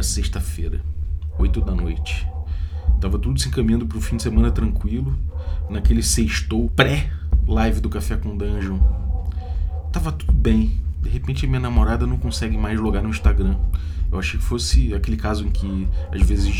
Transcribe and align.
Era 0.00 0.06
sexta-feira, 0.06 0.80
8 1.38 1.60
da 1.60 1.74
noite. 1.74 2.26
Tava 3.02 3.18
tudo 3.18 3.38
se 3.38 3.48
encaminhando 3.48 3.86
pro 3.86 4.00
fim 4.00 4.16
de 4.16 4.22
semana 4.22 4.50
tranquilo, 4.50 5.14
naquele 5.68 6.02
sextou 6.02 6.70
pré-live 6.70 7.82
do 7.82 7.90
Café 7.90 8.16
com 8.16 8.34
Dungeon. 8.34 8.78
Tava 9.92 10.10
tudo 10.10 10.32
bem. 10.32 10.80
De 11.02 11.10
repente 11.10 11.46
minha 11.46 11.60
namorada 11.60 12.06
não 12.06 12.16
consegue 12.16 12.56
mais 12.56 12.80
logar 12.80 13.02
no 13.02 13.10
Instagram. 13.10 13.58
Eu 14.10 14.18
achei 14.18 14.40
que 14.40 14.46
fosse 14.46 14.94
aquele 14.94 15.18
caso 15.18 15.46
em 15.46 15.50
que 15.50 15.86
às 16.10 16.22
vezes 16.22 16.50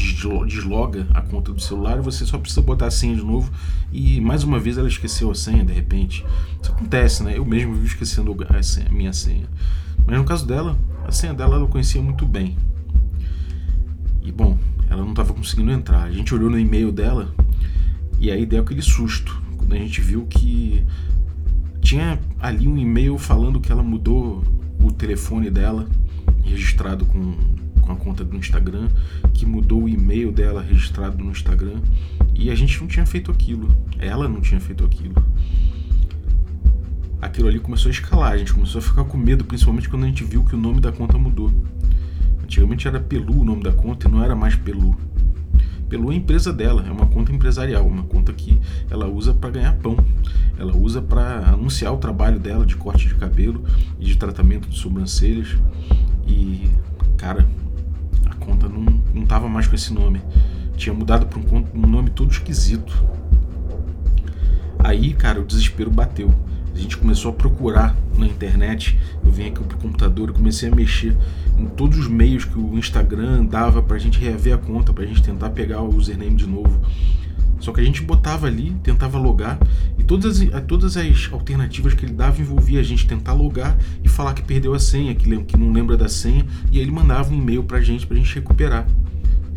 desloga 0.46 1.06
a 1.14 1.22
conta 1.22 1.50
do 1.50 1.62
celular 1.62 1.96
e 1.96 2.02
você 2.02 2.26
só 2.26 2.36
precisa 2.36 2.60
botar 2.60 2.88
a 2.88 2.90
senha 2.90 3.16
de 3.16 3.24
novo 3.24 3.50
e 3.90 4.20
mais 4.20 4.44
uma 4.44 4.58
vez 4.58 4.76
ela 4.76 4.86
esqueceu 4.86 5.30
a 5.30 5.34
senha 5.34 5.64
de 5.64 5.72
repente. 5.72 6.26
Isso 6.60 6.72
acontece, 6.72 7.22
né? 7.22 7.38
Eu 7.38 7.46
mesmo 7.46 7.72
vivo 7.72 7.86
esquecendo 7.86 8.36
a, 8.50 8.62
senha, 8.62 8.88
a 8.88 8.92
minha 8.92 9.14
senha. 9.14 9.48
Mas 10.06 10.18
no 10.18 10.24
caso 10.24 10.46
dela, 10.46 10.78
a 11.06 11.10
senha 11.10 11.32
dela 11.32 11.56
ela 11.56 11.66
conhecia 11.66 12.02
muito 12.02 12.26
bem. 12.26 12.54
E 14.22 14.30
bom, 14.30 14.58
ela 14.88 15.02
não 15.02 15.10
estava 15.10 15.32
conseguindo 15.32 15.70
entrar. 15.70 16.02
A 16.02 16.10
gente 16.10 16.34
olhou 16.34 16.50
no 16.50 16.58
e-mail 16.58 16.92
dela 16.92 17.34
e 18.18 18.30
aí 18.30 18.44
deu 18.44 18.62
aquele 18.62 18.82
susto 18.82 19.40
quando 19.56 19.74
a 19.74 19.76
gente 19.76 20.00
viu 20.00 20.26
que 20.26 20.84
tinha 21.80 22.18
ali 22.38 22.66
um 22.66 22.76
e-mail 22.76 23.16
falando 23.16 23.60
que 23.60 23.70
ela 23.70 23.82
mudou 23.82 24.44
o 24.82 24.90
telefone 24.90 25.50
dela 25.50 25.88
registrado 26.42 27.06
com, 27.06 27.36
com 27.80 27.92
a 27.92 27.96
conta 27.96 28.24
do 28.24 28.36
Instagram, 28.36 28.88
que 29.32 29.46
mudou 29.46 29.84
o 29.84 29.88
e-mail 29.88 30.32
dela 30.32 30.62
registrado 30.62 31.22
no 31.22 31.30
Instagram, 31.30 31.80
e 32.34 32.50
a 32.50 32.54
gente 32.54 32.80
não 32.80 32.88
tinha 32.88 33.06
feito 33.06 33.30
aquilo. 33.30 33.68
Ela 33.98 34.28
não 34.28 34.40
tinha 34.40 34.60
feito 34.60 34.84
aquilo. 34.84 35.14
Aquilo 37.20 37.48
ali 37.48 37.60
começou 37.60 37.90
a 37.90 37.92
escalar, 37.92 38.32
a 38.32 38.38
gente 38.38 38.52
começou 38.52 38.78
a 38.78 38.82
ficar 38.82 39.04
com 39.04 39.16
medo, 39.16 39.44
principalmente 39.44 39.88
quando 39.88 40.04
a 40.04 40.06
gente 40.06 40.24
viu 40.24 40.44
que 40.44 40.54
o 40.54 40.58
nome 40.58 40.80
da 40.80 40.90
conta 40.90 41.18
mudou. 41.18 41.52
Antigamente 42.50 42.88
era 42.88 42.98
Pelu 42.98 43.42
o 43.42 43.44
nome 43.44 43.62
da 43.62 43.70
conta 43.70 44.08
e 44.08 44.10
não 44.10 44.24
era 44.24 44.34
mais 44.34 44.56
Pelu. 44.56 44.96
Pelu 45.88 46.10
é 46.10 46.14
a 46.14 46.18
empresa 46.18 46.52
dela, 46.52 46.84
é 46.84 46.90
uma 46.90 47.06
conta 47.06 47.30
empresarial, 47.30 47.86
uma 47.86 48.02
conta 48.02 48.32
que 48.32 48.58
ela 48.90 49.06
usa 49.06 49.32
para 49.32 49.50
ganhar 49.50 49.72
pão. 49.74 49.96
Ela 50.58 50.76
usa 50.76 51.00
para 51.00 51.48
anunciar 51.48 51.94
o 51.94 51.98
trabalho 51.98 52.40
dela 52.40 52.66
de 52.66 52.74
corte 52.74 53.06
de 53.06 53.14
cabelo 53.14 53.62
e 54.00 54.04
de 54.04 54.16
tratamento 54.16 54.68
de 54.68 54.76
sobrancelhas. 54.76 55.56
E, 56.26 56.68
cara, 57.16 57.48
a 58.26 58.34
conta 58.34 58.68
não, 58.68 59.00
não 59.14 59.24
tava 59.24 59.48
mais 59.48 59.68
com 59.68 59.76
esse 59.76 59.92
nome. 59.94 60.20
Tinha 60.76 60.92
mudado 60.92 61.26
para 61.26 61.38
um, 61.38 61.64
um 61.72 61.86
nome 61.86 62.10
todo 62.10 62.32
esquisito. 62.32 63.00
Aí, 64.76 65.14
cara, 65.14 65.40
o 65.40 65.44
desespero 65.44 65.88
bateu. 65.88 66.34
A 66.80 66.82
gente 66.82 66.96
começou 66.96 67.30
a 67.30 67.34
procurar 67.34 67.94
na 68.16 68.26
internet. 68.26 68.98
Eu 69.22 69.30
vim 69.30 69.48
aqui 69.48 69.62
pro 69.62 69.76
computador 69.76 70.30
e 70.30 70.32
comecei 70.32 70.70
a 70.70 70.74
mexer 70.74 71.14
em 71.58 71.66
todos 71.66 71.98
os 71.98 72.08
meios 72.08 72.46
que 72.46 72.58
o 72.58 72.78
Instagram 72.78 73.44
dava 73.44 73.82
pra 73.82 73.98
gente 73.98 74.18
reaver 74.18 74.54
a 74.54 74.56
conta, 74.58 74.90
pra 74.90 75.04
gente 75.04 75.22
tentar 75.22 75.50
pegar 75.50 75.82
o 75.82 75.94
username 75.94 76.34
de 76.34 76.46
novo. 76.46 76.80
Só 77.60 77.70
que 77.70 77.82
a 77.82 77.84
gente 77.84 78.00
botava 78.00 78.46
ali, 78.46 78.74
tentava 78.82 79.18
logar, 79.18 79.58
e 79.98 80.02
todas 80.02 80.40
as, 80.40 80.48
todas 80.66 80.96
as 80.96 81.30
alternativas 81.30 81.92
que 81.92 82.06
ele 82.06 82.14
dava 82.14 82.40
envolvia 82.40 82.80
a 82.80 82.82
gente 82.82 83.06
tentar 83.06 83.34
logar 83.34 83.76
e 84.02 84.08
falar 84.08 84.32
que 84.32 84.42
perdeu 84.42 84.72
a 84.72 84.78
senha, 84.78 85.14
que, 85.14 85.36
que 85.44 85.58
não 85.58 85.72
lembra 85.72 85.98
da 85.98 86.08
senha, 86.08 86.46
e 86.72 86.78
aí 86.78 86.82
ele 86.82 86.90
mandava 86.90 87.30
um 87.30 87.36
e-mail 87.36 87.62
pra 87.62 87.82
gente 87.82 88.06
pra 88.06 88.16
gente 88.16 88.34
recuperar. 88.34 88.88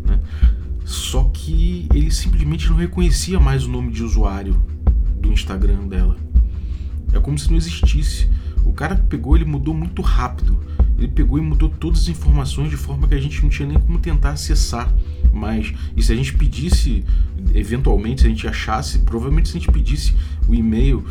Né? 0.04 0.20
Só 0.84 1.24
que 1.32 1.88
ele 1.94 2.10
simplesmente 2.10 2.68
não 2.68 2.76
reconhecia 2.76 3.40
mais 3.40 3.64
o 3.64 3.70
nome 3.70 3.90
de 3.90 4.02
usuário 4.02 4.62
do 5.18 5.32
Instagram 5.32 5.88
dela. 5.88 6.18
É 7.14 7.20
como 7.20 7.38
se 7.38 7.48
não 7.48 7.56
existisse. 7.56 8.28
O 8.64 8.72
cara 8.72 8.96
que 8.96 9.02
pegou, 9.02 9.36
ele 9.36 9.44
mudou 9.44 9.74
muito 9.74 10.02
rápido. 10.02 10.58
Ele 10.98 11.08
pegou 11.08 11.38
e 11.38 11.42
mudou 11.42 11.68
todas 11.68 12.00
as 12.00 12.08
informações 12.08 12.70
de 12.70 12.76
forma 12.76 13.06
que 13.06 13.14
a 13.14 13.20
gente 13.20 13.42
não 13.42 13.48
tinha 13.48 13.68
nem 13.68 13.78
como 13.78 13.98
tentar 13.98 14.30
acessar 14.30 14.92
mais. 15.32 15.72
E 15.96 16.02
se 16.02 16.12
a 16.12 16.16
gente 16.16 16.32
pedisse, 16.34 17.04
eventualmente, 17.54 18.22
se 18.22 18.26
a 18.26 18.30
gente 18.30 18.46
achasse, 18.46 19.00
provavelmente 19.00 19.48
se 19.48 19.56
a 19.56 19.60
gente 19.60 19.70
pedisse 19.70 20.14
o 20.48 20.54
e-mail, 20.54 21.04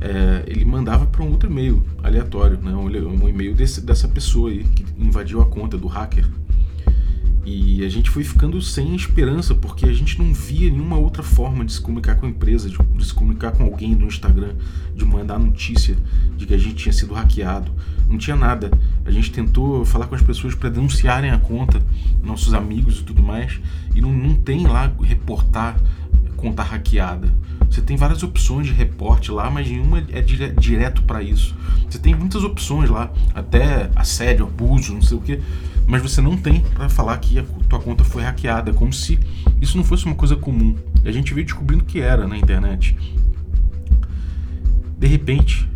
é, 0.00 0.44
ele 0.46 0.64
mandava 0.64 1.06
para 1.06 1.22
um 1.22 1.30
outro 1.30 1.50
e-mail 1.50 1.82
aleatório, 2.02 2.58
né? 2.58 2.72
um, 2.72 3.24
um 3.24 3.28
e-mail 3.28 3.54
desse, 3.54 3.80
dessa 3.80 4.06
pessoa 4.06 4.50
aí 4.50 4.64
que 4.64 4.84
invadiu 4.98 5.40
a 5.40 5.46
conta 5.46 5.78
do 5.78 5.86
hacker. 5.86 6.26
E 7.44 7.84
a 7.84 7.88
gente 7.90 8.08
foi 8.08 8.24
ficando 8.24 8.60
sem 8.62 8.94
esperança, 8.96 9.54
porque 9.54 9.84
a 9.84 9.92
gente 9.92 10.18
não 10.18 10.32
via 10.32 10.70
nenhuma 10.70 10.96
outra 10.96 11.22
forma 11.22 11.62
de 11.62 11.72
se 11.72 11.80
comunicar 11.80 12.14
com 12.14 12.24
a 12.24 12.28
empresa, 12.28 12.70
de, 12.70 12.78
de, 12.78 13.04
se 13.04 13.12
comunicar 13.12 13.52
com 13.52 13.64
alguém 13.64 13.94
no 13.94 14.06
Instagram, 14.06 14.54
de 14.96 15.04
mandar 15.04 15.38
notícia 15.38 15.94
de 16.38 16.46
que 16.46 16.54
a 16.54 16.58
gente 16.58 16.76
tinha 16.76 16.92
sido 16.92 17.12
hackeado. 17.12 17.70
Não 18.08 18.16
tinha 18.16 18.34
nada. 18.34 18.70
A 19.04 19.10
gente 19.10 19.30
tentou 19.30 19.84
falar 19.84 20.06
com 20.06 20.14
as 20.14 20.22
pessoas 20.22 20.54
para 20.54 20.70
denunciarem 20.70 21.30
a 21.30 21.38
conta, 21.38 21.82
nossos 22.22 22.54
amigos 22.54 23.00
e 23.00 23.02
tudo 23.02 23.22
mais, 23.22 23.60
e 23.94 24.00
não, 24.00 24.10
não 24.10 24.34
tem 24.34 24.66
lá 24.66 24.90
reportar 25.02 25.78
conta 26.36 26.62
hackeada. 26.62 27.28
Você 27.70 27.80
tem 27.80 27.96
várias 27.96 28.22
opções 28.22 28.66
de 28.66 28.72
reporte 28.72 29.30
lá, 29.30 29.50
mas 29.50 29.68
nenhuma 29.68 30.04
é 30.12 30.20
dire 30.20 30.50
direto 30.52 31.02
para 31.02 31.22
isso. 31.22 31.54
Você 31.88 31.98
tem 31.98 32.14
muitas 32.14 32.44
opções 32.44 32.88
lá, 32.88 33.12
até 33.34 33.90
assédio, 33.96 34.46
abuso, 34.46 34.94
não 34.94 35.02
sei 35.02 35.16
o 35.16 35.20
que 35.20 35.40
mas 35.86 36.02
você 36.02 36.20
não 36.20 36.36
tem 36.36 36.60
para 36.60 36.88
falar 36.88 37.16
que 37.18 37.38
a 37.38 37.44
tua 37.68 37.80
conta 37.80 38.04
foi 38.04 38.22
hackeada, 38.22 38.72
como 38.72 38.92
se 38.92 39.18
isso 39.60 39.76
não 39.76 39.84
fosse 39.84 40.06
uma 40.06 40.14
coisa 40.14 40.36
comum. 40.36 40.76
A 41.04 41.10
gente 41.10 41.34
veio 41.34 41.46
descobrindo 41.46 41.84
que 41.84 42.00
era 42.00 42.26
na 42.26 42.36
internet. 42.36 42.96
De 44.98 45.06
repente, 45.06 45.68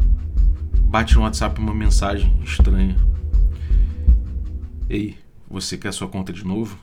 bate 0.85 1.15
no 1.15 1.23
WhatsApp 1.23 1.61
uma 1.61 1.75
mensagem 1.75 2.41
estranha. 2.43 2.97
Ei, 4.89 5.19
você 5.49 5.77
quer 5.77 5.93
sua 5.93 6.09
conta 6.09 6.33
de 6.33 6.45
novo? 6.45 6.79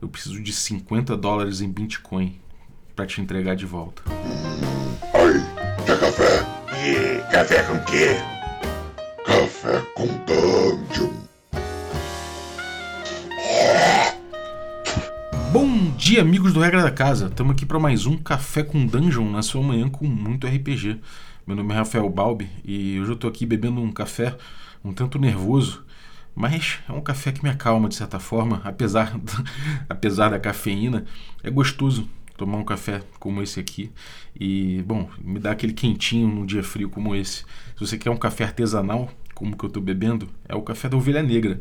Eu 0.00 0.08
preciso 0.08 0.40
de 0.40 0.52
50 0.52 1.16
dólares 1.16 1.60
em 1.60 1.70
Bitcoin 1.70 2.38
para 2.94 3.06
te 3.06 3.20
entregar 3.20 3.56
de 3.56 3.66
volta. 3.66 4.02
Oi, 5.14 5.40
quer 5.84 5.98
café? 5.98 6.46
E 6.84 7.32
café 7.32 7.62
com 7.64 7.78
quê? 7.84 8.16
Café 9.24 9.80
com 9.94 10.06
Dungeon. 10.24 11.25
Bom 15.58 15.90
dia, 15.96 16.20
amigos 16.20 16.52
do 16.52 16.60
Regra 16.60 16.82
da 16.82 16.90
Casa. 16.90 17.28
Estamos 17.28 17.52
aqui 17.52 17.64
para 17.64 17.78
mais 17.78 18.04
um 18.04 18.18
Café 18.18 18.62
com 18.62 18.84
Dungeon 18.84 19.30
na 19.30 19.40
sua 19.40 19.62
manhã 19.62 19.88
com 19.88 20.06
muito 20.06 20.46
RPG. 20.46 21.00
Meu 21.46 21.56
nome 21.56 21.72
é 21.72 21.78
Rafael 21.78 22.06
Balbi 22.10 22.46
e 22.62 23.00
hoje 23.00 23.12
eu 23.12 23.14
estou 23.14 23.30
aqui 23.30 23.46
bebendo 23.46 23.80
um 23.80 23.90
café 23.90 24.36
um 24.84 24.92
tanto 24.92 25.18
nervoso, 25.18 25.82
mas 26.34 26.80
é 26.86 26.92
um 26.92 27.00
café 27.00 27.32
que 27.32 27.42
me 27.42 27.48
acalma 27.48 27.88
de 27.88 27.94
certa 27.94 28.18
forma, 28.18 28.60
apesar, 28.64 29.18
apesar 29.88 30.28
da 30.28 30.38
cafeína. 30.38 31.06
É 31.42 31.48
gostoso 31.48 32.06
tomar 32.36 32.58
um 32.58 32.64
café 32.64 33.00
como 33.18 33.40
esse 33.40 33.58
aqui 33.58 33.90
e, 34.38 34.84
bom, 34.86 35.08
me 35.18 35.40
dá 35.40 35.52
aquele 35.52 35.72
quentinho 35.72 36.28
num 36.28 36.44
dia 36.44 36.62
frio 36.62 36.90
como 36.90 37.14
esse. 37.14 37.38
Se 37.38 37.80
você 37.80 37.96
quer 37.96 38.10
um 38.10 38.18
café 38.18 38.44
artesanal, 38.44 39.10
como 39.34 39.56
que 39.56 39.64
eu 39.64 39.68
estou 39.68 39.82
bebendo, 39.82 40.28
é 40.46 40.54
o 40.54 40.60
café 40.60 40.86
da 40.86 40.98
ovelha 40.98 41.22
negra. 41.22 41.58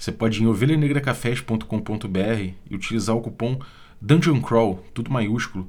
Você 0.00 0.10
pode 0.10 0.40
ir 0.40 0.44
em 0.44 0.46
ovelhanegracafés.com.br 0.46 2.54
e 2.70 2.74
utilizar 2.74 3.14
o 3.14 3.20
cupom 3.20 3.60
Dungeon 4.00 4.40
Crawl, 4.40 4.82
tudo 4.94 5.10
maiúsculo, 5.10 5.68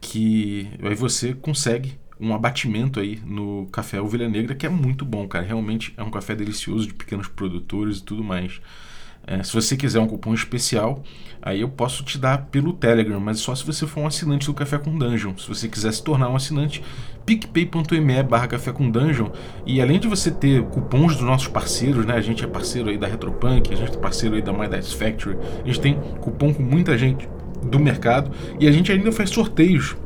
que 0.00 0.68
aí 0.80 0.94
você 0.94 1.34
consegue 1.34 1.98
um 2.20 2.32
abatimento 2.32 3.00
aí 3.00 3.20
no 3.26 3.66
café 3.72 4.00
Ovelha 4.00 4.28
Negra, 4.28 4.54
que 4.54 4.66
é 4.66 4.68
muito 4.68 5.04
bom, 5.04 5.26
cara. 5.26 5.44
Realmente 5.44 5.92
é 5.96 6.02
um 6.04 6.12
café 6.12 6.36
delicioso 6.36 6.86
de 6.86 6.94
pequenos 6.94 7.26
produtores 7.26 7.98
e 7.98 8.04
tudo 8.04 8.22
mais. 8.22 8.60
É, 9.26 9.42
se 9.42 9.52
você 9.52 9.76
quiser 9.76 9.98
um 9.98 10.06
cupom 10.06 10.32
especial, 10.32 11.02
aí 11.42 11.60
eu 11.60 11.68
posso 11.68 12.04
te 12.04 12.16
dar 12.16 12.46
pelo 12.46 12.72
Telegram, 12.72 13.18
mas 13.18 13.40
só 13.40 13.52
se 13.52 13.66
você 13.66 13.84
for 13.84 14.02
um 14.02 14.06
assinante 14.06 14.46
do 14.46 14.54
Café 14.54 14.78
com 14.78 14.96
Dungeon. 14.96 15.36
Se 15.36 15.48
você 15.48 15.68
quiser 15.68 15.92
se 15.92 16.04
tornar 16.04 16.28
um 16.28 16.36
assinante, 16.36 16.84
picpay.me 17.26 18.22
barra 18.22 18.46
Café 18.46 18.72
com 18.72 18.88
Dungeon. 18.88 19.28
E 19.66 19.82
além 19.82 19.98
de 19.98 20.06
você 20.06 20.30
ter 20.30 20.62
cupons 20.62 21.16
dos 21.16 21.26
nossos 21.26 21.48
parceiros, 21.48 22.06
né? 22.06 22.14
A 22.14 22.20
gente 22.20 22.44
é 22.44 22.46
parceiro 22.46 22.88
aí 22.88 22.96
da 22.96 23.08
Retropunk, 23.08 23.74
a 23.74 23.76
gente 23.76 23.96
é 23.96 24.00
parceiro 24.00 24.36
aí 24.36 24.42
da 24.42 24.52
My 24.52 24.68
Dice 24.68 24.94
Factory, 24.94 25.36
a 25.62 25.66
gente 25.66 25.80
tem 25.80 25.94
cupom 26.20 26.54
com 26.54 26.62
muita 26.62 26.96
gente 26.96 27.28
do 27.64 27.80
mercado 27.80 28.30
e 28.60 28.68
a 28.68 28.72
gente 28.72 28.92
ainda 28.92 29.10
faz 29.10 29.30
sorteios 29.30 29.96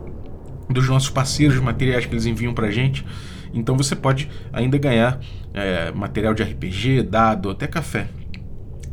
dos 0.69 0.89
nossos 0.89 1.11
parceiros, 1.11 1.59
materiais 1.61 2.07
que 2.07 2.13
eles 2.15 2.25
enviam 2.25 2.55
pra 2.55 2.71
gente. 2.71 3.05
Então 3.53 3.77
você 3.77 3.95
pode 3.95 4.29
ainda 4.53 4.79
ganhar 4.79 5.21
é, 5.53 5.93
material 5.93 6.33
de 6.33 6.43
RPG, 6.43 7.03
dado, 7.03 7.51
até 7.51 7.67
café. 7.67 8.09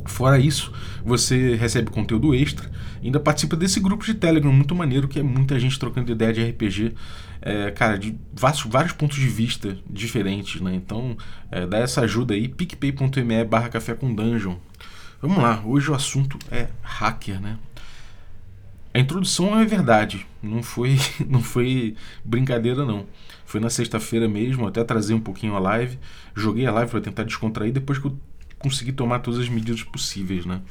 Fora 0.06 0.40
isso, 0.40 0.72
você 1.06 1.56
recebe 1.56 1.92
conteúdo 1.92 2.34
extra, 2.34 2.70
ainda 3.04 3.20
participa 3.20 3.56
desse 3.56 3.80
grupo 3.80 4.06
de 4.06 4.14
Telegram 4.14 4.52
muito 4.52 4.74
maneiro, 4.74 5.08
que 5.08 5.20
é 5.20 5.24
muita 5.24 5.60
gente 5.60 5.78
trocando 5.78 6.12
ideia 6.12 6.34
de 6.34 6.44
RPG, 6.44 6.94
é, 7.42 7.72
cara, 7.72 7.98
de 7.98 8.18
vários, 8.34 8.64
vários 8.64 8.94
pontos 8.94 9.18
de 9.18 9.28
vista 9.28 9.78
diferentes, 9.90 10.62
né? 10.62 10.74
Então, 10.76 11.18
é, 11.52 11.66
dá 11.66 11.78
essa 11.78 12.02
ajuda 12.02 12.34
aí, 12.34 12.48
picpay.me 12.48 13.44
barra 13.46 13.70
café 13.70 13.94
com 13.94 14.14
dungeon. 14.14 14.56
Vamos 15.22 15.38
lá, 15.38 15.62
hoje 15.66 15.90
o 15.90 15.96
assunto 15.96 16.38
é 16.52 16.68
hacker, 16.82 17.40
né? 17.42 17.58
A 18.94 19.00
introdução 19.00 19.60
é 19.60 19.66
verdade, 19.66 20.26
não 20.42 20.64
foi, 20.64 20.98
não 21.28 21.42
foi 21.42 21.96
brincadeira 22.24 22.86
não. 22.86 23.06
Foi 23.46 23.60
na 23.60 23.70
sexta-feira 23.70 24.28
mesmo, 24.28 24.68
até 24.68 24.84
trazer 24.84 25.14
um 25.14 25.20
pouquinho 25.20 25.56
a 25.56 25.60
live, 25.60 26.00
joguei 26.36 26.66
a 26.66 26.72
live 26.72 26.92
para 26.92 27.02
tentar 27.02 27.24
descontrair 27.24 27.72
depois 27.72 28.00
que 28.00 28.08
eu 28.08 28.18
conseguir 28.58 28.94
tomar 28.94 29.20
todas 29.20 29.40
as 29.40 29.50
medidas 29.50 29.84
possíveis, 29.84 30.46
né? 30.46 30.62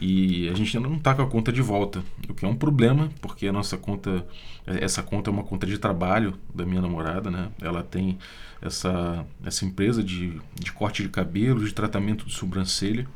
E 0.00 0.48
a 0.48 0.54
gente 0.54 0.76
ainda 0.76 0.88
não 0.88 0.96
está 0.96 1.14
com 1.14 1.22
a 1.22 1.26
conta 1.26 1.50
de 1.50 1.60
volta, 1.60 2.04
o 2.28 2.34
que 2.34 2.44
é 2.44 2.48
um 2.48 2.54
problema, 2.54 3.10
porque 3.20 3.48
a 3.48 3.52
nossa 3.52 3.76
conta, 3.76 4.24
essa 4.64 5.02
conta 5.02 5.28
é 5.28 5.32
uma 5.32 5.42
conta 5.42 5.66
de 5.66 5.76
trabalho 5.76 6.34
da 6.54 6.64
minha 6.64 6.80
namorada, 6.80 7.30
né? 7.30 7.48
Ela 7.60 7.82
tem 7.82 8.16
essa, 8.62 9.26
essa 9.44 9.64
empresa 9.64 10.02
de, 10.02 10.40
de 10.54 10.72
corte 10.72 11.02
de 11.02 11.08
cabelo, 11.08 11.64
de 11.64 11.72
tratamento 11.72 12.24
de 12.26 12.32
sobrancelha. 12.32 13.06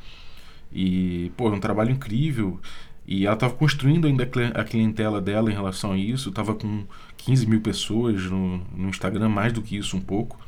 E, 0.73 1.31
pô, 1.37 1.49
é 1.49 1.53
um 1.53 1.61
trabalho 1.61 1.91
incrível. 1.91 2.59
E 3.07 3.27
ela 3.27 3.35
estava 3.35 3.55
construindo 3.55 4.07
ainda 4.07 4.29
a 4.55 4.65
clientela 4.65 5.21
dela 5.21 5.51
em 5.51 5.55
relação 5.55 5.93
a 5.93 5.99
isso. 5.99 6.31
Estava 6.31 6.55
com 6.55 6.85
15 7.19 7.47
mil 7.47 7.61
pessoas 7.61 8.25
no, 8.25 8.59
no 8.75 8.89
Instagram, 8.89 9.29
mais 9.29 9.53
do 9.53 9.63
que 9.63 9.77
isso 9.77 9.97
um 9.97 10.01
pouco. 10.01 10.41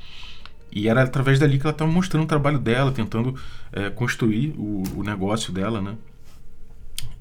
E 0.72 0.88
era 0.88 1.04
através 1.04 1.38
dali 1.38 1.58
que 1.58 1.64
ela 1.64 1.72
estava 1.72 1.90
mostrando 1.90 2.24
o 2.24 2.28
trabalho 2.28 2.58
dela, 2.58 2.90
tentando 2.90 3.36
é, 3.72 3.90
construir 3.90 4.54
o, 4.58 4.82
o 4.96 5.02
negócio 5.04 5.52
dela, 5.52 5.80
né? 5.80 5.96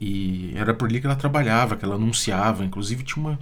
E 0.06 0.52
era 0.58 0.74
por 0.74 0.90
ali 0.90 1.00
que 1.00 1.06
ela 1.06 1.16
trabalhava, 1.16 1.78
que 1.78 1.86
ela 1.86 1.96
anunciava. 1.96 2.66
Inclusive 2.66 3.04
tinha 3.04 3.26
uma, 3.26 3.40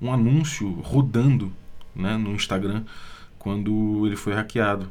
um 0.00 0.12
anúncio 0.12 0.70
rodando 0.82 1.52
né, 1.92 2.16
no 2.16 2.32
Instagram 2.36 2.84
quando 3.36 4.06
ele 4.06 4.14
foi 4.14 4.32
hackeado. 4.32 4.88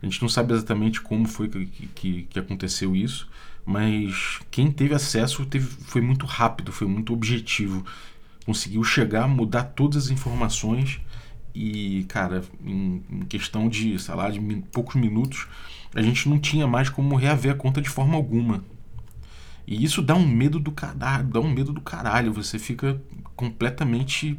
A 0.00 0.06
gente 0.06 0.22
não 0.22 0.28
sabe 0.28 0.52
exatamente 0.52 1.00
como 1.00 1.26
foi 1.26 1.48
que, 1.48 1.66
que, 1.66 2.22
que 2.30 2.38
aconteceu 2.38 2.94
isso, 2.94 3.28
mas 3.66 4.38
quem 4.52 4.70
teve 4.70 4.94
acesso 4.94 5.44
teve, 5.46 5.66
foi 5.66 6.00
muito 6.00 6.26
rápido, 6.26 6.70
foi 6.70 6.86
muito 6.86 7.12
objetivo. 7.12 7.84
Conseguiu 8.46 8.84
chegar, 8.84 9.26
mudar 9.26 9.64
todas 9.64 10.04
as 10.04 10.10
informações 10.10 11.00
e, 11.52 12.04
cara, 12.08 12.44
em, 12.64 13.02
em 13.10 13.20
questão 13.22 13.68
de, 13.68 13.98
sei 13.98 14.14
lá, 14.14 14.30
de 14.30 14.38
poucos 14.70 14.94
minutos, 14.94 15.48
a 15.92 16.00
gente 16.00 16.28
não 16.28 16.38
tinha 16.38 16.68
mais 16.68 16.88
como 16.88 17.16
reaver 17.16 17.50
a 17.52 17.56
conta 17.56 17.82
de 17.82 17.88
forma 17.88 18.14
alguma. 18.14 18.64
E 19.66 19.82
isso 19.82 20.02
dá 20.02 20.14
um 20.14 20.26
medo 20.26 20.58
do 20.58 20.72
caralho, 20.72 21.24
dá 21.24 21.40
um 21.40 21.50
medo 21.50 21.72
do 21.72 21.80
caralho. 21.80 22.32
Você 22.32 22.58
fica 22.58 23.00
completamente 23.36 24.38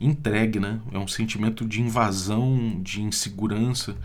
entregue, 0.00 0.58
né? 0.58 0.80
É 0.92 0.98
um 0.98 1.08
sentimento 1.08 1.64
de 1.66 1.80
invasão, 1.80 2.80
de 2.82 3.02
insegurança. 3.02 3.96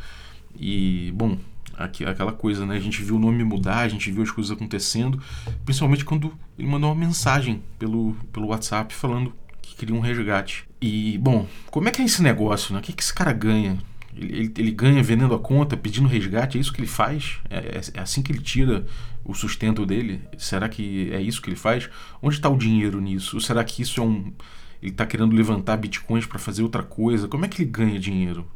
E, 0.59 1.11
bom, 1.15 1.37
aqui, 1.77 2.05
aquela 2.05 2.31
coisa, 2.31 2.65
né? 2.65 2.75
A 2.75 2.79
gente 2.79 3.01
viu 3.03 3.15
o 3.15 3.19
nome 3.19 3.43
mudar, 3.43 3.79
a 3.79 3.87
gente 3.87 4.11
viu 4.11 4.23
as 4.23 4.31
coisas 4.31 4.51
acontecendo, 4.51 5.21
principalmente 5.63 6.03
quando 6.03 6.33
ele 6.57 6.67
mandou 6.67 6.91
uma 6.91 6.99
mensagem 6.99 7.61
pelo, 7.77 8.15
pelo 8.33 8.47
WhatsApp 8.47 8.93
falando 8.93 9.33
que 9.61 9.75
queria 9.75 9.95
um 9.95 9.99
resgate. 9.99 10.67
E, 10.81 11.17
bom, 11.19 11.47
como 11.69 11.87
é 11.87 11.91
que 11.91 12.01
é 12.01 12.05
esse 12.05 12.21
negócio, 12.21 12.73
né? 12.73 12.79
O 12.79 12.83
que, 12.83 12.93
que 12.93 13.03
esse 13.03 13.13
cara 13.13 13.33
ganha? 13.33 13.77
Ele, 14.17 14.51
ele, 14.57 14.71
ganha 14.71 15.03
vendendo 15.03 15.35
a 15.35 15.39
conta, 15.39 15.77
pedindo 15.77 16.07
resgate, 16.07 16.57
é 16.57 16.61
isso 16.61 16.73
que 16.73 16.79
ele 16.79 16.87
faz? 16.87 17.37
É, 17.49 17.57
é, 17.57 17.81
é, 17.93 17.99
assim 17.99 18.23
que 18.23 18.31
ele 18.31 18.41
tira 18.41 18.85
o 19.23 19.33
sustento 19.33 19.85
dele? 19.85 20.21
Será 20.37 20.67
que 20.67 21.11
é 21.11 21.21
isso 21.21 21.41
que 21.41 21.49
ele 21.49 21.55
faz? 21.55 21.89
Onde 22.21 22.35
está 22.35 22.49
o 22.49 22.57
dinheiro 22.57 22.99
nisso? 22.99 23.35
Ou 23.35 23.41
será 23.41 23.63
que 23.63 23.81
isso 23.81 24.01
é 24.01 24.03
um. 24.03 24.33
Ele 24.81 24.91
está 24.91 25.05
querendo 25.05 25.35
levantar 25.35 25.77
bitcoins 25.77 26.25
para 26.25 26.39
fazer 26.39 26.63
outra 26.63 26.81
coisa? 26.81 27.27
Como 27.27 27.45
é 27.45 27.47
que 27.47 27.61
ele 27.61 27.69
ganha 27.69 27.99
dinheiro? 27.99 28.47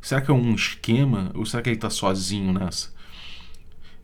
Será 0.00 0.20
que 0.20 0.30
é 0.30 0.34
um 0.34 0.54
esquema? 0.54 1.30
Ou 1.34 1.46
será 1.46 1.62
que 1.62 1.70
ele 1.70 1.76
está 1.76 1.90
sozinho 1.90 2.52
nessa? 2.52 2.94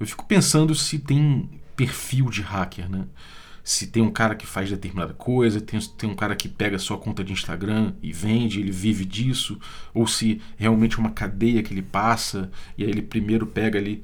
Eu 0.01 0.07
fico 0.07 0.27
pensando 0.27 0.75
se 0.75 0.99
tem 0.99 1.49
perfil 1.77 2.31
de 2.31 2.43
hacker, 2.43 2.89
né? 2.89 3.07
Se 3.65 3.87
tem 3.87 4.03
um 4.03 4.11
cara 4.11 4.35
que 4.35 4.47
faz 4.47 4.71
determinada 4.71 5.15
coisa, 5.15 5.61
tem, 5.61 5.79
tem 5.81 6.11
um 6.11 6.15
cara 6.15 6.35
que 6.35 6.49
pega 6.49 6.79
sua 6.79 6.99
conta 6.99 7.23
de 7.23 7.33
Instagram 7.33 7.95
e 8.03 8.13
vende, 8.13 8.61
ele 8.61 8.73
vive 8.73 9.05
disso, 9.05 9.59
ou 9.95 10.07
se 10.07 10.41
realmente 10.57 10.97
é 10.97 10.99
uma 10.99 11.11
cadeia 11.11 11.63
que 11.63 11.73
ele 11.73 11.83
passa, 11.83 12.51
e 12.77 12.85
aí 12.85 12.91
ele 12.91 13.03
primeiro 13.03 13.47
pega 13.47 13.79
ali 13.79 14.03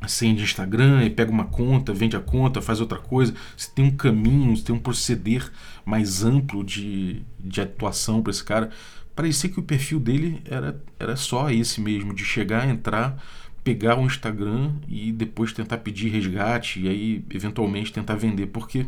a 0.00 0.08
senha 0.08 0.34
de 0.34 0.42
Instagram, 0.42 1.04
e 1.04 1.10
pega 1.10 1.30
uma 1.30 1.44
conta, 1.44 1.92
vende 1.92 2.16
a 2.16 2.20
conta, 2.20 2.60
faz 2.60 2.80
outra 2.80 2.98
coisa, 2.98 3.34
se 3.56 3.72
tem 3.72 3.84
um 3.84 3.96
caminho, 3.96 4.56
se 4.56 4.64
tem 4.64 4.74
um 4.74 4.78
proceder 4.78 5.48
mais 5.84 6.24
amplo 6.24 6.64
de, 6.64 7.22
de 7.38 7.60
atuação 7.60 8.20
para 8.20 8.30
esse 8.30 8.42
cara. 8.42 8.70
Parecia 9.14 9.50
que 9.50 9.60
o 9.60 9.62
perfil 9.62 10.00
dele 10.00 10.42
era, 10.44 10.82
era 10.98 11.14
só 11.14 11.50
esse 11.50 11.80
mesmo, 11.80 12.14
de 12.14 12.24
chegar, 12.24 12.68
entrar, 12.68 13.22
pegar 13.64 13.98
o 13.98 14.04
Instagram 14.04 14.72
e 14.88 15.12
depois 15.12 15.52
tentar 15.52 15.78
pedir 15.78 16.08
resgate 16.08 16.80
e 16.80 16.88
aí 16.88 17.24
eventualmente 17.30 17.92
tentar 17.92 18.16
vender, 18.16 18.48
porque 18.48 18.86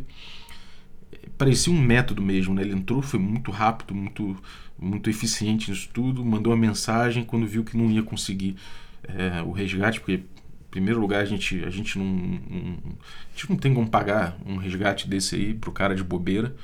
parecia 1.38 1.72
um 1.72 1.80
método 1.80 2.22
mesmo, 2.22 2.54
né? 2.54 2.62
Ele 2.62 2.74
entrou, 2.74 3.02
foi 3.02 3.20
muito 3.20 3.50
rápido, 3.50 3.94
muito 3.94 4.36
muito 4.76 5.08
eficiente 5.08 5.70
nisso 5.70 5.88
tudo, 5.92 6.24
mandou 6.24 6.52
a 6.52 6.56
mensagem 6.56 7.24
quando 7.24 7.46
viu 7.46 7.64
que 7.64 7.76
não 7.76 7.90
ia 7.90 8.02
conseguir 8.02 8.56
é, 9.04 9.40
o 9.42 9.52
resgate, 9.52 10.00
porque 10.00 10.14
em 10.14 10.70
primeiro 10.70 11.00
lugar 11.00 11.22
a 11.22 11.24
gente 11.24 11.64
a 11.64 11.70
gente 11.70 11.96
não, 11.98 12.04
não, 12.04 12.78
a 13.30 13.32
gente 13.32 13.50
não 13.50 13.56
tem 13.56 13.72
como 13.72 13.88
pagar 13.88 14.36
um 14.44 14.56
resgate 14.56 15.08
desse 15.08 15.36
aí 15.36 15.54
pro 15.54 15.72
cara 15.72 15.94
de 15.94 16.02
bobeira. 16.02 16.54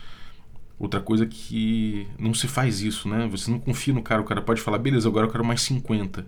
Outra 0.78 1.00
coisa 1.00 1.26
que 1.26 2.06
não 2.18 2.32
se 2.32 2.48
faz 2.48 2.80
isso, 2.80 3.08
né? 3.08 3.28
Você 3.30 3.50
não 3.50 3.58
confia 3.60 3.92
no 3.92 4.02
cara, 4.02 4.22
o 4.22 4.24
cara 4.24 4.40
pode 4.40 4.62
falar, 4.62 4.78
beleza, 4.78 5.08
agora 5.08 5.26
eu 5.26 5.30
quero 5.30 5.44
mais 5.44 5.60
50. 5.62 6.26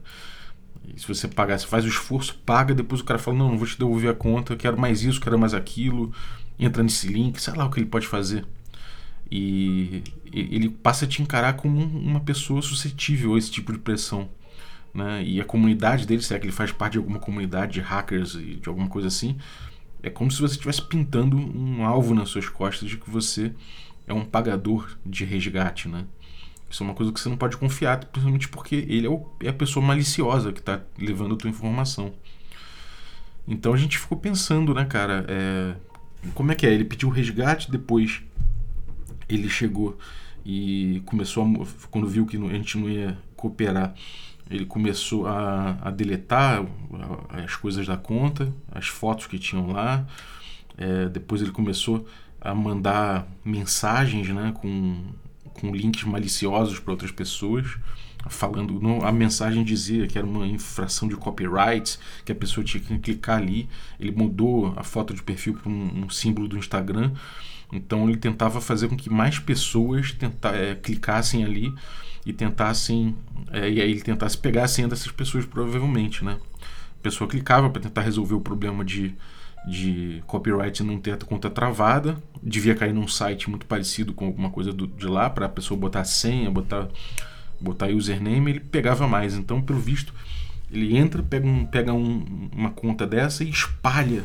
E 0.84 1.00
se 1.00 1.06
você 1.06 1.29
pagar, 1.29 1.58
você 1.58 1.67
faz 1.67 1.84
o 1.84 1.88
esforço, 1.88 2.38
paga, 2.44 2.75
depois 2.75 3.00
o 3.00 3.05
cara 3.05 3.19
fala, 3.19 3.37
não, 3.37 3.50
não 3.50 3.58
vou 3.58 3.67
te 3.67 3.79
devolver 3.79 4.11
a 4.11 4.14
conta, 4.14 4.56
quero 4.56 4.79
mais 4.79 5.02
isso, 5.02 5.20
quero 5.20 5.38
mais 5.38 5.55
aquilo, 5.55 6.12
entra 6.58 6.82
nesse 6.82 7.06
link, 7.08 7.40
sei 7.40 7.55
lá 7.55 7.67
o 7.67 7.70
que 7.70 7.81
ele 7.81 7.87
pode 7.87 8.06
fazer. 8.06 8.44
E 9.31 10.02
ele 10.32 10.69
passa 10.69 11.05
a 11.05 11.08
te 11.08 11.23
encarar 11.23 11.55
como 11.55 11.82
uma 11.82 12.20
pessoa 12.20 12.61
suscetível 12.61 13.34
a 13.34 13.38
esse 13.38 13.50
tipo 13.50 13.73
de 13.73 13.79
pressão. 13.79 14.29
Né? 14.93 15.25
E 15.25 15.40
a 15.40 15.44
comunidade 15.44 16.06
dele, 16.06 16.20
será 16.23 16.38
que 16.38 16.46
ele 16.46 16.52
faz 16.52 16.70
parte 16.70 16.93
de 16.93 16.99
alguma 16.99 17.19
comunidade 17.19 17.73
de 17.73 17.81
hackers 17.81 18.34
e 18.34 18.56
de 18.56 18.69
alguma 18.69 18.88
coisa 18.88 19.08
assim, 19.08 19.38
é 20.02 20.11
como 20.11 20.31
se 20.31 20.40
você 20.40 20.55
estivesse 20.55 20.82
pintando 20.82 21.37
um 21.37 21.84
alvo 21.84 22.14
nas 22.14 22.29
suas 22.29 22.49
costas 22.49 22.90
de 22.90 22.99
que 22.99 23.08
você 23.08 23.52
é 24.06 24.12
um 24.12 24.25
pagador 24.25 24.90
de 25.06 25.25
resgate, 25.25 25.88
né? 25.88 26.05
Isso 26.73 26.83
é 26.83 26.87
uma 26.87 26.95
coisa 26.95 27.13
que 27.13 27.21
você 27.21 27.29
não 27.29 27.37
pode 27.37 27.59
confiar, 27.59 27.99
principalmente 27.99 28.49
porque 28.49 28.75
ele 28.89 29.07
é, 29.07 29.11
o, 29.11 29.29
é 29.43 29.51
a 29.51 29.53
pessoa 29.53 29.85
maliciosa 29.85 30.55
que 30.55 30.61
está 30.61 30.81
levando 30.99 31.35
a 31.35 31.37
tua 31.37 31.51
informação. 31.51 32.15
Então 33.47 33.75
a 33.75 33.77
gente 33.77 33.99
ficou 33.99 34.17
pensando, 34.17 34.73
né, 34.73 34.87
cara, 34.87 35.27
é, 35.29 35.75
como 36.33 36.51
é 36.51 36.55
que 36.55 36.67
é? 36.67 36.73
Ele 36.73 36.87
pediu 36.87 37.11
resgate, 37.11 37.71
depois 37.71 38.23
ele 39.29 39.51
chegou 39.51 39.99
e 40.47 41.03
começou 41.05 41.45
a, 41.45 41.67
quando 41.91 42.08
viu 42.08 42.25
que 42.25 42.39
a 42.39 42.55
gente 42.55 42.79
não 42.79 42.89
ia 42.89 43.19
cooperar, 43.37 43.94
ele 44.51 44.65
começou 44.65 45.27
a, 45.27 45.77
a 45.82 45.91
deletar 45.91 46.65
as 47.29 47.55
coisas 47.55 47.87
da 47.87 47.99
conta, 47.99 48.51
as 48.70 48.89
fotos 48.89 49.27
que 49.27 49.39
tinham 49.39 49.73
lá. 49.73 50.06
É, 50.79 51.11
depois 51.11 51.43
ele 51.43 51.51
começou 51.51 52.06
a 52.41 52.55
mandar 52.55 53.29
mensagens, 53.44 54.31
né, 54.31 54.55
com 54.56 55.05
com 55.55 55.75
links 55.75 56.05
maliciosos 56.05 56.79
para 56.79 56.93
outras 56.93 57.11
pessoas, 57.11 57.67
falando. 58.29 58.81
No, 58.81 59.05
a 59.05 59.13
mensagem 59.13 59.65
dizia 59.65 60.06
que 60.06 60.19
era 60.19 60.27
uma 60.27 60.47
infração 60.47 61.09
de 61.09 61.17
copyright, 61.17 61.99
que 62.25 62.32
a 62.32 62.35
pessoa 62.35 62.65
tinha 62.65 62.82
que 62.82 62.99
clicar 62.99 63.39
ali. 63.39 63.69
Ele 63.99 64.13
mudou 64.13 64.73
a 64.77 64.82
foto 64.82 65.15
de 65.15 65.23
perfil 65.23 65.55
para 65.55 65.71
um, 65.71 66.05
um, 66.05 66.11
símbolo 66.11 66.49
do 66.49 66.56
Instagram. 66.56 67.13
Então 67.73 68.09
ele 68.09 68.19
tentava 68.19 68.61
fazer 68.61 68.89
com 68.89 68.97
que 68.97 69.11
mais 69.11 69.39
pessoas 69.39 70.13
tentar, 70.13 70.55
é, 70.55 70.75
clicassem 70.75 71.44
ali 71.44 71.73
e 72.25 72.32
tentassem. 72.32 73.17
É, 73.51 73.71
e 73.71 73.81
aí 73.81 73.91
ele 73.91 74.03
tentasse 74.03 74.37
pegar 74.37 74.65
a 74.65 74.69
senha 74.69 74.89
dessas 74.89 75.11
pessoas, 75.11 75.47
provavelmente, 75.47 76.25
né? 76.25 76.39
A 76.99 77.03
pessoa 77.03 77.29
clicava 77.29 77.69
para 77.69 77.82
tentar 77.82 78.03
resolver 78.03 78.35
o 78.35 78.41
problema 78.41 78.85
de 78.85 79.15
de 79.67 80.23
copyright 80.27 80.83
não 80.83 80.99
ter 80.99 81.13
a 81.13 81.17
conta 81.17 81.49
travada, 81.49 82.21
devia 82.43 82.75
cair 82.75 82.93
num 82.93 83.07
site 83.07 83.49
muito 83.49 83.67
parecido 83.67 84.13
com 84.13 84.27
alguma 84.27 84.51
coisa 84.51 84.73
do, 84.73 84.87
de 84.87 85.07
lá 85.07 85.31
para 85.31 85.47
a 85.47 85.49
pessoa 85.49 85.79
botar 85.79 86.05
senha, 86.05 86.51
botar 86.51 86.89
botar 87.63 87.89
username, 87.89 88.51
ele 88.51 88.61
pegava 88.61 89.07
mais. 89.07 89.35
Então, 89.35 89.63
pelo 89.63 89.79
visto, 89.79 90.13
ele 90.71 90.97
entra, 90.97 91.23
pega, 91.23 91.47
um, 91.47 91.65
pega 91.65 91.93
um, 91.93 92.49
uma 92.53 92.71
conta 92.71 93.07
dessa 93.07 93.45
e 93.45 93.51
espalha 93.51 94.25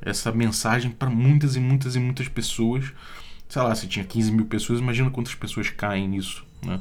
essa 0.00 0.30
mensagem 0.30 0.90
para 0.90 1.10
muitas 1.10 1.56
e 1.56 1.60
muitas 1.60 1.96
e 1.96 1.98
muitas 1.98 2.28
pessoas. 2.28 2.92
Sei 3.48 3.60
lá, 3.60 3.74
se 3.74 3.86
tinha 3.88 4.04
15 4.04 4.32
mil 4.32 4.46
pessoas, 4.46 4.78
imagina 4.78 5.10
quantas 5.10 5.34
pessoas 5.34 5.68
caem 5.70 6.08
nisso, 6.08 6.44
né? 6.64 6.80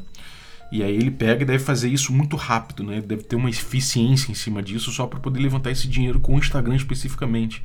E 0.72 0.82
aí 0.82 0.96
ele 0.96 1.12
pega 1.12 1.44
e 1.44 1.46
deve 1.46 1.64
fazer 1.64 1.90
isso 1.90 2.12
muito 2.12 2.36
rápido, 2.36 2.84
né? 2.84 3.00
Deve 3.00 3.24
ter 3.24 3.36
uma 3.36 3.50
eficiência 3.50 4.32
em 4.32 4.36
cima 4.36 4.64
disso 4.64 4.92
só 4.92 5.06
para 5.06 5.20
poder 5.20 5.40
levantar 5.40 5.72
esse 5.72 5.88
dinheiro 5.88 6.20
com 6.20 6.36
o 6.36 6.40
Instagram 6.40 6.76
especificamente. 6.76 7.64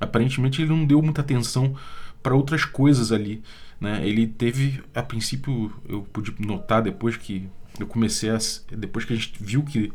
Aparentemente 0.00 0.62
ele 0.62 0.70
não 0.70 0.84
deu 0.84 1.02
muita 1.02 1.20
atenção 1.20 1.76
para 2.22 2.34
outras 2.34 2.64
coisas 2.64 3.12
ali, 3.12 3.42
né? 3.80 4.06
Ele 4.06 4.26
teve, 4.26 4.82
a 4.94 5.02
princípio, 5.02 5.72
eu 5.88 6.02
pude 6.02 6.34
notar 6.38 6.82
depois 6.82 7.16
que 7.16 7.48
eu 7.78 7.86
comecei 7.86 8.30
a, 8.30 8.38
depois 8.76 9.04
que 9.04 9.12
a 9.12 9.16
gente 9.16 9.34
viu 9.40 9.62
que 9.62 9.92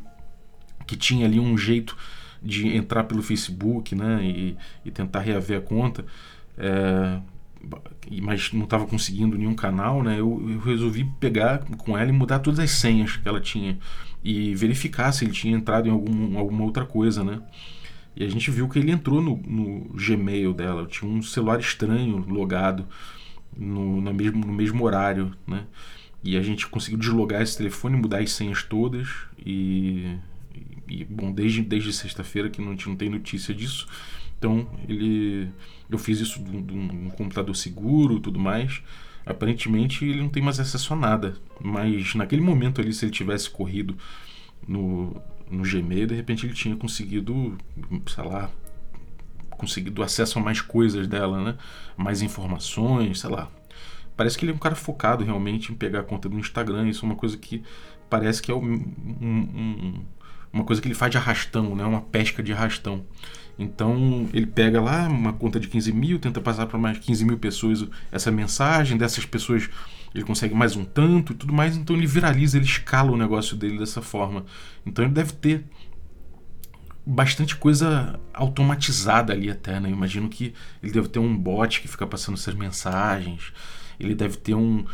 que 0.85 0.95
tinha 0.95 1.25
ali 1.25 1.39
um 1.39 1.57
jeito 1.57 1.97
de 2.41 2.67
entrar 2.75 3.05
pelo 3.05 3.23
Facebook, 3.23 3.95
né? 3.95 4.23
E, 4.23 4.57
e 4.85 4.91
tentar 4.91 5.19
reaver 5.21 5.57
a 5.57 5.61
conta. 5.61 6.05
É, 6.57 7.19
mas 8.21 8.53
não 8.53 8.65
estava 8.65 8.85
conseguindo 8.85 9.37
nenhum 9.37 9.55
canal, 9.55 10.03
né? 10.03 10.19
Eu, 10.19 10.43
eu, 10.47 10.59
resolvi 10.59 11.05
pegar 11.19 11.65
com 11.77 11.97
ela 11.97 12.09
e 12.09 12.13
mudar 12.13 12.39
todas 12.39 12.59
as 12.59 12.71
senhas 12.71 13.17
que 13.17 13.27
ela 13.27 13.41
tinha 13.41 13.79
e 14.23 14.53
verificar 14.55 15.11
se 15.11 15.25
ele 15.25 15.31
tinha 15.31 15.55
entrado 15.55 15.87
em 15.87 15.91
algum, 15.91 16.37
alguma 16.37 16.63
outra 16.63 16.85
coisa, 16.85 17.23
né? 17.23 17.41
E 18.15 18.23
a 18.23 18.29
gente 18.29 18.49
viu 18.49 18.69
que 18.69 18.79
ele 18.79 18.91
entrou 18.91 19.21
no, 19.21 19.37
no 19.37 19.89
Gmail 19.93 20.53
dela. 20.53 20.85
Tinha 20.85 21.09
um 21.09 21.21
celular 21.21 21.59
estranho 21.59 22.17
logado 22.27 22.87
no, 23.55 23.99
no, 24.01 24.13
mesmo, 24.13 24.45
no 24.45 24.53
mesmo 24.53 24.83
horário, 24.83 25.33
né? 25.45 25.65
E 26.23 26.37
a 26.37 26.41
gente 26.41 26.65
conseguiu 26.67 26.97
deslogar 26.97 27.41
esse 27.41 27.57
telefone, 27.57 27.97
mudar 27.97 28.19
as 28.19 28.31
senhas 28.31 28.63
todas 28.63 29.07
e, 29.45 30.17
e 30.87 31.03
bom, 31.05 31.31
desde, 31.31 31.61
desde 31.61 31.93
sexta-feira 31.93 32.49
que 32.49 32.61
não, 32.61 32.75
não 32.87 32.95
tem 32.95 33.09
notícia 33.09 33.53
disso. 33.53 33.87
Então 34.37 34.67
ele, 34.87 35.49
eu 35.89 35.97
fiz 35.97 36.19
isso 36.19 36.41
de 36.41 36.73
um, 36.73 37.09
computador 37.11 37.55
seguro, 37.55 38.19
tudo 38.19 38.39
mais. 38.39 38.81
Aparentemente 39.25 40.05
ele 40.05 40.21
não 40.21 40.29
tem 40.29 40.41
mais 40.41 40.59
acesso 40.59 40.93
a 40.93 40.97
nada, 40.97 41.35
mas 41.59 42.15
naquele 42.15 42.41
momento 42.41 42.81
ali, 42.81 42.93
se 42.93 43.05
ele 43.05 43.11
tivesse 43.11 43.49
corrido 43.49 43.95
no, 44.67 45.19
no 45.49 45.63
Gmail, 45.63 46.07
de 46.07 46.15
repente 46.15 46.45
ele 46.45 46.53
tinha 46.53 46.75
conseguido, 46.75 47.57
sei 48.07 48.23
lá, 48.23 48.49
conseguido 49.51 50.03
acesso 50.03 50.39
a 50.39 50.41
mais 50.41 50.61
coisas 50.61 51.07
dela, 51.07 51.43
né? 51.43 51.57
Mais 51.97 52.21
informações, 52.21 53.19
sei 53.19 53.29
lá. 53.29 53.49
Parece 54.15 54.37
que 54.37 54.45
ele 54.45 54.51
é 54.51 54.55
um 54.55 54.59
cara 54.59 54.75
focado 54.75 55.23
realmente 55.23 55.71
em 55.71 55.75
pegar 55.75 55.99
a 55.99 56.03
conta 56.03 56.29
do 56.29 56.37
Instagram. 56.37 56.87
Isso 56.87 57.05
é 57.05 57.09
uma 57.09 57.15
coisa 57.15 57.37
que 57.37 57.63
parece 58.09 58.41
que 58.41 58.51
é 58.51 58.55
um, 58.55 58.73
um, 59.21 60.05
uma 60.53 60.63
coisa 60.63 60.81
que 60.81 60.87
ele 60.87 60.95
faz 60.95 61.11
de 61.11 61.17
arrastão, 61.17 61.75
né? 61.75 61.83
Uma 61.83 62.01
pesca 62.01 62.41
de 62.41 62.53
arrastão. 62.53 63.05
Então 63.57 64.27
ele 64.33 64.45
pega 64.45 64.81
lá 64.81 65.07
uma 65.07 65.33
conta 65.33 65.59
de 65.59 65.67
15 65.67 65.91
mil, 65.91 66.19
tenta 66.19 66.41
passar 66.41 66.65
para 66.65 66.77
mais 66.77 66.97
15 66.97 67.25
mil 67.25 67.37
pessoas 67.37 67.85
essa 68.11 68.31
mensagem, 68.31 68.97
dessas 68.97 69.25
pessoas 69.25 69.69
ele 70.15 70.23
consegue 70.23 70.55
mais 70.55 70.77
um 70.77 70.85
tanto 70.85 71.33
e 71.33 71.35
tudo 71.35 71.53
mais, 71.53 71.75
então 71.75 71.93
ele 71.93 72.07
viraliza, 72.07 72.57
ele 72.57 72.65
escala 72.65 73.11
o 73.11 73.17
negócio 73.17 73.57
dele 73.57 73.77
dessa 73.77 74.01
forma. 74.01 74.45
Então 74.85 75.03
ele 75.03 75.13
deve 75.13 75.33
ter 75.33 75.65
bastante 77.05 77.57
coisa 77.57 78.17
automatizada 78.33 79.33
ali 79.33 79.51
até, 79.51 79.77
né? 79.77 79.89
Eu 79.89 79.93
imagino 79.93 80.29
que 80.29 80.53
ele 80.81 80.93
deve 80.93 81.09
ter 81.09 81.19
um 81.19 81.37
bot 81.37 81.81
que 81.81 81.87
fica 81.89 82.07
passando 82.07 82.35
essas 82.35 82.55
mensagens, 82.55 83.51
ele 83.99 84.15
deve 84.15 84.37
ter 84.37 84.55
um, 84.55 84.85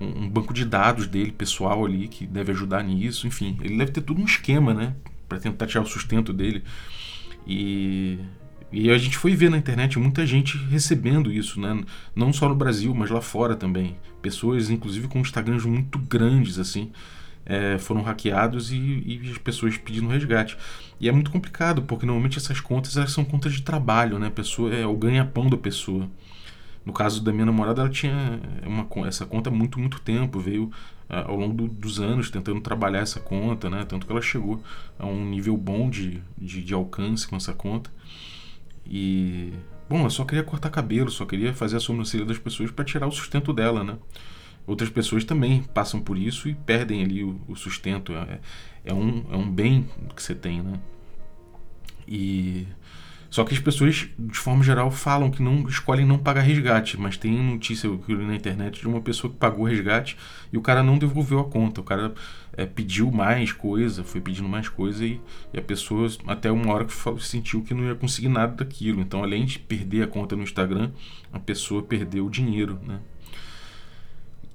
um 0.00 0.26
banco 0.26 0.54
de 0.54 0.64
dados 0.64 1.06
dele 1.06 1.30
pessoal 1.30 1.84
ali 1.84 2.08
que 2.08 2.26
deve 2.26 2.50
ajudar 2.52 2.82
nisso, 2.82 3.26
enfim, 3.26 3.58
ele 3.60 3.76
deve 3.76 3.92
ter 3.92 4.00
tudo 4.00 4.22
um 4.22 4.24
esquema, 4.24 4.72
né? 4.72 4.96
Para 5.28 5.38
tentar 5.38 5.66
tirar 5.66 5.82
o 5.82 5.86
sustento 5.86 6.32
dele. 6.32 6.64
E, 7.46 8.18
e 8.72 8.90
a 8.90 8.98
gente 8.98 9.16
foi 9.16 9.34
ver 9.34 9.50
na 9.50 9.58
internet 9.58 9.98
muita 9.98 10.24
gente 10.24 10.56
recebendo 10.56 11.32
isso, 11.32 11.60
né? 11.60 11.82
Não 12.14 12.32
só 12.32 12.48
no 12.48 12.54
Brasil, 12.54 12.94
mas 12.94 13.10
lá 13.10 13.20
fora 13.20 13.56
também. 13.56 13.96
Pessoas, 14.22 14.70
inclusive, 14.70 15.08
com 15.08 15.18
Instagrams 15.18 15.64
muito 15.64 15.98
grandes, 15.98 16.58
assim, 16.58 16.92
é, 17.44 17.78
foram 17.78 18.02
hackeados 18.02 18.70
e, 18.70 18.76
e, 18.76 19.30
as 19.30 19.38
pessoas 19.38 19.76
pedindo 19.76 20.08
resgate. 20.08 20.56
E 21.00 21.08
é 21.08 21.12
muito 21.12 21.30
complicado, 21.30 21.82
porque 21.82 22.06
normalmente 22.06 22.38
essas 22.38 22.60
contas 22.60 22.96
elas 22.96 23.10
são 23.12 23.24
contas 23.24 23.52
de 23.52 23.62
trabalho, 23.62 24.18
né? 24.18 24.28
A 24.28 24.30
pessoa 24.30 24.72
é 24.72 24.86
o 24.86 24.96
ganha-pão 24.96 25.48
da 25.48 25.56
pessoa. 25.56 26.08
No 26.86 26.92
caso 26.92 27.22
da 27.22 27.32
minha 27.32 27.46
namorada, 27.46 27.82
ela 27.82 27.90
tinha 27.90 28.40
uma, 28.64 28.86
essa 29.06 29.26
conta 29.26 29.50
há 29.50 29.52
muito, 29.52 29.80
muito 29.80 30.00
tempo, 30.00 30.38
veio 30.38 30.70
ao 31.08 31.36
longo 31.36 31.54
do, 31.54 31.68
dos 31.68 31.98
anos 31.98 32.30
tentando 32.30 32.60
trabalhar 32.60 33.00
essa 33.00 33.18
conta, 33.18 33.68
né? 33.68 33.84
Tanto 33.84 34.06
que 34.06 34.12
ela 34.12 34.22
chegou 34.22 34.62
a 34.98 35.06
um 35.06 35.28
nível 35.28 35.56
bom 35.56 35.90
de, 35.90 36.22
de, 36.38 36.62
de 36.62 36.72
alcance 36.72 37.26
com 37.26 37.34
essa 37.34 37.52
conta. 37.52 37.90
E, 38.90 39.52
bom, 39.88 40.00
ela 40.00 40.10
só 40.10 40.24
queria 40.24 40.42
cortar 40.42 40.68
cabelo, 40.68 41.10
só 41.10 41.24
queria 41.24 41.54
fazer 41.54 41.76
a 41.76 41.80
sobrancelha 41.80 42.24
das 42.24 42.38
pessoas 42.38 42.72
para 42.72 42.84
tirar 42.84 43.06
o 43.06 43.12
sustento 43.12 43.52
dela, 43.52 43.84
né? 43.84 43.96
Outras 44.66 44.90
pessoas 44.90 45.24
também 45.24 45.62
passam 45.62 46.00
por 46.00 46.18
isso 46.18 46.48
e 46.48 46.54
perdem 46.54 47.02
ali 47.02 47.22
o, 47.22 47.40
o 47.48 47.54
sustento. 47.54 48.12
É, 48.12 48.40
é, 48.84 48.92
um, 48.92 49.24
é 49.30 49.36
um 49.36 49.50
bem 49.50 49.88
que 50.14 50.22
você 50.22 50.34
tem, 50.34 50.60
né? 50.60 50.80
E 52.06 52.66
só 53.30 53.44
que 53.44 53.54
as 53.54 53.60
pessoas, 53.60 54.08
de 54.18 54.38
forma 54.38 54.64
geral, 54.64 54.90
falam 54.90 55.30
que 55.30 55.40
não 55.40 55.68
escolhem 55.68 56.04
não 56.04 56.18
pagar 56.18 56.40
resgate, 56.40 56.98
mas 56.98 57.16
tem 57.16 57.32
notícia 57.32 57.88
que 57.88 58.12
eu 58.12 58.18
li 58.18 58.26
na 58.26 58.34
internet 58.34 58.80
de 58.80 58.88
uma 58.88 59.00
pessoa 59.00 59.32
que 59.32 59.38
pagou 59.38 59.66
resgate 59.66 60.16
e 60.52 60.58
o 60.58 60.60
cara 60.60 60.82
não 60.82 60.98
devolveu 60.98 61.38
a 61.38 61.44
conta. 61.44 61.80
O 61.80 61.84
cara 61.84 62.12
é, 62.52 62.66
pediu 62.66 63.08
mais 63.12 63.52
coisa, 63.52 64.02
foi 64.02 64.20
pedindo 64.20 64.48
mais 64.48 64.68
coisa 64.68 65.06
e, 65.06 65.20
e, 65.54 65.58
a 65.58 65.62
pessoa 65.62 66.08
até 66.26 66.50
uma 66.50 66.72
hora 66.74 66.84
que 66.84 66.92
sentiu 67.24 67.62
que 67.62 67.72
não 67.72 67.84
ia 67.84 67.94
conseguir 67.94 68.28
nada 68.28 68.52
daquilo. 68.56 69.00
Então, 69.00 69.22
além 69.22 69.44
de 69.44 69.60
perder 69.60 70.02
a 70.02 70.06
conta 70.08 70.34
no 70.34 70.42
Instagram, 70.42 70.90
a 71.32 71.38
pessoa 71.38 71.84
perdeu 71.84 72.26
o 72.26 72.30
dinheiro, 72.30 72.80
né? 72.84 72.98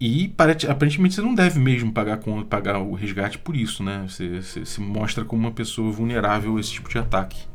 E 0.01 0.33
aparentemente 0.67 1.15
você 1.15 1.21
não 1.21 1.33
deve 1.33 1.57
mesmo 1.57 1.93
pagar, 1.93 2.19
pagar 2.49 2.79
o 2.79 2.93
resgate 2.93 3.37
por 3.37 3.55
isso, 3.55 3.81
né? 3.81 4.05
Você, 4.09 4.41
você 4.41 4.65
se 4.65 4.81
mostra 4.81 5.23
como 5.23 5.43
uma 5.43 5.51
pessoa 5.53 5.89
vulnerável 5.89 6.57
a 6.57 6.59
esse 6.59 6.73
tipo 6.73 6.89
de 6.89 6.97
ataque. 6.97 7.54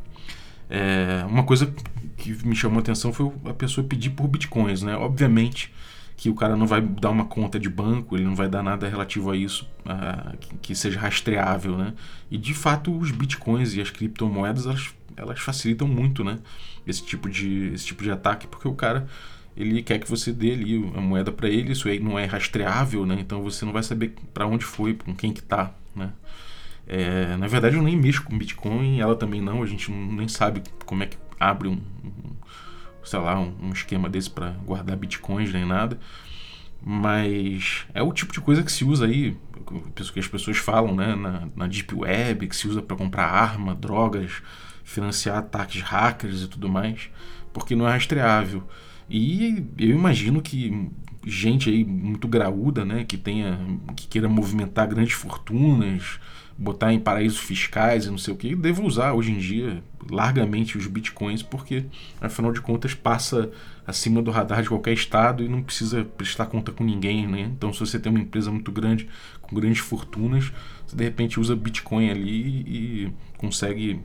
É, 0.70 1.24
uma 1.26 1.42
coisa 1.42 1.74
que 2.16 2.32
me 2.46 2.54
chamou 2.54 2.78
a 2.78 2.80
atenção 2.80 3.12
foi 3.12 3.32
a 3.44 3.52
pessoa 3.52 3.84
pedir 3.84 4.10
por 4.10 4.28
bitcoins, 4.28 4.82
né? 4.82 4.96
Obviamente 4.96 5.72
que 6.16 6.28
o 6.28 6.34
cara 6.34 6.54
não 6.54 6.66
vai 6.66 6.82
dar 6.82 7.08
uma 7.08 7.24
conta 7.24 7.58
de 7.58 7.68
banco, 7.68 8.14
ele 8.14 8.24
não 8.24 8.36
vai 8.36 8.46
dar 8.46 8.62
nada 8.62 8.86
relativo 8.86 9.30
a 9.30 9.36
isso 9.36 9.66
que, 10.38 10.56
que, 10.58 10.74
seja 10.74 11.00
rastreável, 11.00 11.78
né? 11.78 11.94
E 12.30 12.36
de 12.36 12.52
fato 12.52 12.96
os 12.96 13.10
bitcoins 13.10 13.74
e 13.74 13.80
as 13.80 13.90
criptomoedas 13.90 14.66
elas, 14.66 14.94
elas 15.16 15.40
facilitam 15.40 15.88
muito, 15.88 16.22
né? 16.22 16.38
Esse 16.86 17.04
tipo 17.04 17.28
de 17.28 17.72
esse 17.72 17.86
tipo 17.86 18.02
de 18.02 18.10
ataque 18.10 18.46
porque 18.46 18.68
o 18.68 18.74
cara 18.74 19.08
ele 19.56 19.82
quer 19.82 19.98
que 19.98 20.08
você 20.08 20.32
dê 20.32 20.52
ali 20.52 20.92
a 20.94 21.00
moeda 21.00 21.32
para 21.32 21.48
ele, 21.48 21.72
isso 21.72 21.88
aí 21.88 21.98
não 21.98 22.18
é 22.18 22.26
rastreável, 22.26 23.06
né? 23.06 23.16
Então 23.18 23.42
você 23.42 23.64
não 23.64 23.72
vai 23.72 23.82
saber 23.82 24.14
para 24.32 24.46
onde 24.46 24.64
foi, 24.64 24.94
com 24.94 25.14
quem 25.14 25.32
que 25.32 25.42
tá, 25.42 25.72
né? 25.96 26.12
É, 26.92 27.36
na 27.36 27.46
verdade, 27.46 27.76
eu 27.76 27.82
nem 27.82 27.96
mexo 27.96 28.24
com 28.24 28.36
Bitcoin, 28.36 28.98
ela 28.98 29.14
também 29.14 29.40
não. 29.40 29.62
A 29.62 29.66
gente 29.66 29.92
nem 29.92 30.26
sabe 30.26 30.60
como 30.84 31.04
é 31.04 31.06
que 31.06 31.16
abre 31.38 31.68
um, 31.68 31.80
um 32.04 32.30
sei 33.04 33.20
lá, 33.20 33.38
um, 33.38 33.54
um 33.62 33.70
esquema 33.70 34.08
desse 34.08 34.28
para 34.28 34.50
guardar 34.66 34.96
bitcoins 34.96 35.52
nem 35.52 35.64
nada. 35.64 36.00
Mas 36.82 37.86
é 37.94 38.02
o 38.02 38.12
tipo 38.12 38.32
de 38.32 38.40
coisa 38.40 38.64
que 38.64 38.72
se 38.72 38.84
usa 38.84 39.06
aí, 39.06 39.36
que 40.12 40.18
as 40.18 40.26
pessoas 40.26 40.56
falam, 40.56 40.92
né, 40.96 41.14
na, 41.14 41.48
na 41.54 41.66
Deep 41.68 41.94
Web, 41.94 42.48
que 42.48 42.56
se 42.56 42.66
usa 42.66 42.82
para 42.82 42.96
comprar 42.96 43.26
arma, 43.26 43.72
drogas, 43.72 44.42
financiar 44.82 45.38
ataques 45.38 45.82
hackers 45.82 46.42
e 46.42 46.48
tudo 46.48 46.68
mais, 46.68 47.08
porque 47.52 47.76
não 47.76 47.86
é 47.86 47.92
rastreável. 47.92 48.66
E 49.08 49.64
eu 49.78 49.90
imagino 49.90 50.42
que 50.42 50.90
gente 51.24 51.70
aí 51.70 51.84
muito 51.84 52.26
graúda, 52.26 52.84
né, 52.84 53.04
que 53.04 53.16
tenha 53.16 53.60
que 53.94 54.08
queira 54.08 54.28
movimentar 54.28 54.88
grandes 54.88 55.12
fortunas, 55.12 56.18
botar 56.60 56.92
em 56.92 57.00
paraísos 57.00 57.38
fiscais 57.38 58.04
e 58.04 58.10
não 58.10 58.18
sei 58.18 58.34
o 58.34 58.36
que, 58.36 58.54
devo 58.54 58.84
usar 58.84 59.14
hoje 59.14 59.32
em 59.32 59.38
dia 59.38 59.82
largamente 60.10 60.76
os 60.76 60.86
bitcoins, 60.86 61.42
porque 61.42 61.86
afinal 62.20 62.52
de 62.52 62.60
contas 62.60 62.92
passa 62.92 63.50
acima 63.86 64.20
do 64.20 64.30
radar 64.30 64.62
de 64.62 64.68
qualquer 64.68 64.92
estado 64.92 65.42
e 65.42 65.48
não 65.48 65.62
precisa 65.62 66.04
prestar 66.04 66.46
conta 66.46 66.70
com 66.70 66.84
ninguém, 66.84 67.26
né? 67.26 67.40
Então, 67.40 67.72
se 67.72 67.80
você 67.80 67.98
tem 67.98 68.12
uma 68.12 68.20
empresa 68.20 68.50
muito 68.50 68.70
grande, 68.70 69.08
com 69.40 69.56
grandes 69.56 69.80
fortunas, 69.80 70.52
você 70.86 70.94
de 70.94 71.02
repente 71.02 71.40
usa 71.40 71.56
bitcoin 71.56 72.10
ali 72.10 72.60
e 72.66 73.12
consegue 73.38 73.98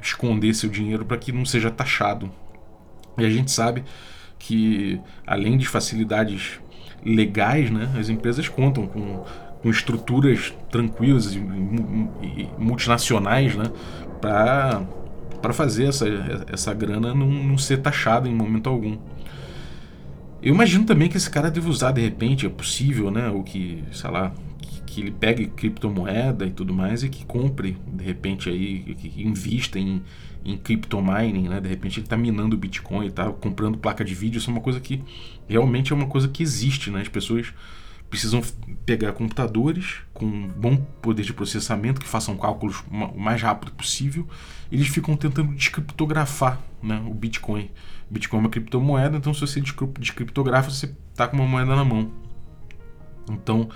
esconder 0.00 0.54
seu 0.54 0.70
dinheiro 0.70 1.04
para 1.04 1.18
que 1.18 1.32
não 1.32 1.44
seja 1.44 1.70
taxado. 1.70 2.32
E 3.18 3.26
a 3.26 3.30
gente 3.30 3.50
sabe 3.50 3.84
que 4.38 4.98
além 5.26 5.58
de 5.58 5.68
facilidades 5.68 6.58
legais, 7.04 7.70
né, 7.70 7.92
as 7.98 8.08
empresas 8.08 8.48
contam 8.48 8.86
com 8.86 9.24
com 9.64 9.70
estruturas 9.70 10.52
tranquilas 10.70 11.34
e, 11.34 11.38
e 11.38 12.48
multinacionais, 12.58 13.56
né, 13.56 13.72
para 14.20 15.52
fazer 15.54 15.86
essa, 15.86 16.06
essa 16.52 16.74
grana 16.74 17.14
não, 17.14 17.26
não 17.26 17.56
ser 17.56 17.78
taxada 17.78 18.28
em 18.28 18.34
momento 18.34 18.68
algum. 18.68 18.98
Eu 20.42 20.54
imagino 20.54 20.84
também 20.84 21.08
que 21.08 21.16
esse 21.16 21.30
cara 21.30 21.50
deve 21.50 21.66
usar 21.66 21.92
de 21.92 22.02
repente, 22.02 22.44
é 22.44 22.50
possível, 22.50 23.10
né, 23.10 23.30
ou 23.30 23.42
que, 23.42 23.82
sei 23.90 24.10
lá, 24.10 24.34
que, 24.60 24.82
que 24.82 25.00
ele 25.00 25.10
pegue 25.10 25.46
criptomoeda 25.46 26.44
e 26.44 26.50
tudo 26.50 26.74
mais 26.74 27.02
e 27.02 27.08
que 27.08 27.24
compre, 27.24 27.78
de 27.86 28.04
repente 28.04 28.50
aí, 28.50 28.94
que 28.94 29.22
invista 29.22 29.78
em, 29.78 30.02
em 30.44 30.58
criptomining, 30.58 31.48
né? 31.48 31.58
De 31.58 31.70
repente 31.70 32.00
ele 32.00 32.06
está 32.06 32.18
minando 32.18 32.54
Bitcoin, 32.54 33.06
está 33.06 33.30
comprando 33.30 33.78
placa 33.78 34.04
de 34.04 34.14
vídeo, 34.14 34.36
isso 34.36 34.50
é 34.50 34.52
uma 34.52 34.60
coisa 34.60 34.78
que 34.78 35.02
realmente 35.48 35.90
é 35.90 35.96
uma 35.96 36.06
coisa 36.06 36.28
que 36.28 36.42
existe, 36.42 36.90
né? 36.90 37.00
As 37.00 37.08
pessoas 37.08 37.54
precisam 38.10 38.42
pegar 38.86 39.12
computadores 39.12 39.96
com 40.12 40.46
bom 40.48 40.76
poder 41.02 41.22
de 41.22 41.32
processamento 41.32 42.00
que 42.00 42.06
façam 42.06 42.36
cálculos 42.36 42.84
o 42.90 43.18
mais 43.18 43.42
rápido 43.42 43.72
possível. 43.72 44.28
Eles 44.70 44.88
ficam 44.88 45.16
tentando 45.16 45.54
descriptografar 45.54 46.60
né, 46.82 47.02
o 47.06 47.14
Bitcoin. 47.14 47.70
Bitcoin 48.08 48.38
é 48.38 48.42
uma 48.42 48.50
criptomoeda, 48.50 49.16
então 49.16 49.34
se 49.34 49.40
você 49.40 49.60
descriptografa, 49.60 50.70
você 50.70 50.94
está 51.10 51.26
com 51.26 51.36
uma 51.36 51.46
moeda 51.46 51.74
na 51.74 51.84
mão. 51.84 52.10
Então 53.28 53.68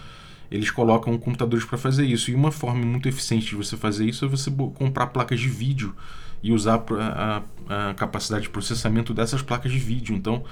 eles 0.50 0.70
colocam 0.70 1.16
computadores 1.18 1.64
para 1.64 1.76
fazer 1.76 2.04
isso. 2.06 2.30
E 2.30 2.34
uma 2.34 2.50
forma 2.50 2.84
muito 2.84 3.08
eficiente 3.08 3.46
de 3.46 3.56
você 3.56 3.76
fazer 3.76 4.06
isso 4.06 4.24
é 4.24 4.28
você 4.28 4.50
comprar 4.74 5.08
placas 5.08 5.40
de 5.40 5.48
vídeo 5.48 5.94
e 6.42 6.52
usar 6.52 6.82
a, 7.00 7.42
a 7.90 7.94
capacidade 7.94 8.44
de 8.44 8.50
processamento 8.50 9.12
dessas 9.12 9.42
placas 9.42 9.72
de 9.72 9.78
vídeo. 9.78 10.14
Então 10.14 10.44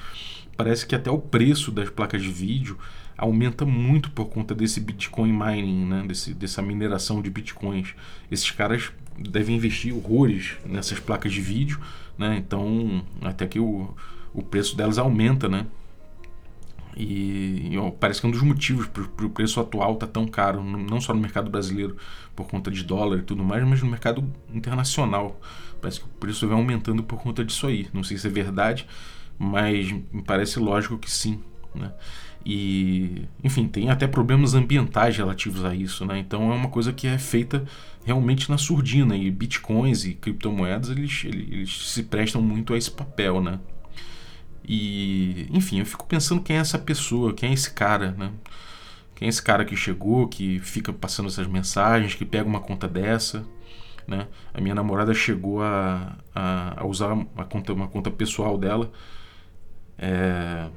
parece 0.57 0.87
que 0.87 0.95
até 0.95 1.11
o 1.11 1.19
preço 1.19 1.71
das 1.71 1.89
placas 1.89 2.23
de 2.23 2.31
vídeo 2.31 2.79
aumenta 3.17 3.65
muito 3.65 4.11
por 4.11 4.27
conta 4.27 4.55
desse 4.55 4.81
Bitcoin 4.81 5.33
mining, 5.33 5.87
né? 5.87 6.05
Desse, 6.07 6.35
dessa 6.35 6.63
mineração 6.63 7.23
de 7.23 7.31
Bitcoins. 7.31 7.95
Esses 8.31 8.51
caras 8.51 8.91
devem 9.19 9.57
investir 9.57 9.95
horrores 9.95 10.57
nessas 10.65 11.01
placas 11.01 11.33
de 11.33 11.41
vídeo, 11.41 11.81
né? 12.19 12.37
Então, 12.37 13.05
até 13.23 13.47
que 13.47 13.59
o, 13.59 13.95
o 14.33 14.43
preço 14.43 14.77
delas 14.77 14.99
aumenta, 14.99 15.49
né? 15.49 15.67
E, 16.97 17.75
e 17.75 17.93
parece 18.01 18.21
que 18.21 18.27
é 18.27 18.29
um 18.29 18.33
dos 18.33 18.43
motivos 18.43 18.87
para 18.87 19.27
o 19.27 19.31
preço 19.31 19.61
atual 19.61 19.95
estar 19.95 20.07
tá 20.07 20.13
tão 20.13 20.27
caro, 20.27 20.65
não 20.65 20.99
só 20.99 21.13
no 21.13 21.21
mercado 21.21 21.51
brasileiro 21.51 21.97
por 22.35 22.49
conta 22.49 22.71
de 22.71 22.83
dólar 22.83 23.19
e 23.19 23.23
tudo 23.23 23.45
mais, 23.45 23.67
mas 23.69 23.83
no 23.83 23.91
mercado 23.91 24.25
internacional. 24.53 25.39
Parece 25.81 26.01
que 26.01 26.07
o 26.07 26.09
preço 26.09 26.49
vem 26.49 26.57
aumentando 26.57 27.03
por 27.03 27.21
conta 27.21 27.45
disso 27.45 27.67
aí. 27.67 27.87
Não 27.93 28.03
sei 28.03 28.17
se 28.17 28.27
é 28.27 28.31
verdade, 28.31 28.87
mas 29.39 29.93
me 29.93 30.23
parece 30.23 30.59
lógico 30.59 30.97
que 30.97 31.11
sim. 31.11 31.43
Né? 31.75 31.93
E, 32.49 33.25
enfim, 33.43 33.67
tem 33.67 33.91
até 33.91 34.07
problemas 34.07 34.55
ambientais 34.55 35.17
relativos 35.17 35.65
a 35.65 35.75
isso, 35.75 36.07
né? 36.07 36.17
Então 36.17 36.53
é 36.53 36.55
uma 36.55 36.69
coisa 36.69 36.93
que 36.93 37.09
é 37.09 37.19
feita 37.19 37.65
realmente 38.05 38.49
na 38.49 38.57
surdina. 38.57 39.17
E 39.17 39.29
bitcoins 39.33 40.05
e 40.05 40.15
criptomoedas 40.15 40.91
eles, 40.91 41.25
eles, 41.25 41.89
se 41.89 42.05
prestam 42.05 42.41
muito 42.41 42.73
a 42.73 42.79
esse 42.79 42.89
papel, 42.89 43.41
né? 43.43 43.59
E, 44.65 45.49
enfim, 45.51 45.81
eu 45.81 45.87
fico 45.87 46.07
pensando 46.07 46.41
quem 46.41 46.57
é 46.57 46.61
essa 46.61 46.79
pessoa, 46.79 47.35
quem 47.35 47.51
é 47.51 47.53
esse 47.53 47.73
cara, 47.73 48.13
né? 48.13 48.31
Quem 49.17 49.27
é 49.27 49.29
esse 49.29 49.43
cara 49.43 49.65
que 49.65 49.75
chegou, 49.75 50.29
que 50.29 50.61
fica 50.61 50.93
passando 50.93 51.27
essas 51.27 51.49
mensagens, 51.49 52.15
que 52.15 52.25
pega 52.25 52.49
uma 52.49 52.61
conta 52.61 52.87
dessa, 52.87 53.45
né? 54.07 54.29
A 54.55 54.61
minha 54.61 54.75
namorada 54.75 55.13
chegou 55.13 55.63
a, 55.65 56.17
a, 56.33 56.81
a 56.81 56.87
usar 56.87 57.13
uma 57.13 57.45
conta, 57.45 57.73
uma 57.73 57.89
conta 57.89 58.09
pessoal 58.09 58.57
dela 58.57 58.93
é, 59.99 60.69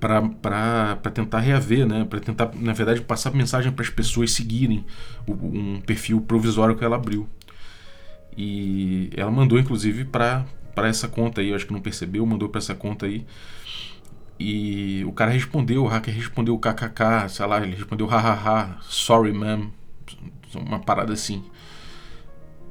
para 0.00 0.96
tentar 1.12 1.40
reaver, 1.40 1.86
né? 1.86 2.04
Para 2.04 2.20
tentar, 2.20 2.50
na 2.54 2.72
verdade, 2.72 3.02
passar 3.02 3.32
mensagem 3.32 3.70
para 3.70 3.84
as 3.84 3.90
pessoas 3.90 4.32
seguirem 4.32 4.84
o, 5.26 5.32
um 5.32 5.80
perfil 5.80 6.20
provisório 6.20 6.74
que 6.76 6.84
ela 6.84 6.96
abriu. 6.96 7.28
E 8.36 9.10
ela 9.16 9.30
mandou, 9.30 9.58
inclusive, 9.58 10.04
para 10.04 10.46
essa 10.76 11.06
conta 11.06 11.40
aí, 11.40 11.50
eu 11.50 11.56
acho 11.56 11.66
que 11.66 11.72
não 11.72 11.80
percebeu, 11.80 12.24
mandou 12.24 12.48
para 12.48 12.58
essa 12.58 12.74
conta 12.74 13.06
aí. 13.06 13.26
E 14.38 15.04
o 15.04 15.12
cara 15.12 15.30
respondeu, 15.30 15.84
o 15.84 15.86
hacker 15.86 16.14
respondeu 16.14 16.58
kkk, 16.58 17.28
sei 17.28 17.46
lá, 17.46 17.62
ele 17.62 17.76
respondeu 17.76 18.06
hahaha, 18.06 18.78
sorry 18.80 19.34
ma'am, 19.34 19.70
uma 20.54 20.78
parada 20.78 21.12
assim. 21.12 21.44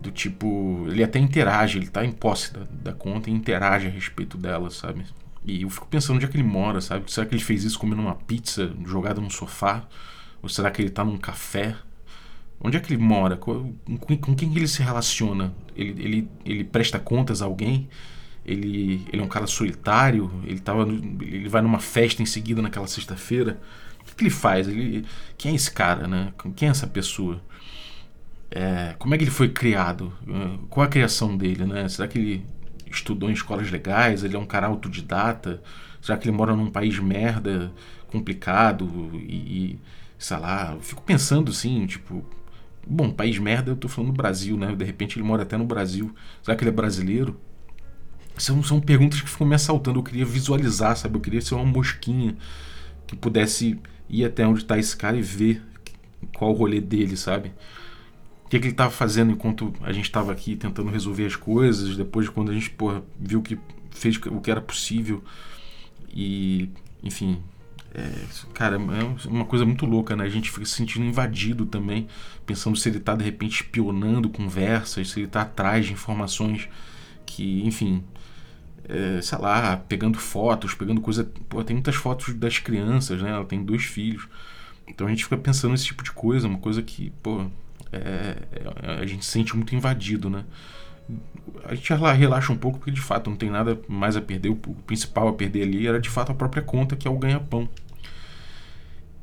Do 0.02 0.10
tipo, 0.10 0.88
ele 0.90 1.04
até 1.04 1.20
interage, 1.20 1.78
ele 1.78 1.88
tá 1.88 2.04
em 2.04 2.12
posse 2.12 2.52
da, 2.54 2.62
da 2.72 2.94
conta 2.94 3.30
e 3.30 3.34
interage 3.34 3.86
a 3.86 3.90
respeito 3.92 4.36
dela, 4.38 4.72
sabe? 4.72 5.06
E 5.44 5.62
eu 5.62 5.70
fico 5.70 5.88
pensando 5.88 6.18
onde 6.18 6.26
é 6.26 6.28
que 6.28 6.38
ele 6.38 6.44
mora, 6.44 6.82
sabe? 6.82 7.12
Será 7.12 7.26
que 7.26 7.34
ele 7.34 7.44
fez 7.44 7.64
isso 7.64 7.80
comendo 7.80 8.02
uma 8.02 8.16
pizza 8.16 8.74
jogada 8.86 9.22
no 9.22 9.32
sofá? 9.32 9.88
Ou 10.42 10.50
será 10.50 10.70
que 10.70 10.82
ele 10.82 10.90
tá 10.90 11.04
num 11.04 11.18
café? 11.18 11.76
Onde 12.62 12.78
é 12.78 12.80
que 12.80 12.94
ele 12.94 13.02
mora? 13.02 13.38
Com, 13.38 13.74
com 14.22 14.36
quem 14.36 14.56
ele 14.56 14.68
se 14.68 14.84
relaciona? 14.84 15.54
Ele, 15.76 16.04
ele, 16.04 16.30
ele 16.46 16.64
presta 16.64 17.00
contas 17.00 17.42
a 17.42 17.46
alguém? 17.46 17.90
ele, 18.52 19.06
ele 19.12 19.22
é 19.22 19.26
um 19.26 19.28
cara 19.28 19.46
solitário, 19.46 20.32
ele, 20.46 20.60
tava, 20.60 20.84
ele 21.22 21.48
vai 21.48 21.62
numa 21.62 21.80
festa 21.80 22.22
em 22.22 22.26
seguida 22.26 22.62
naquela 22.62 22.88
sexta-feira. 22.88 23.60
O 24.02 24.06
que, 24.06 24.16
que, 24.16 24.24
ele 24.24 24.30
faz? 24.32 24.68
Ele, 24.68 25.06
quem 25.38 25.52
é 25.52 25.56
esse 25.56 25.72
cara, 25.72 26.08
né? 26.08 26.34
Quem 26.56 26.68
é 26.68 26.72
essa 26.72 26.88
pessoa? 26.88 27.42
É, 28.50 28.96
como 28.98 29.14
é 29.14 29.18
que 29.18 29.24
ele 29.24 29.32
foi 29.32 29.50
criado? 29.50 30.12
Qual 30.70 30.84
a 30.84 30.90
criação 30.90 31.38
dele, 31.38 31.66
né? 31.66 31.88
Será 31.88 32.08
que 32.08 32.18
ele 32.18 32.46
estudou 32.96 33.30
em 33.30 33.34
escolas 33.34 33.70
legais? 33.72 34.24
Ele 34.24 34.36
é 34.36 34.40
um 34.40 34.46
cara 34.46 34.68
autodidata? 34.68 35.62
Será 36.02 36.18
que 36.18 36.28
ele 36.28 36.36
mora 36.36 36.56
num 36.56 36.70
país 36.70 36.98
merda, 37.00 37.72
complicado 38.08 39.12
e, 39.14 39.36
e 39.36 39.80
sei 40.18 40.38
lá, 40.38 40.74
eu 40.74 40.82
fico 40.82 41.02
pensando 41.02 41.52
assim, 41.52 41.86
tipo, 41.86 42.24
bom, 42.86 43.12
país 43.12 43.38
merda, 43.38 43.72
eu 43.72 43.76
tô 43.76 43.88
falando 43.88 44.12
do 44.12 44.18
Brasil, 44.18 44.58
né? 44.58 44.76
De 44.76 44.84
repente 44.84 45.18
ele 45.18 45.26
mora 45.26 45.44
até 45.44 45.58
no 45.58 45.66
Brasil. 45.66 46.14
Será 46.42 46.58
que 46.58 46.64
ele 46.64 46.72
é 46.72 46.74
brasileiro? 46.74 47.40
São, 48.38 48.62
são 48.64 48.80
perguntas 48.80 49.22
que 49.22 49.30
ficam 49.30 49.48
me 49.48 49.56
assaltando. 49.56 50.00
Eu 50.00 50.04
queria 50.04 50.26
visualizar, 50.26 50.96
sabe? 50.98 51.16
Eu 51.16 51.22
queria 51.22 51.42
ser 51.42 51.56
uma 51.56 51.66
mosquinha 51.66 52.38
que 53.06 53.16
pudesse 53.16 53.80
ir 54.10 54.26
até 54.26 54.46
onde 54.48 54.62
está 54.62 54.78
esse 54.78 54.96
cara 54.96 55.18
e 55.18 55.22
ver 55.22 55.62
qual 56.36 56.52
o 56.52 56.54
rolê 56.54 56.82
dele, 56.82 57.16
sabe? 57.16 57.52
O 58.50 58.50
que, 58.50 58.58
que 58.58 58.66
ele 58.66 58.74
estava 58.74 58.90
fazendo 58.90 59.32
enquanto 59.32 59.72
a 59.80 59.92
gente 59.92 60.06
estava 60.06 60.32
aqui 60.32 60.56
tentando 60.56 60.90
resolver 60.90 61.24
as 61.24 61.36
coisas, 61.36 61.96
depois 61.96 62.26
de 62.26 62.32
quando 62.32 62.50
a 62.50 62.54
gente 62.56 62.72
porra, 62.72 63.04
viu 63.20 63.44
que 63.44 63.60
fez 63.92 64.16
o 64.26 64.42
que 64.42 64.50
era 64.50 64.60
possível. 64.60 65.24
E, 66.12 66.68
enfim, 67.04 67.44
é, 67.94 68.12
cara, 68.56 68.78
é 68.78 69.28
uma 69.28 69.46
coisa 69.46 69.64
muito 69.64 69.86
louca, 69.86 70.16
né? 70.16 70.24
A 70.24 70.30
gente 70.30 70.50
fica 70.50 70.66
se 70.66 70.72
sentindo 70.72 71.06
invadido 71.06 71.68
também, 71.68 72.08
pensando 72.44 72.76
se 72.76 72.90
ele 72.90 72.98
está 72.98 73.16
de 73.16 73.24
repente 73.24 73.62
espionando 73.62 74.28
conversas, 74.30 75.12
se 75.12 75.20
ele 75.20 75.28
está 75.28 75.44
atrás 75.44 75.86
de 75.86 75.94
informações 75.94 76.68
que, 77.28 77.62
enfim, 77.68 78.04
é, 78.86 79.22
sei 79.22 79.38
lá, 79.38 79.78
pegando 79.78 80.18
fotos, 80.18 80.74
pegando 80.74 81.02
coisa. 81.02 81.24
Pô, 81.48 81.64
tem 81.64 81.76
muitas 81.76 81.94
fotos 81.94 82.34
das 82.34 82.58
crianças, 82.58 83.22
né? 83.22 83.30
Ela 83.30 83.46
tem 83.46 83.64
dois 83.64 83.84
filhos. 83.84 84.28
Então 84.88 85.06
a 85.06 85.10
gente 85.12 85.24
fica 85.26 85.38
pensando 85.38 85.70
nesse 85.74 85.86
tipo 85.86 86.04
de 86.04 86.12
coisa, 86.12 86.48
uma 86.48 86.58
coisa 86.58 86.82
que, 86.82 87.12
pô, 87.22 87.46
é, 87.92 88.38
é, 88.84 88.92
a 89.02 89.06
gente 89.06 89.26
se 89.26 89.32
sente 89.32 89.56
muito 89.56 89.76
invadido, 89.76 90.30
né? 90.30 90.46
A 91.66 91.74
gente 91.74 91.92
relaxa 91.94 92.54
um 92.54 92.58
pouco 92.58 92.78
porque 92.78 92.92
de 92.92 93.02
fato 93.02 93.30
não 93.30 93.38
tem 93.38 93.50
nada 93.50 93.80
mais 93.88 94.16
a 94.16 94.22
perder. 94.22 94.50
O 94.50 94.56
principal 94.56 95.28
a 95.28 95.34
perder 95.34 95.64
ali 95.64 95.88
era 95.88 96.00
de 96.00 96.10
fato 96.10 96.32
a 96.32 96.36
própria 96.36 96.62
conta, 96.62 96.96
que 96.96 97.08
é 97.08 97.12
o 97.12 97.18
ganha-pão. 97.18 97.68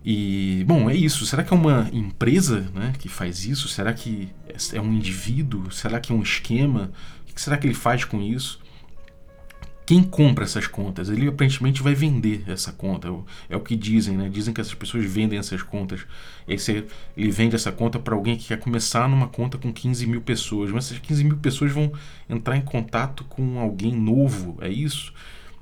E, 0.05 0.65
bom, 0.67 0.89
é 0.89 0.95
isso. 0.95 1.27
Será 1.27 1.43
que 1.43 1.53
é 1.53 1.57
uma 1.57 1.89
empresa 1.93 2.71
né, 2.75 2.93
que 2.99 3.09
faz 3.09 3.45
isso? 3.45 3.69
Será 3.69 3.93
que 3.93 4.29
é 4.73 4.81
um 4.81 4.93
indivíduo? 4.93 5.71
Será 5.73 5.99
que 5.99 6.13
é 6.13 6.15
um 6.15 6.23
esquema? 6.23 6.93
O 7.23 7.35
que 7.35 7.41
será 7.41 7.57
que 7.57 7.67
ele 7.67 7.75
faz 7.75 8.05
com 8.05 8.21
isso? 8.23 8.61
Quem 9.87 10.03
compra 10.03 10.43
essas 10.43 10.67
contas? 10.67 11.09
Ele 11.09 11.29
aparentemente 11.29 11.81
vai 11.81 11.95
vender 11.95 12.43
essa 12.49 12.73
conta. 12.73 13.09
É 13.49 13.55
o 13.57 13.61
que 13.61 13.77
dizem, 13.77 14.17
né? 14.17 14.29
Dizem 14.29 14.53
que 14.53 14.61
essas 14.61 14.75
pessoas 14.75 15.05
vendem 15.05 15.39
essas 15.39 15.63
contas. 15.63 16.05
E 16.49 16.57
ele 17.17 17.31
vende 17.31 17.55
essa 17.55 17.71
conta 17.71 17.97
para 17.97 18.13
alguém 18.13 18.37
que 18.37 18.49
quer 18.49 18.59
começar 18.59 19.09
numa 19.09 19.29
conta 19.29 19.57
com 19.57 19.73
15 19.73 20.05
mil 20.09 20.21
pessoas. 20.21 20.73
Mas 20.73 20.87
essas 20.87 20.99
15 20.99 21.23
mil 21.23 21.37
pessoas 21.37 21.71
vão 21.71 21.93
entrar 22.29 22.57
em 22.57 22.63
contato 22.63 23.23
com 23.25 23.61
alguém 23.61 23.95
novo, 23.95 24.59
é 24.61 24.69
isso? 24.69 25.15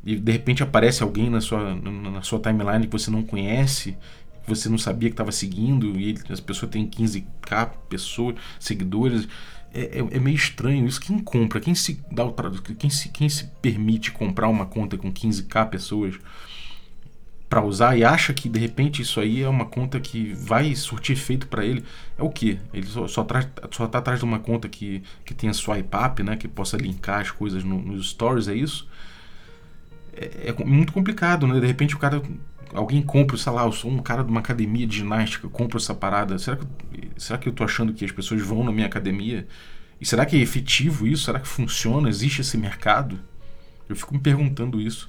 E 0.02 0.16
de 0.16 0.32
repente 0.32 0.62
aparece 0.62 1.02
alguém 1.02 1.28
na 1.28 1.42
sua, 1.42 1.74
na 1.74 2.22
sua 2.22 2.40
timeline 2.40 2.86
que 2.86 2.92
você 2.92 3.10
não 3.10 3.22
conhece, 3.22 3.94
que 4.42 4.48
você 4.48 4.70
não 4.70 4.78
sabia 4.78 5.10
que 5.10 5.14
estava 5.14 5.32
seguindo, 5.32 5.98
e 6.00 6.14
as 6.30 6.40
pessoas 6.40 6.70
têm 6.70 6.88
15k 6.88 7.70
pessoas, 7.90 8.36
seguidores 8.58 9.28
é, 9.74 9.98
é, 9.98 10.16
é, 10.16 10.20
meio 10.20 10.36
estranho 10.36 10.86
isso. 10.86 11.00
Quem 11.00 11.18
compra? 11.18 11.60
Quem 11.60 11.74
se 11.74 12.00
dá 12.10 12.24
o 12.24 12.32
quem 12.78 12.88
se, 12.88 13.08
quem 13.08 13.28
se 13.28 13.46
permite 13.60 14.12
comprar 14.12 14.48
uma 14.48 14.64
conta 14.64 14.96
com 14.96 15.12
15k 15.12 15.68
pessoas 15.68 16.14
para 17.48 17.62
usar 17.62 17.96
e 17.96 18.04
acha 18.04 18.32
que 18.32 18.48
de 18.48 18.58
repente 18.58 19.02
isso 19.02 19.20
aí 19.20 19.42
é 19.42 19.48
uma 19.48 19.66
conta 19.66 20.00
que 20.00 20.32
vai 20.32 20.74
surtir 20.76 21.16
efeito 21.16 21.48
para 21.48 21.64
ele? 21.64 21.84
É 22.16 22.22
o 22.22 22.30
que? 22.30 22.58
Ele 22.72 22.86
só, 22.86 23.08
só, 23.08 23.26
só 23.72 23.86
tá 23.88 23.98
atrás 23.98 24.20
de 24.20 24.24
uma 24.24 24.38
conta 24.38 24.68
que, 24.68 25.02
que 25.24 25.34
tenha 25.34 25.52
swipe 25.52 25.96
up, 25.96 26.22
né? 26.22 26.36
Que 26.36 26.46
possa 26.46 26.76
linkar 26.76 27.20
as 27.20 27.32
coisas 27.32 27.64
no, 27.64 27.82
nos 27.82 28.10
stories, 28.10 28.46
é 28.46 28.54
isso? 28.54 28.88
É, 30.12 30.54
é 30.56 30.64
muito 30.64 30.92
complicado, 30.92 31.48
né? 31.48 31.58
De 31.58 31.66
repente 31.66 31.96
o 31.96 31.98
cara 31.98 32.22
alguém 32.74 33.00
compra, 33.00 33.36
sei 33.36 33.52
lá, 33.52 33.64
eu 33.64 33.72
sou 33.72 33.90
um 33.90 33.98
cara 33.98 34.22
de 34.22 34.30
uma 34.30 34.40
academia 34.40 34.86
de 34.86 34.96
ginástica, 34.98 35.46
eu 35.46 35.50
compro 35.50 35.78
essa 35.78 35.94
parada. 35.94 36.38
Será 36.38 36.56
que, 36.56 36.66
será 37.16 37.38
que 37.38 37.48
eu 37.48 37.52
tô 37.52 37.64
achando 37.64 37.94
que 37.94 38.04
as 38.04 38.12
pessoas 38.12 38.42
vão 38.42 38.64
na 38.64 38.72
minha 38.72 38.86
academia? 38.86 39.46
E 40.00 40.04
será 40.04 40.26
que 40.26 40.36
é 40.36 40.40
efetivo 40.40 41.06
isso? 41.06 41.24
Será 41.24 41.38
que 41.38 41.48
funciona? 41.48 42.08
Existe 42.08 42.40
esse 42.40 42.58
mercado? 42.58 43.18
Eu 43.88 43.96
fico 43.96 44.12
me 44.12 44.20
perguntando 44.20 44.80
isso. 44.80 45.08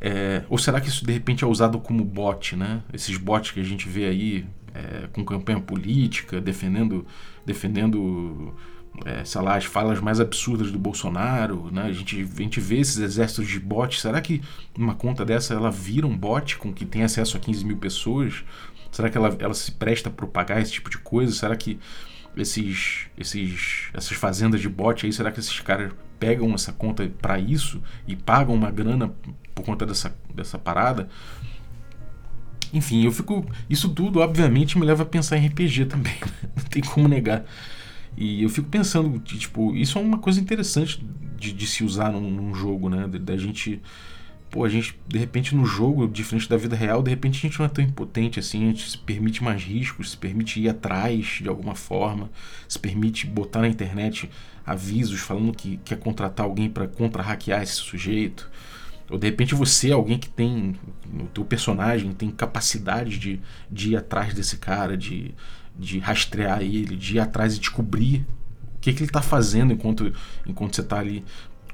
É, 0.00 0.44
ou 0.48 0.56
será 0.56 0.80
que 0.80 0.88
isso 0.88 1.04
de 1.04 1.12
repente 1.12 1.44
é 1.44 1.46
usado 1.46 1.78
como 1.80 2.04
bot, 2.04 2.56
né? 2.56 2.82
Esses 2.92 3.16
bots 3.16 3.50
que 3.50 3.60
a 3.60 3.64
gente 3.64 3.88
vê 3.88 4.06
aí 4.06 4.46
é, 4.74 5.08
com 5.12 5.24
campanha 5.24 5.60
política, 5.60 6.40
defendendo, 6.40 7.06
defendendo 7.44 8.54
é, 9.04 9.24
sei 9.24 9.40
lá, 9.40 9.56
as 9.56 9.64
falas 9.64 10.00
mais 10.00 10.20
absurdas 10.20 10.70
do 10.70 10.78
Bolsonaro, 10.78 11.68
né? 11.72 11.82
A 11.82 11.92
gente, 11.92 12.20
a 12.20 12.42
gente 12.42 12.60
vê 12.60 12.78
esses 12.78 12.98
exércitos 12.98 13.48
de 13.48 13.58
bots. 13.58 14.00
Será 14.00 14.20
que 14.20 14.40
uma 14.76 14.94
conta 14.94 15.24
dessa 15.24 15.54
ela 15.54 15.70
vira 15.70 16.06
um 16.06 16.16
bot 16.16 16.56
com 16.58 16.72
que 16.72 16.84
tem 16.84 17.02
acesso 17.02 17.36
a 17.36 17.40
15 17.40 17.64
mil 17.64 17.76
pessoas? 17.76 18.44
Será 18.92 19.10
que 19.10 19.18
ela, 19.18 19.36
ela 19.40 19.54
se 19.54 19.72
presta 19.72 20.08
a 20.08 20.12
propagar 20.12 20.60
esse 20.60 20.72
tipo 20.72 20.88
de 20.88 20.98
coisa? 20.98 21.32
Será 21.32 21.56
que 21.56 21.80
esses, 22.36 23.06
esses, 23.18 23.88
essas 23.92 24.16
fazendas 24.16 24.60
de 24.60 24.68
bot 24.68 25.04
aí, 25.04 25.12
será 25.12 25.32
que 25.32 25.40
esses 25.40 25.60
caras 25.60 25.92
pegam 26.18 26.54
essa 26.54 26.72
conta 26.72 27.08
para 27.20 27.38
isso 27.38 27.82
e 28.06 28.14
pagam 28.14 28.54
uma 28.54 28.70
grana 28.70 29.12
por 29.54 29.64
conta 29.64 29.84
dessa, 29.84 30.16
dessa 30.32 30.58
parada? 30.58 31.08
Enfim, 32.72 33.04
eu 33.04 33.12
fico. 33.12 33.46
Isso 33.68 33.88
tudo, 33.88 34.20
obviamente, 34.20 34.78
me 34.78 34.84
leva 34.84 35.04
a 35.04 35.06
pensar 35.06 35.36
em 35.36 35.46
RPG 35.46 35.86
também. 35.86 36.14
Né? 36.14 36.50
Não 36.56 36.64
tem 36.64 36.82
como 36.82 37.08
negar. 37.08 37.44
E 38.16 38.42
eu 38.42 38.48
fico 38.48 38.68
pensando, 38.68 39.18
tipo, 39.18 39.74
isso 39.74 39.98
é 39.98 40.00
uma 40.00 40.18
coisa 40.18 40.40
interessante 40.40 41.04
de, 41.38 41.52
de 41.52 41.66
se 41.66 41.82
usar 41.84 42.12
num, 42.12 42.30
num 42.30 42.54
jogo, 42.54 42.88
né? 42.88 43.06
Da 43.08 43.36
gente 43.36 43.80
pô, 44.54 44.64
a 44.64 44.68
gente, 44.68 44.96
de 45.08 45.18
repente, 45.18 45.52
no 45.52 45.66
jogo, 45.66 46.06
diferente 46.06 46.48
da 46.48 46.56
vida 46.56 46.76
real, 46.76 47.02
de 47.02 47.10
repente 47.10 47.38
a 47.38 47.40
gente 47.40 47.58
não 47.58 47.66
é 47.66 47.68
tão 47.68 47.84
impotente 47.84 48.38
assim, 48.38 48.62
a 48.62 48.66
gente 48.68 48.88
se 48.88 48.96
permite 48.96 49.42
mais 49.42 49.60
riscos, 49.60 50.12
se 50.12 50.16
permite 50.16 50.60
ir 50.60 50.68
atrás 50.68 51.40
de 51.42 51.48
alguma 51.48 51.74
forma, 51.74 52.30
se 52.68 52.78
permite 52.78 53.26
botar 53.26 53.62
na 53.62 53.68
internet 53.68 54.30
avisos 54.64 55.18
falando 55.18 55.52
que 55.52 55.80
quer 55.84 55.98
contratar 55.98 56.46
alguém 56.46 56.70
para 56.70 56.86
contra-hackear 56.86 57.62
esse 57.62 57.74
sujeito. 57.74 58.48
Ou 59.10 59.18
de 59.18 59.26
repente 59.26 59.56
você 59.56 59.90
é 59.90 59.92
alguém 59.92 60.18
que 60.18 60.28
tem, 60.28 60.76
o 61.12 61.26
teu 61.26 61.44
personagem 61.44 62.12
tem 62.12 62.30
capacidade 62.30 63.18
de, 63.18 63.40
de 63.68 63.90
ir 63.90 63.96
atrás 63.96 64.32
desse 64.34 64.56
cara, 64.58 64.96
de, 64.96 65.34
de 65.78 65.98
rastrear 65.98 66.62
ele, 66.62 66.96
de 66.96 67.16
ir 67.16 67.20
atrás 67.20 67.56
e 67.56 67.60
descobrir 67.60 68.26
o 68.76 68.80
que, 68.80 68.92
que 68.92 69.00
ele 69.00 69.08
está 69.08 69.22
fazendo 69.22 69.72
enquanto, 69.72 70.12
enquanto 70.46 70.76
você 70.76 70.82
está 70.82 70.98
ali 70.98 71.24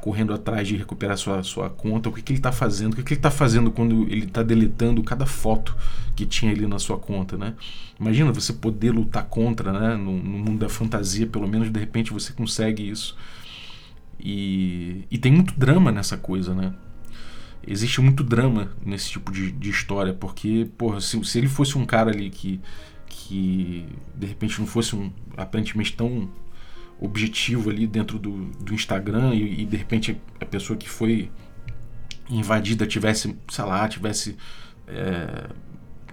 correndo 0.01 0.33
atrás 0.33 0.67
de 0.67 0.77
recuperar 0.77 1.17
sua, 1.17 1.43
sua 1.43 1.69
conta, 1.69 2.09
o 2.09 2.13
que, 2.13 2.23
que 2.23 2.33
ele 2.33 2.39
está 2.39 2.51
fazendo, 2.51 2.95
o 2.95 2.97
que, 2.97 3.03
que 3.03 3.13
ele 3.13 3.19
está 3.19 3.31
fazendo 3.31 3.71
quando 3.71 4.03
ele 4.09 4.25
está 4.25 4.43
deletando 4.43 5.03
cada 5.03 5.27
foto 5.27 5.77
que 6.17 6.25
tinha 6.25 6.51
ali 6.51 6.67
na 6.67 6.79
sua 6.79 6.99
conta, 6.99 7.37
né? 7.37 7.55
Imagina 7.99 8.33
você 8.33 8.53
poder 8.53 8.91
lutar 8.93 9.25
contra, 9.25 9.73
né? 9.73 9.97
No, 9.97 10.13
no 10.13 10.39
mundo 10.39 10.59
da 10.59 10.69
fantasia, 10.69 11.27
pelo 11.27 11.47
menos 11.47 11.71
de 11.71 11.79
repente 11.79 12.13
você 12.13 12.33
consegue 12.33 12.89
isso. 12.89 13.17
E, 14.19 15.05
e 15.11 15.19
tem 15.19 15.33
muito 15.33 15.55
drama 15.59 15.93
nessa 15.93 16.17
coisa, 16.17 16.55
né? 16.55 16.73
Existe 17.67 18.01
muito 18.01 18.25
drama 18.25 18.71
nesse 18.85 19.11
tipo 19.11 19.31
de, 19.31 19.53
de 19.53 19.69
história, 19.69 20.15
porque, 20.15 20.67
porra, 20.79 21.01
se, 21.01 21.23
se 21.25 21.39
ele 21.39 21.49
fosse 21.49 21.77
um 21.77 21.85
cara 21.85 22.11
ali 22.11 22.31
que, 22.31 22.59
que 23.31 23.87
de 24.17 24.27
repente 24.27 24.59
não 24.59 24.67
fosse 24.67 24.97
um 24.97 25.13
aparentemente 25.37 25.93
tão 25.93 26.29
objetivo 27.01 27.71
ali 27.71 27.87
dentro 27.87 28.19
do, 28.19 28.47
do 28.59 28.75
Instagram 28.75 29.33
e, 29.35 29.63
e, 29.63 29.65
de 29.65 29.77
repente 29.77 30.21
a 30.41 30.45
pessoa 30.45 30.77
que 30.77 30.89
foi 30.89 31.31
invadida 32.29 32.85
tivesse, 32.89 33.37
sei 33.49 33.65
lá, 33.65 33.89
tivesse 33.89 34.37
é, 34.89 35.49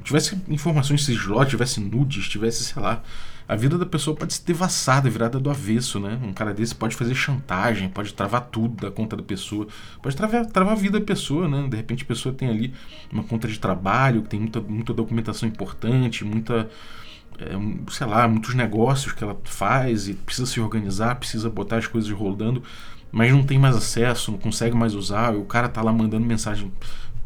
tivesse 0.03 0.39
informações 0.47 1.03
sigilosas, 1.03 1.49
tivesse 1.49 1.79
nudes, 1.79 2.29
tivesse, 2.29 2.63
sei 2.63 2.81
lá, 2.81 3.01
a 3.47 3.55
vida 3.55 3.79
da 3.79 3.85
pessoa 3.85 4.15
pode 4.15 4.35
ser 4.35 4.43
devassada, 4.45 5.09
virada 5.09 5.39
do 5.39 5.49
avesso, 5.49 5.99
né? 5.99 6.19
Um 6.21 6.33
cara 6.33 6.53
desse 6.53 6.75
pode 6.75 6.95
fazer 6.95 7.15
chantagem, 7.15 7.89
pode 7.89 8.13
travar 8.13 8.41
tudo 8.41 8.75
da 8.85 8.91
conta 8.91 9.15
da 9.15 9.23
pessoa, 9.23 9.67
pode 10.03 10.15
travar, 10.15 10.45
travar 10.45 10.73
a 10.73 10.75
vida 10.75 10.99
da 10.99 11.05
pessoa, 11.05 11.47
né? 11.47 11.67
De 11.67 11.75
repente 11.75 12.03
a 12.03 12.05
pessoa 12.05 12.35
tem 12.35 12.47
ali 12.47 12.73
uma 13.11 13.23
conta 13.23 13.47
de 13.47 13.59
trabalho, 13.59 14.21
tem 14.21 14.39
muita, 14.39 14.61
muita 14.61 14.93
documentação 14.93 15.49
importante, 15.49 16.23
muita 16.23 16.69
é, 17.39 17.91
sei 17.91 18.07
lá, 18.07 18.27
muitos 18.27 18.55
negócios 18.55 19.13
que 19.13 19.23
ela 19.23 19.37
faz 19.43 20.07
e 20.07 20.13
precisa 20.13 20.47
se 20.47 20.59
organizar, 20.59 21.15
precisa 21.15 21.49
botar 21.49 21.77
as 21.77 21.87
coisas 21.87 22.09
rodando, 22.11 22.63
mas 23.11 23.31
não 23.31 23.43
tem 23.43 23.57
mais 23.59 23.75
acesso, 23.75 24.31
não 24.31 24.39
consegue 24.39 24.75
mais 24.75 24.93
usar, 24.93 25.35
o 25.35 25.45
cara 25.45 25.69
tá 25.69 25.81
lá 25.81 25.93
mandando 25.93 26.25
mensagem, 26.25 26.71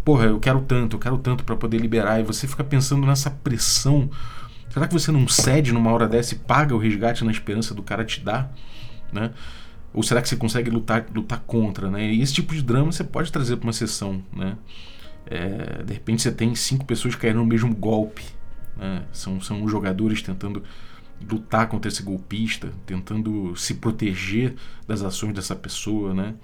porra, 0.04 0.26
eu 0.26 0.40
quero 0.40 0.62
tanto, 0.62 0.96
eu 0.96 1.00
quero 1.00 1.18
tanto 1.18 1.44
para 1.44 1.56
poder 1.56 1.78
liberar, 1.78 2.20
e 2.20 2.24
você 2.24 2.48
fica 2.48 2.64
pensando 2.64 3.06
nessa 3.06 3.30
pressão. 3.30 4.10
Será 4.70 4.88
que 4.88 4.94
você 4.94 5.12
não 5.12 5.28
cede 5.28 5.72
numa 5.74 5.92
hora 5.92 6.08
dessa 6.08 6.34
e 6.34 6.38
paga 6.38 6.74
o 6.74 6.78
resgate 6.78 7.26
na 7.26 7.32
esperança 7.32 7.74
do 7.74 7.84
cara 7.84 8.06
te 8.06 8.22
dar, 8.22 8.54
né? 9.12 9.32
Ou 9.94 10.02
será 10.02 10.22
que 10.22 10.30
você 10.30 10.38
consegue 10.38 10.70
lutar, 10.70 11.06
lutar 11.14 11.40
contra, 11.46 11.90
né? 11.90 12.14
E 12.14 12.22
esse 12.22 12.34
tipo 12.34 12.54
de 12.54 12.62
drama 12.62 12.92
você 12.92 13.04
pode 13.04 13.32
trazer 13.32 13.58
para 13.58 13.66
uma 13.68 13.74
sessão, 13.74 14.24
né? 14.34 14.58
É, 15.26 15.84
de 15.84 15.94
repente 15.94 16.22
você 16.22 16.32
tem 16.32 16.56
cinco 16.56 16.86
pessoas 16.86 17.16
caindo 17.16 17.38
no 17.38 17.46
mesmo 17.46 17.76
golpe, 17.76 18.24
né? 18.78 19.04
São, 19.12 19.40
são 19.42 19.68
jogadores 19.68 20.22
tentando 20.22 20.64
lutar 21.30 21.68
contra 21.68 21.90
esse 21.90 22.02
golpista, 22.02 22.72
tentando 22.86 23.56
se 23.56 23.76
proteger 23.76 24.56
das 24.88 25.04
ações 25.04 25.34
dessa 25.34 25.56
pessoa, 25.56 26.14
né? 26.14 26.36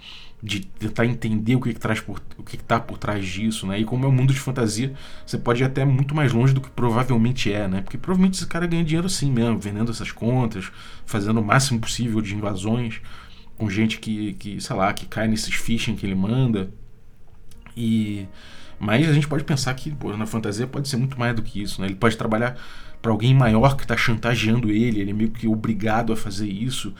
de 0.41 0.59
tentar 0.59 1.05
entender 1.05 1.55
o 1.55 1.61
que 1.61 1.69
está 1.69 1.95
por, 1.95 2.21
o 2.37 2.43
que 2.43 2.57
tá 2.57 2.79
por 2.79 2.97
trás 2.97 3.25
disso, 3.25 3.65
né? 3.65 3.79
E 3.79 3.85
como 3.85 4.05
é 4.05 4.07
um 4.07 4.11
mundo 4.11 4.33
de 4.33 4.39
fantasia, 4.39 4.93
você 5.25 5.37
pode 5.37 5.63
ir 5.63 5.65
até 5.65 5.83
muito 5.83 6.13
mais 6.13 6.31
longe 6.31 6.53
do 6.53 6.61
que 6.61 6.69
provavelmente 6.69 7.51
é, 7.51 7.67
né? 7.67 7.81
Porque 7.81 7.97
provavelmente 7.97 8.35
esse 8.35 8.45
cara 8.45 8.67
ganha 8.67 8.83
dinheiro 8.83 9.07
assim 9.07 9.31
mesmo, 9.31 9.57
vendendo 9.57 9.91
essas 9.91 10.11
contas, 10.11 10.71
fazendo 11.05 11.39
o 11.39 11.43
máximo 11.43 11.79
possível 11.79 12.21
de 12.21 12.35
invasões 12.35 13.01
com 13.57 13.67
gente 13.69 13.99
que, 13.99 14.33
que 14.33 14.61
sei 14.61 14.75
lá, 14.75 14.93
que 14.93 15.07
cai 15.07 15.27
nesses 15.27 15.55
phishing 15.55 15.95
que 15.95 16.05
ele 16.05 16.15
manda. 16.15 16.69
E 17.75 18.27
mas 18.79 19.09
a 19.09 19.13
gente 19.13 19.27
pode 19.27 19.43
pensar 19.43 19.73
que 19.73 19.91
pô, 19.91 20.15
na 20.15 20.25
fantasia 20.25 20.67
pode 20.67 20.87
ser 20.87 20.97
muito 20.97 21.19
mais 21.19 21.35
do 21.35 21.41
que 21.41 21.61
isso. 21.61 21.81
Né? 21.81 21.87
Ele 21.87 21.95
pode 21.95 22.15
trabalhar 22.15 22.57
para 23.01 23.11
alguém 23.11 23.33
maior 23.33 23.75
que 23.75 23.83
está 23.83 23.95
chantageando 23.95 24.69
ele, 24.69 24.99
ele 24.99 25.11
é 25.11 25.13
meio 25.13 25.31
que 25.31 25.47
obrigado 25.47 26.11
a 26.11 26.15
fazer 26.15 26.47
isso, 26.47 26.93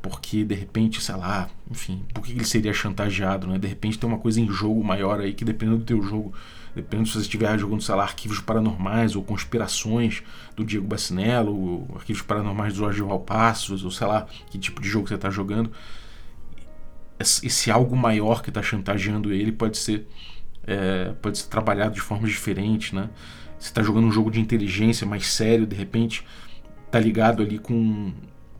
porque 0.00 0.44
de 0.44 0.54
repente, 0.54 1.00
sei 1.00 1.14
lá, 1.14 1.48
enfim, 1.70 2.04
por 2.12 2.24
que 2.24 2.32
ele 2.32 2.44
seria 2.44 2.72
chantageado? 2.72 3.46
Né? 3.46 3.58
De 3.58 3.68
repente 3.68 3.98
tem 3.98 4.08
uma 4.08 4.18
coisa 4.18 4.40
em 4.40 4.48
jogo 4.50 4.82
maior 4.82 5.20
aí 5.20 5.32
que 5.32 5.44
dependendo 5.44 5.78
do 5.78 5.84
teu 5.84 6.02
jogo, 6.02 6.32
dependendo 6.74 7.08
se 7.08 7.14
você 7.14 7.20
estiver 7.20 7.56
jogando, 7.58 7.82
sei 7.82 7.94
lá, 7.94 8.02
arquivos 8.02 8.40
paranormais 8.40 9.14
ou 9.14 9.22
conspirações 9.22 10.22
do 10.56 10.64
Diego 10.64 10.86
Bacinello, 10.86 11.86
arquivos 11.94 12.22
paranormais 12.22 12.72
do 12.72 12.80
Jorge 12.80 13.02
Valpassos, 13.02 13.84
ou 13.84 13.90
sei 13.90 14.06
lá, 14.06 14.26
que 14.50 14.58
tipo 14.58 14.80
de 14.80 14.88
jogo 14.88 15.06
você 15.06 15.14
está 15.14 15.30
jogando. 15.30 15.70
Esse 17.18 17.70
algo 17.70 17.96
maior 17.96 18.42
que 18.42 18.50
está 18.50 18.62
chantageando 18.62 19.32
ele 19.32 19.52
pode 19.52 19.78
ser 19.78 20.08
é, 20.66 21.12
pode 21.20 21.38
ser 21.38 21.48
trabalhado 21.48 21.94
de 21.94 22.00
formas 22.00 22.30
diferentes, 22.30 22.92
né? 22.92 23.10
Você 23.58 23.68
está 23.68 23.82
jogando 23.82 24.06
um 24.06 24.12
jogo 24.12 24.30
de 24.30 24.40
inteligência 24.40 25.06
mais 25.06 25.26
sério, 25.26 25.66
de 25.66 25.76
repente 25.76 26.26
tá 26.90 26.98
ligado 26.98 27.42
ali 27.42 27.58
com, 27.58 28.12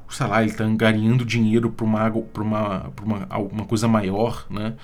sei 0.08 0.26
lá, 0.26 0.42
ele 0.42 0.52
tá 0.52 0.64
angariando 0.64 1.24
dinheiro 1.24 1.70
para 1.70 1.84
uma, 1.84 2.08
uma, 2.08 2.92
uma, 3.02 3.26
alguma 3.28 3.64
coisa 3.64 3.86
maior, 3.88 4.46
né? 4.48 4.74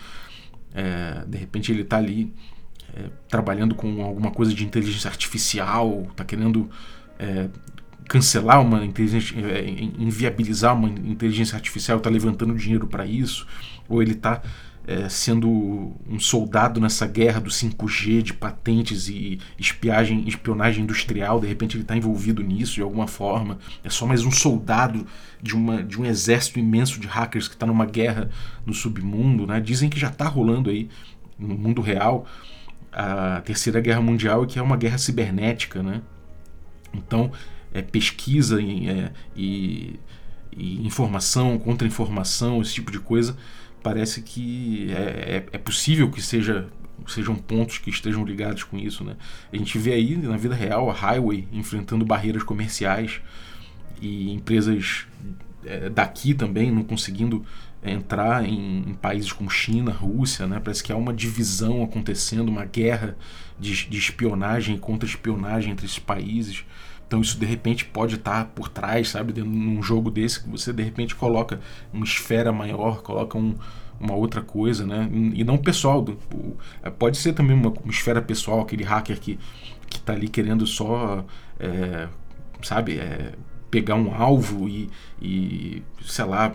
É, 0.75 1.25
de 1.27 1.39
repente 1.39 1.73
ele 1.73 1.85
tá 1.85 1.97
ali 1.97 2.33
é, 2.95 3.05
trabalhando 3.29 3.75
com 3.75 4.03
alguma 4.03 4.31
coisa 4.31 4.53
de 4.53 4.65
inteligência 4.65 5.09
artificial, 5.09 6.07
tá 6.15 6.25
querendo 6.25 6.69
é, 7.19 7.49
cancelar 8.09 8.61
uma 8.61 8.85
inteligência, 8.85 9.39
é, 9.41 9.69
inviabilizar 9.99 10.75
uma 10.75 10.89
inteligência 10.89 11.57
artificial, 11.57 12.01
tá 12.01 12.11
levantando 12.11 12.55
dinheiro 12.55 12.87
para 12.87 13.07
isso, 13.07 13.47
ou 13.89 14.03
ele 14.03 14.15
tá 14.15 14.43
é, 14.89 15.07
sendo 15.07 15.95
um 16.09 16.19
soldado 16.19 16.81
nessa 16.81 17.07
guerra 17.07 17.41
do 17.41 17.51
5G, 17.51 18.23
de 18.23 18.33
patentes 18.33 19.07
e 19.07 19.39
espiagem, 19.59 20.27
espionagem 20.27 20.83
industrial, 20.83 21.39
de 21.39 21.47
repente 21.47 21.77
ele 21.77 21.83
está 21.83 21.95
envolvido 21.95 22.43
nisso 22.43 22.77
de 22.77 22.81
alguma 22.81 23.07
forma. 23.07 23.59
É 23.85 23.91
só 23.91 24.07
mais 24.07 24.25
um 24.25 24.31
soldado 24.31 25.07
de, 25.43 25.55
uma, 25.55 25.83
de 25.83 26.01
um 26.01 26.07
exército 26.07 26.59
imenso 26.59 26.99
de 26.99 27.07
hackers 27.07 27.47
que 27.49 27.55
está 27.55 27.67
numa 27.67 27.85
guerra 27.85 28.31
no 28.65 28.73
submundo. 28.73 29.47
Né? 29.47 29.61
Dizem 29.61 29.91
que 29.91 30.01
já 30.01 30.09
está 30.09 30.27
rolando 30.27 30.71
aí 30.71 30.89
no 31.39 31.55
mundo 31.55 31.83
real 31.83 32.27
a 32.91 33.43
Terceira 33.43 33.83
Guerra 33.83 34.01
Mundial, 34.01 34.47
que 34.47 34.59
é 34.59 34.63
uma 34.63 34.79
guerra 34.79 34.97
cibernética. 34.97 35.83
Né? 35.83 36.01
Então, 36.95 37.31
é, 37.75 37.83
pesquisa 37.83 38.59
e, 38.59 38.89
é, 38.89 39.13
e, 39.37 40.01
e 40.51 40.87
informação, 40.87 41.59
contra-informação, 41.59 42.63
esse 42.63 42.73
tipo 42.73 42.91
de 42.91 42.99
coisa 42.99 43.37
parece 43.89 44.21
que 44.21 44.93
é, 44.93 45.37
é, 45.37 45.47
é 45.53 45.59
possível 45.59 46.11
que 46.11 46.21
seja 46.21 46.69
sejam 47.07 47.35
pontos 47.37 47.79
que 47.79 47.89
estejam 47.89 48.23
ligados 48.23 48.65
com 48.65 48.77
isso, 48.77 49.03
né? 49.03 49.17
A 49.51 49.57
gente 49.57 49.79
vê 49.79 49.95
aí 49.95 50.15
na 50.15 50.37
vida 50.37 50.55
real 50.55 50.91
a 50.91 50.93
Highway 50.93 51.49
enfrentando 51.51 52.05
barreiras 52.05 52.43
comerciais 52.43 53.23
e 53.99 54.31
empresas 54.31 55.07
é, 55.65 55.89
daqui 55.89 56.35
também 56.35 56.71
não 56.71 56.85
conseguindo 56.85 57.43
entrar 57.83 58.45
em, 58.45 58.91
em, 58.91 58.95
países 58.95 59.33
como 59.33 59.49
China, 59.49 59.91
Rússia, 59.91 60.47
né? 60.47 60.61
Parece 60.63 60.83
que 60.83 60.93
há 60.93 60.97
uma 60.97 61.15
divisão 61.15 61.83
acontecendo, 61.83 62.51
uma 62.51 62.67
guerra 62.67 63.17
de, 63.59 63.89
de 63.89 63.97
espionagem 63.97 64.77
e 64.77 64.79
contra-espionagem 64.79 65.73
entre 65.73 65.87
esses 65.87 65.99
países. 65.99 66.63
Então 67.09 67.23
isso 67.23 67.39
de 67.39 67.47
repente 67.47 67.87
pode 67.87 68.17
estar 68.17 68.45
por 68.49 68.69
trás, 68.69 69.09
sabe, 69.09 69.33
dentro 69.33 69.51
num 69.51 69.83
jogo 69.83 70.11
desse 70.11 70.43
que 70.43 70.49
você 70.51 70.75
de 70.75 70.83
repente 70.83 71.17
coloca 71.17 71.59
uma 71.91 72.05
esfera 72.05 72.53
maior, 72.53 73.01
coloca 73.03 73.39
um, 73.39 73.55
uma 73.99 74.15
outra 74.15 74.43
coisa, 74.43 74.87
né? 74.87 75.09
E 75.35 75.43
não 75.43 75.57
pessoal, 75.57 76.03
do, 76.03 76.19
é, 76.83 76.91
pode 76.91 77.17
ser 77.17 77.33
também 77.33 77.57
uma, 77.57 77.71
uma, 77.71 77.91
esfera 77.91 78.21
pessoal, 78.21 78.61
aquele 78.61 78.85
hacker 78.85 79.19
que 79.19 79.39
que 79.89 79.99
tá 79.99 80.13
ali 80.13 80.29
querendo 80.29 80.67
só, 80.67 81.25
é, 81.59 82.09
sabe, 82.63 82.99
é, 82.99 83.33
pegar 83.71 83.95
um 83.95 84.15
alvo 84.15 84.69
e, 84.69 84.91
e 85.21 85.83
sei 86.05 86.27
lá 86.27 86.55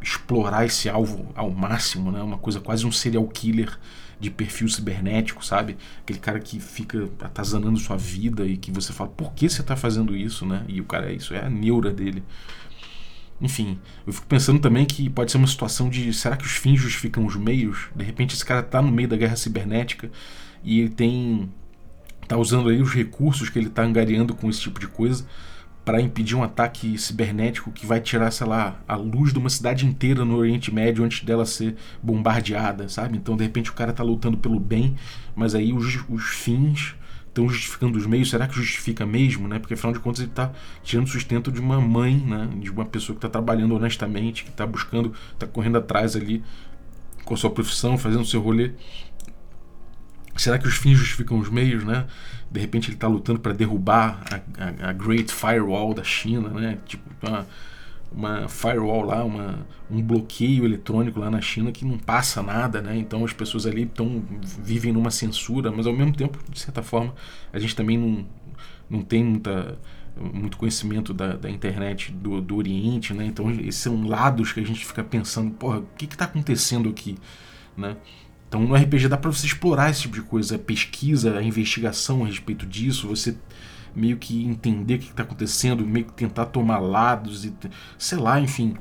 explorar 0.00 0.64
esse 0.64 0.88
alvo 0.88 1.26
ao 1.34 1.50
máximo, 1.50 2.10
né? 2.10 2.22
Uma 2.22 2.38
coisa 2.38 2.60
quase 2.60 2.86
um 2.86 2.92
serial 2.92 3.26
killer 3.28 3.78
de 4.22 4.30
perfil 4.30 4.68
cibernético, 4.68 5.44
sabe? 5.44 5.76
Aquele 6.00 6.20
cara 6.20 6.38
que 6.38 6.60
fica 6.60 7.08
atazanando 7.20 7.76
sua 7.76 7.96
vida 7.96 8.46
e 8.46 8.56
que 8.56 8.70
você 8.70 8.92
fala, 8.92 9.10
por 9.10 9.32
que 9.32 9.48
você 9.48 9.62
está 9.62 9.74
fazendo 9.74 10.16
isso, 10.16 10.46
né? 10.46 10.64
E 10.68 10.80
o 10.80 10.84
cara, 10.84 11.10
é 11.10 11.14
isso 11.14 11.34
é 11.34 11.44
a 11.44 11.50
neura 11.50 11.90
dele. 11.90 12.22
Enfim, 13.40 13.80
eu 14.06 14.12
fico 14.12 14.24
pensando 14.28 14.60
também 14.60 14.86
que 14.86 15.10
pode 15.10 15.32
ser 15.32 15.38
uma 15.38 15.48
situação 15.48 15.90
de 15.90 16.14
será 16.14 16.36
que 16.36 16.44
os 16.44 16.52
fins 16.52 16.78
justificam 16.78 17.26
os 17.26 17.34
meios? 17.34 17.88
De 17.96 18.04
repente 18.04 18.36
esse 18.36 18.44
cara 18.44 18.60
está 18.60 18.80
no 18.80 18.92
meio 18.92 19.08
da 19.08 19.16
guerra 19.16 19.34
cibernética 19.34 20.08
e 20.62 20.78
ele 20.78 20.90
tem 20.90 21.50
tá 22.28 22.36
usando 22.36 22.68
aí 22.68 22.80
os 22.80 22.94
recursos 22.94 23.50
que 23.50 23.58
ele 23.58 23.66
está 23.66 23.82
angariando 23.82 24.36
com 24.36 24.48
esse 24.48 24.60
tipo 24.60 24.78
de 24.78 24.86
coisa 24.86 25.26
para 25.84 26.00
impedir 26.00 26.36
um 26.36 26.42
ataque 26.42 26.96
cibernético 26.96 27.72
que 27.72 27.84
vai 27.84 28.00
tirar, 28.00 28.30
sei 28.30 28.46
lá, 28.46 28.80
a 28.86 28.94
luz 28.94 29.32
de 29.32 29.38
uma 29.38 29.50
cidade 29.50 29.84
inteira 29.84 30.24
no 30.24 30.36
Oriente 30.36 30.72
Médio 30.72 31.04
antes 31.04 31.24
dela 31.24 31.44
ser 31.44 31.76
bombardeada, 32.02 32.88
sabe? 32.88 33.18
Então, 33.18 33.36
de 33.36 33.42
repente, 33.42 33.70
o 33.70 33.74
cara 33.74 33.92
tá 33.92 34.02
lutando 34.02 34.36
pelo 34.36 34.60
bem, 34.60 34.94
mas 35.34 35.54
aí 35.54 35.72
os, 35.72 36.04
os 36.08 36.24
fins 36.24 36.94
estão 37.32 37.48
justificando 37.48 37.98
os 37.98 38.06
meios. 38.06 38.30
Será 38.30 38.46
que 38.46 38.54
justifica 38.54 39.04
mesmo, 39.04 39.48
né? 39.48 39.58
Porque 39.58 39.74
afinal 39.74 39.92
de 39.92 39.98
contas 39.98 40.20
ele 40.20 40.30
está 40.30 40.52
tirando 40.84 41.08
sustento 41.08 41.50
de 41.50 41.60
uma 41.60 41.80
mãe, 41.80 42.16
né? 42.16 42.48
De 42.60 42.70
uma 42.70 42.84
pessoa 42.84 43.14
que 43.16 43.18
está 43.18 43.28
trabalhando 43.28 43.74
honestamente, 43.74 44.44
que 44.44 44.50
está 44.50 44.66
buscando, 44.66 45.12
está 45.32 45.46
correndo 45.46 45.78
atrás 45.78 46.14
ali 46.14 46.44
com 47.24 47.34
a 47.34 47.36
sua 47.36 47.50
profissão, 47.50 47.98
fazendo 47.98 48.22
o 48.22 48.26
seu 48.26 48.40
rolê. 48.40 48.72
Será 50.36 50.58
que 50.58 50.66
os 50.66 50.76
fins 50.76 50.96
justificam 50.96 51.38
os 51.38 51.48
meios, 51.48 51.84
né? 51.84 52.06
De 52.52 52.60
repente 52.60 52.88
ele 52.88 52.96
está 52.96 53.08
lutando 53.08 53.40
para 53.40 53.52
derrubar 53.52 54.22
a, 54.30 54.86
a, 54.86 54.90
a, 54.90 54.92
Great 54.92 55.32
Firewall 55.32 55.94
da 55.94 56.04
China, 56.04 56.50
né? 56.50 56.78
Tipo, 56.86 57.02
uma, 57.22 57.46
uma 58.14 58.48
firewall 58.48 59.02
lá, 59.02 59.24
uma, 59.24 59.66
um 59.90 60.02
bloqueio 60.02 60.64
eletrônico 60.64 61.18
lá 61.18 61.30
na 61.30 61.40
China 61.40 61.72
que 61.72 61.84
não 61.84 61.98
passa 61.98 62.42
nada, 62.42 62.82
né? 62.82 62.96
Então 62.96 63.24
as 63.24 63.32
pessoas 63.32 63.66
ali 63.66 63.86
tão, 63.86 64.22
vivem 64.62 64.92
numa 64.92 65.10
censura, 65.10 65.72
mas 65.72 65.86
ao 65.86 65.94
mesmo 65.94 66.14
tempo, 66.14 66.38
de 66.50 66.60
certa 66.60 66.82
forma, 66.82 67.14
a 67.52 67.58
gente 67.58 67.74
também 67.74 67.96
não, 67.96 68.26
não 68.88 69.02
tem 69.02 69.24
muita, 69.24 69.78
muito 70.16 70.56
conhecimento 70.56 71.14
da, 71.14 71.34
da 71.36 71.50
internet 71.50 72.12
do, 72.12 72.40
do 72.40 72.56
Oriente, 72.56 73.14
né? 73.14 73.24
Então 73.24 73.50
esses 73.50 73.76
são 73.76 74.06
lados 74.06 74.52
que 74.52 74.60
a 74.60 74.66
gente 74.66 74.84
fica 74.84 75.02
pensando, 75.02 75.50
porra, 75.52 75.78
o 75.78 75.86
que 75.96 76.04
está 76.04 76.26
acontecendo 76.26 76.88
aqui, 76.90 77.16
né? 77.76 77.96
Então 78.52 78.60
no 78.60 78.74
RPG 78.74 79.08
dá 79.08 79.16
para 79.16 79.32
você 79.32 79.46
explorar 79.46 79.88
esse 79.88 80.02
tipo 80.02 80.16
de 80.16 80.20
coisa, 80.20 80.58
pesquisa, 80.58 81.38
a 81.38 81.42
investigação 81.42 82.22
a 82.22 82.26
respeito 82.26 82.66
disso, 82.66 83.08
você 83.08 83.34
meio 83.96 84.18
que 84.18 84.44
entender 84.44 84.96
o 84.96 84.98
que 84.98 85.06
está 85.06 85.22
acontecendo, 85.22 85.86
meio 85.86 86.04
que 86.04 86.12
tentar 86.12 86.44
tomar 86.44 86.78
lados 86.78 87.46
e 87.46 87.54
sei 87.96 88.18
lá, 88.18 88.38
enfim. 88.38 88.76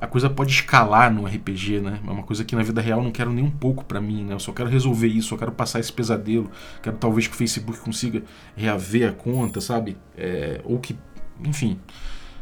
A 0.00 0.08
coisa 0.08 0.28
pode 0.28 0.50
escalar 0.50 1.14
no 1.14 1.26
RPG, 1.26 1.80
né? 1.80 2.00
É 2.04 2.10
uma 2.10 2.24
coisa 2.24 2.44
que 2.44 2.56
na 2.56 2.64
vida 2.64 2.80
real 2.80 2.98
eu 2.98 3.04
não 3.04 3.12
quero 3.12 3.32
nem 3.32 3.44
um 3.44 3.50
pouco 3.52 3.84
para 3.84 4.00
mim, 4.00 4.24
né? 4.24 4.34
Eu 4.34 4.40
só 4.40 4.52
quero 4.52 4.68
resolver 4.68 5.06
isso, 5.06 5.28
só 5.28 5.36
quero 5.36 5.52
passar 5.52 5.78
esse 5.78 5.92
pesadelo. 5.92 6.50
Quero 6.82 6.96
talvez 6.96 7.28
que 7.28 7.34
o 7.34 7.36
Facebook 7.36 7.78
consiga 7.78 8.20
reaver 8.56 9.10
a 9.10 9.12
conta, 9.12 9.60
sabe? 9.60 9.96
É, 10.16 10.60
ou 10.64 10.80
que, 10.80 10.98
enfim, 11.44 11.78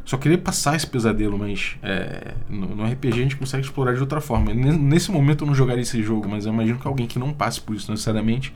só 0.05 0.17
queria 0.17 0.39
passar 0.39 0.75
esse 0.75 0.87
pesadelo, 0.87 1.39
mas 1.39 1.77
é, 1.83 2.35
no, 2.49 2.75
no, 2.75 2.85
RPG 2.85 3.09
a 3.09 3.23
gente 3.23 3.37
consegue 3.37 3.65
explorar 3.65 3.95
de 3.95 4.01
outra 4.01 4.21
forma. 4.21 4.53
Nesse 4.53 5.11
momento 5.11 5.45
eu 5.45 5.47
não 5.47 5.55
jogaria 5.55 5.83
esse 5.83 6.03
jogo, 6.03 6.29
mas 6.29 6.45
eu 6.45 6.53
imagino 6.53 6.79
que 6.79 6.87
alguém 6.87 7.07
que 7.07 7.19
não 7.19 7.33
passe 7.33 7.61
por 7.61 7.77
isso 7.77 7.91
necessariamente 7.91 8.53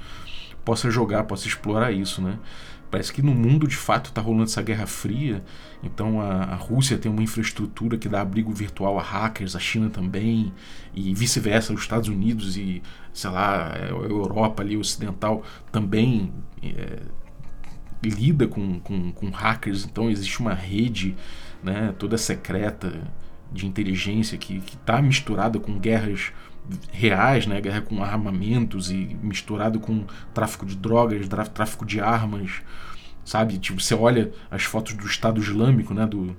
possa 0.65 0.91
jogar, 0.91 1.25
possa 1.25 1.47
explorar 1.47 1.93
isso, 1.93 2.21
né? 2.21 2.39
Parece 2.91 3.13
que 3.13 3.21
no 3.21 3.35
mundo 3.35 3.67
de 3.67 3.77
fato 3.77 4.07
está 4.07 4.21
rolando 4.21 4.45
essa 4.45 4.63
guerra 4.63 4.87
fria, 4.87 5.45
então 5.83 6.21
a, 6.21 6.45
a, 6.45 6.55
Rússia 6.55 6.97
tem 6.97 7.11
uma 7.11 7.23
infraestrutura 7.23 7.99
que 7.99 8.09
dá 8.09 8.21
abrigo 8.21 8.53
virtual 8.53 8.99
a 8.99 9.03
hackers, 9.03 9.57
a 9.57 9.59
China 9.59 9.91
também, 9.91 10.53
e 10.95 11.13
vice-versa, 11.13 11.73
os 11.73 11.81
Estados 11.81 12.09
Unidos 12.09 12.57
e, 12.57 12.83
sei 13.13 13.31
lá, 13.31 13.73
a 13.75 13.89
Europa 13.89 14.63
ali, 14.63 14.77
ocidental 14.77 15.43
também 15.73 16.33
é, 16.63 17.01
lida 18.03 18.47
com, 18.47 18.79
com, 18.81 19.13
com 19.13 19.31
hackers, 19.31 19.85
então 19.85 20.11
existe 20.11 20.41
uma 20.41 20.55
rede 20.55 21.17
né, 21.63 21.95
toda 21.99 22.19
secreta 22.19 23.03
de 23.53 23.67
inteligência 23.67 24.37
que 24.37 24.59
está 24.59 25.01
misturada 25.01 25.59
com 25.59 25.79
guerras 25.79 26.33
reais, 26.93 27.47
né, 27.47 27.61
guerra 27.61 27.81
com 27.81 28.03
armamentos 28.03 28.91
e 28.91 29.17
misturado 29.23 29.79
com 29.79 30.05
tráfico 30.35 30.67
de 30.67 30.77
drogas, 30.77 31.29
tráfico 31.55 31.87
de 31.87 32.01
armas, 32.01 32.63
sabe? 33.25 33.59
Tipo, 33.59 33.81
você 33.81 33.95
olha 33.95 34.33
as 34.51 34.65
fotos 34.65 34.95
do 34.95 35.07
Estado 35.07 35.41
Islâmico, 35.41 35.95
né, 35.95 36.07
do 36.07 36.37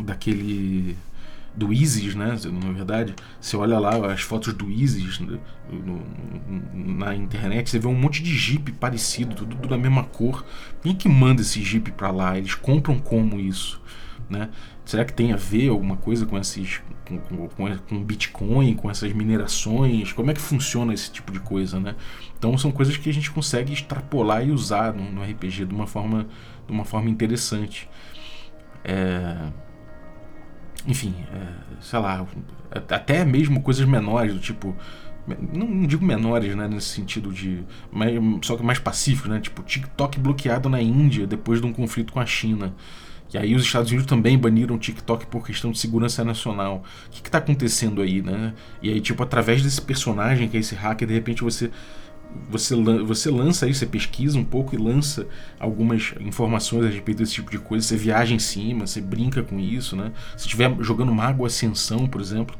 daquele 0.00 0.96
do 1.58 1.72
ISIS, 1.72 2.14
né? 2.14 2.38
Na 2.62 2.72
verdade, 2.72 3.14
você 3.40 3.56
olha 3.56 3.78
lá 3.78 4.12
as 4.12 4.20
fotos 4.20 4.54
do 4.54 4.70
ISIS 4.70 5.18
no, 5.18 5.40
no, 5.70 6.02
na 6.96 7.14
internet, 7.14 7.68
você 7.68 7.78
vê 7.80 7.88
um 7.88 7.94
monte 7.94 8.22
de 8.22 8.32
Jeep 8.36 8.70
parecido, 8.72 9.34
tudo, 9.34 9.56
tudo 9.56 9.68
da 9.68 9.76
mesma 9.76 10.04
cor. 10.04 10.46
Quem 10.82 10.94
que 10.94 11.08
manda 11.08 11.42
esse 11.42 11.60
Jeep 11.62 11.90
para 11.92 12.10
lá? 12.12 12.38
Eles 12.38 12.54
compram 12.54 12.98
como 13.00 13.40
isso, 13.40 13.82
né? 14.30 14.50
Será 14.84 15.04
que 15.04 15.12
tem 15.12 15.32
a 15.32 15.36
ver 15.36 15.68
alguma 15.68 15.96
coisa 15.96 16.24
com 16.24 16.38
esses 16.38 16.80
com, 17.04 17.18
com, 17.18 17.76
com 17.76 18.04
Bitcoin, 18.04 18.74
com 18.74 18.88
essas 18.88 19.12
minerações? 19.12 20.12
Como 20.12 20.30
é 20.30 20.34
que 20.34 20.40
funciona 20.40 20.94
esse 20.94 21.10
tipo 21.10 21.32
de 21.32 21.40
coisa, 21.40 21.80
né? 21.80 21.96
Então 22.38 22.56
são 22.56 22.70
coisas 22.70 22.96
que 22.96 23.10
a 23.10 23.12
gente 23.12 23.30
consegue 23.32 23.72
extrapolar 23.72 24.46
e 24.46 24.52
usar 24.52 24.94
no, 24.94 25.10
no 25.10 25.22
RPG 25.22 25.66
de 25.66 25.74
uma 25.74 25.88
forma 25.88 26.26
de 26.66 26.72
uma 26.72 26.84
forma 26.84 27.10
interessante. 27.10 27.88
É 28.84 29.50
enfim, 30.86 31.14
é, 31.32 31.46
sei 31.80 31.98
lá, 31.98 32.26
até 32.70 33.24
mesmo 33.24 33.62
coisas 33.62 33.86
menores, 33.86 34.32
do 34.32 34.40
tipo. 34.40 34.74
Não, 35.52 35.86
digo 35.86 36.02
menores, 36.04 36.56
né, 36.56 36.66
nesse 36.66 36.88
sentido 36.88 37.30
de. 37.30 37.62
Mas, 37.92 38.14
só 38.42 38.56
que 38.56 38.62
mais 38.62 38.78
pacífico, 38.78 39.28
né? 39.28 39.40
Tipo, 39.40 39.62
TikTok 39.62 40.18
bloqueado 40.18 40.68
na 40.68 40.80
Índia 40.80 41.26
depois 41.26 41.60
de 41.60 41.66
um 41.66 41.72
conflito 41.72 42.12
com 42.12 42.20
a 42.20 42.26
China. 42.26 42.74
E 43.32 43.36
aí 43.36 43.54
os 43.54 43.62
Estados 43.62 43.90
Unidos 43.90 44.06
também 44.06 44.38
baniram 44.38 44.76
o 44.76 44.78
TikTok 44.78 45.26
por 45.26 45.44
questão 45.44 45.70
de 45.70 45.78
segurança 45.78 46.24
nacional. 46.24 46.82
O 47.08 47.10
que 47.10 47.28
está 47.28 47.38
acontecendo 47.38 48.00
aí, 48.00 48.22
né? 48.22 48.54
E 48.82 48.90
aí, 48.90 49.00
tipo, 49.02 49.22
através 49.22 49.62
desse 49.62 49.82
personagem 49.82 50.48
que 50.48 50.56
é 50.56 50.60
esse 50.60 50.74
hacker, 50.74 51.06
de 51.06 51.12
repente 51.12 51.44
você 51.44 51.70
você, 52.50 52.74
você 53.04 53.30
lança 53.30 53.66
aí, 53.66 53.74
você 53.74 53.86
pesquisa 53.86 54.38
um 54.38 54.44
pouco 54.44 54.74
e 54.74 54.78
lança 54.78 55.26
algumas 55.58 56.14
informações 56.20 56.84
a 56.84 56.88
respeito 56.88 57.18
desse 57.18 57.34
tipo 57.34 57.50
de 57.50 57.58
coisa, 57.58 57.86
você 57.86 57.96
viaja 57.96 58.34
em 58.34 58.38
cima, 58.38 58.86
você 58.86 59.00
brinca 59.00 59.42
com 59.42 59.58
isso, 59.58 59.96
né? 59.96 60.12
Se 60.36 60.46
estiver 60.46 60.74
jogando 60.80 61.12
Mago 61.12 61.44
Ascensão, 61.44 62.06
por 62.06 62.20
exemplo, 62.20 62.56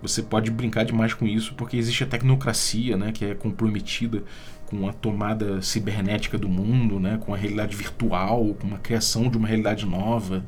você 0.00 0.22
pode 0.22 0.50
brincar 0.50 0.84
demais 0.84 1.14
com 1.14 1.26
isso, 1.26 1.54
porque 1.54 1.76
existe 1.76 2.04
a 2.04 2.06
tecnocracia, 2.06 2.96
né, 2.96 3.10
que 3.12 3.24
é 3.24 3.34
comprometida 3.34 4.22
com 4.66 4.88
a 4.88 4.92
tomada 4.92 5.60
cibernética 5.62 6.38
do 6.38 6.48
mundo, 6.48 7.00
né, 7.00 7.18
com 7.20 7.34
a 7.34 7.36
realidade 7.36 7.74
virtual, 7.74 8.54
com 8.54 8.74
a 8.74 8.78
criação 8.78 9.28
de 9.28 9.36
uma 9.36 9.48
realidade 9.48 9.86
nova. 9.86 10.44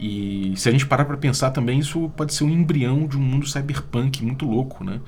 E 0.00 0.52
se 0.56 0.68
a 0.68 0.72
gente 0.72 0.86
parar 0.86 1.04
para 1.04 1.16
pensar 1.16 1.50
também, 1.50 1.78
isso 1.78 2.08
pode 2.16 2.32
ser 2.32 2.44
um 2.44 2.50
embrião 2.50 3.06
de 3.06 3.16
um 3.16 3.20
mundo 3.20 3.46
cyberpunk 3.46 4.24
muito 4.24 4.46
louco, 4.46 4.84
né? 4.84 5.00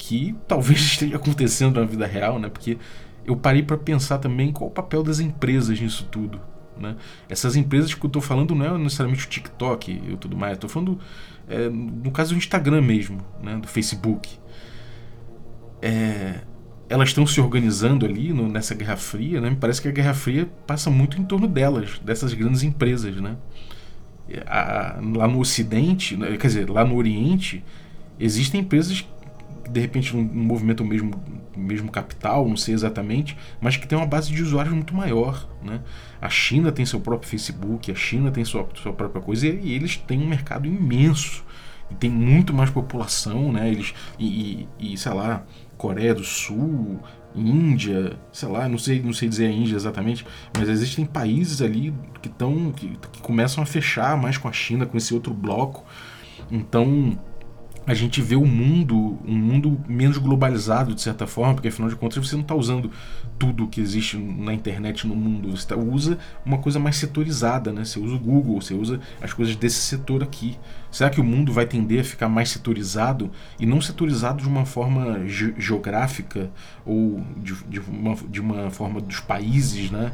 Que 0.00 0.34
talvez 0.48 0.80
esteja 0.80 1.16
acontecendo 1.16 1.78
na 1.78 1.86
vida 1.86 2.06
real, 2.06 2.38
né? 2.38 2.48
Porque 2.48 2.78
eu 3.24 3.36
parei 3.36 3.62
para 3.62 3.76
pensar 3.76 4.18
também 4.18 4.50
qual 4.50 4.70
o 4.70 4.72
papel 4.72 5.02
das 5.02 5.20
empresas 5.20 5.78
nisso 5.78 6.08
tudo. 6.10 6.40
Né? 6.78 6.96
Essas 7.28 7.54
empresas 7.54 7.92
que 7.92 8.02
eu 8.02 8.06
estou 8.06 8.22
falando 8.22 8.54
não 8.54 8.64
é 8.64 8.78
necessariamente 8.78 9.26
o 9.26 9.28
TikTok 9.28 9.90
e 9.90 10.16
tudo 10.16 10.34
mais, 10.34 10.54
estou 10.54 10.70
falando 10.70 10.98
é, 11.46 11.68
no 11.68 12.10
caso 12.10 12.32
do 12.32 12.38
Instagram 12.38 12.80
mesmo, 12.80 13.20
né? 13.42 13.56
do 13.58 13.68
Facebook. 13.68 14.30
É, 15.82 16.40
elas 16.88 17.10
estão 17.10 17.26
se 17.26 17.38
organizando 17.38 18.06
ali 18.06 18.32
no, 18.32 18.48
nessa 18.48 18.74
Guerra 18.74 18.96
Fria, 18.96 19.40
né? 19.40 19.50
Me 19.50 19.56
parece 19.56 19.82
que 19.82 19.88
a 19.88 19.92
Guerra 19.92 20.14
Fria 20.14 20.50
passa 20.66 20.90
muito 20.90 21.20
em 21.20 21.24
torno 21.24 21.46
delas, 21.46 22.00
dessas 22.02 22.32
grandes 22.32 22.62
empresas, 22.62 23.14
né? 23.16 23.36
A, 24.46 24.98
lá 25.14 25.28
no 25.28 25.38
Ocidente, 25.40 26.16
né? 26.16 26.36
quer 26.36 26.46
dizer, 26.46 26.70
lá 26.70 26.84
no 26.84 26.96
Oriente, 26.96 27.62
existem 28.18 28.60
empresas 28.60 29.06
de 29.70 29.80
repente 29.80 30.16
um, 30.16 30.22
movimento 30.22 30.84
mesmo 30.84 31.12
mesmo 31.56 31.90
capital, 31.90 32.48
não 32.48 32.56
sei 32.56 32.74
exatamente, 32.74 33.36
mas 33.60 33.76
que 33.76 33.86
tem 33.86 33.98
uma 33.98 34.06
base 34.06 34.32
de 34.32 34.42
usuários 34.42 34.74
muito 34.74 34.94
maior, 34.94 35.48
né? 35.62 35.80
A 36.20 36.28
China 36.28 36.72
tem 36.72 36.86
seu 36.86 37.00
próprio 37.00 37.28
Facebook, 37.28 37.90
a 37.90 37.94
China 37.94 38.30
tem 38.30 38.44
sua, 38.44 38.66
sua 38.74 38.92
própria 38.92 39.20
coisa 39.20 39.46
e, 39.46 39.60
e 39.60 39.74
eles 39.74 39.96
têm 39.96 40.20
um 40.20 40.26
mercado 40.26 40.66
imenso 40.66 41.44
e 41.90 41.94
tem 41.94 42.08
muito 42.08 42.54
mais 42.54 42.70
população, 42.70 43.52
né? 43.52 43.68
Eles 43.68 43.94
e, 44.18 44.68
e, 44.78 44.92
e, 44.92 44.96
sei 44.96 45.12
lá, 45.12 45.44
Coreia 45.76 46.14
do 46.14 46.24
Sul, 46.24 47.00
Índia, 47.34 48.18
sei 48.32 48.48
lá, 48.48 48.68
não 48.68 48.78
sei, 48.78 49.02
não 49.02 49.12
sei 49.12 49.28
dizer 49.28 49.46
a 49.46 49.52
Índia 49.52 49.76
exatamente, 49.76 50.26
mas 50.56 50.68
existem 50.68 51.04
países 51.04 51.60
ali 51.60 51.94
que 52.22 52.28
estão 52.28 52.72
que, 52.72 52.96
que 53.12 53.20
começam 53.20 53.62
a 53.62 53.66
fechar 53.66 54.16
mais 54.16 54.38
com 54.38 54.48
a 54.48 54.52
China, 54.52 54.86
com 54.86 54.96
esse 54.96 55.12
outro 55.14 55.34
bloco. 55.34 55.84
Então, 56.50 57.18
a 57.86 57.94
gente 57.94 58.20
vê 58.20 58.36
o 58.36 58.46
mundo, 58.46 59.18
um 59.26 59.36
mundo 59.36 59.80
menos 59.88 60.18
globalizado 60.18 60.94
de 60.94 61.00
certa 61.00 61.26
forma, 61.26 61.54
porque 61.54 61.68
afinal 61.68 61.88
de 61.88 61.96
contas 61.96 62.26
você 62.26 62.36
não 62.36 62.42
está 62.42 62.54
usando 62.54 62.90
tudo 63.38 63.66
que 63.66 63.80
existe 63.80 64.16
na 64.18 64.52
internet 64.52 65.06
no 65.06 65.16
mundo, 65.16 65.50
você 65.56 65.66
tá, 65.66 65.76
usa 65.76 66.18
uma 66.44 66.58
coisa 66.58 66.78
mais 66.78 66.96
setorizada, 66.96 67.72
né? 67.72 67.84
Você 67.84 67.98
usa 67.98 68.14
o 68.14 68.18
Google, 68.18 68.60
você 68.60 68.74
usa 68.74 69.00
as 69.20 69.32
coisas 69.32 69.56
desse 69.56 69.78
setor 69.78 70.22
aqui. 70.22 70.58
Será 70.90 71.08
que 71.08 71.20
o 71.20 71.24
mundo 71.24 71.52
vai 71.52 71.66
tender 71.66 72.00
a 72.00 72.04
ficar 72.04 72.28
mais 72.28 72.50
setorizado 72.50 73.30
e 73.58 73.64
não 73.64 73.80
setorizado 73.80 74.42
de 74.42 74.48
uma 74.48 74.66
forma 74.66 75.26
ge 75.26 75.54
geográfica 75.58 76.50
ou 76.84 77.24
de, 77.38 77.54
de, 77.64 77.80
uma, 77.80 78.14
de 78.14 78.40
uma 78.40 78.70
forma 78.70 79.00
dos 79.00 79.20
países, 79.20 79.90
né? 79.90 80.12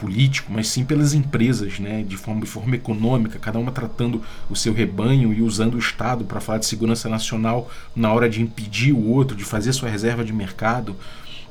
Político, 0.00 0.50
mas 0.50 0.66
sim 0.66 0.82
pelas 0.82 1.12
empresas, 1.12 1.78
né, 1.78 2.02
de 2.02 2.16
forma, 2.16 2.40
de 2.40 2.46
forma 2.46 2.74
econômica, 2.74 3.38
cada 3.38 3.58
uma 3.58 3.70
tratando 3.70 4.22
o 4.48 4.56
seu 4.56 4.72
rebanho 4.72 5.30
e 5.30 5.42
usando 5.42 5.74
o 5.74 5.78
Estado 5.78 6.24
para 6.24 6.40
falar 6.40 6.58
de 6.58 6.64
segurança 6.64 7.06
nacional 7.06 7.70
na 7.94 8.10
hora 8.10 8.26
de 8.28 8.40
impedir 8.40 8.92
o 8.92 9.06
outro, 9.06 9.36
de 9.36 9.44
fazer 9.44 9.74
sua 9.74 9.90
reserva 9.90 10.24
de 10.24 10.32
mercado. 10.32 10.96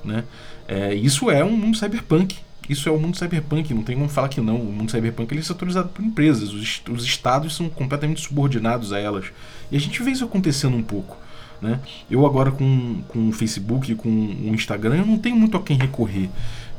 Né? 0.04 0.24
É, 0.68 0.96
isso 0.96 1.30
é 1.30 1.46
um 1.46 1.56
mundo 1.56 1.78
cyberpunk. 1.78 2.38
Isso 2.68 2.88
é 2.88 2.92
o 2.92 3.00
mundo 3.00 3.18
cyberpunk, 3.18 3.74
não 3.74 3.84
tem 3.84 3.96
como 3.96 4.10
falar 4.10 4.30
que 4.30 4.42
não. 4.42 4.58
O 4.58 4.72
mundo 4.72 4.92
cyberpunk 4.92 5.32
ele 5.32 5.42
é 5.42 5.44
setorizado 5.44 5.90
por 5.90 6.04
empresas, 6.04 6.54
os, 6.54 6.82
os 6.90 7.04
estados 7.04 7.56
são 7.56 7.70
completamente 7.70 8.22
subordinados 8.22 8.94
a 8.94 9.00
elas. 9.00 9.26
E 9.72 9.78
a 9.78 9.80
gente 9.80 10.02
vê 10.04 10.12
isso 10.12 10.26
acontecendo 10.26 10.76
um 10.76 10.84
pouco. 10.84 11.18
Né? 11.62 11.80
Eu 12.10 12.26
agora 12.26 12.52
com, 12.52 13.02
com 13.08 13.30
o 13.30 13.32
Facebook, 13.32 13.94
com 13.96 14.10
o 14.10 14.54
Instagram, 14.54 14.98
eu 14.98 15.06
não 15.06 15.18
tenho 15.18 15.36
muito 15.36 15.58
a 15.58 15.62
quem 15.62 15.78
recorrer. 15.78 16.30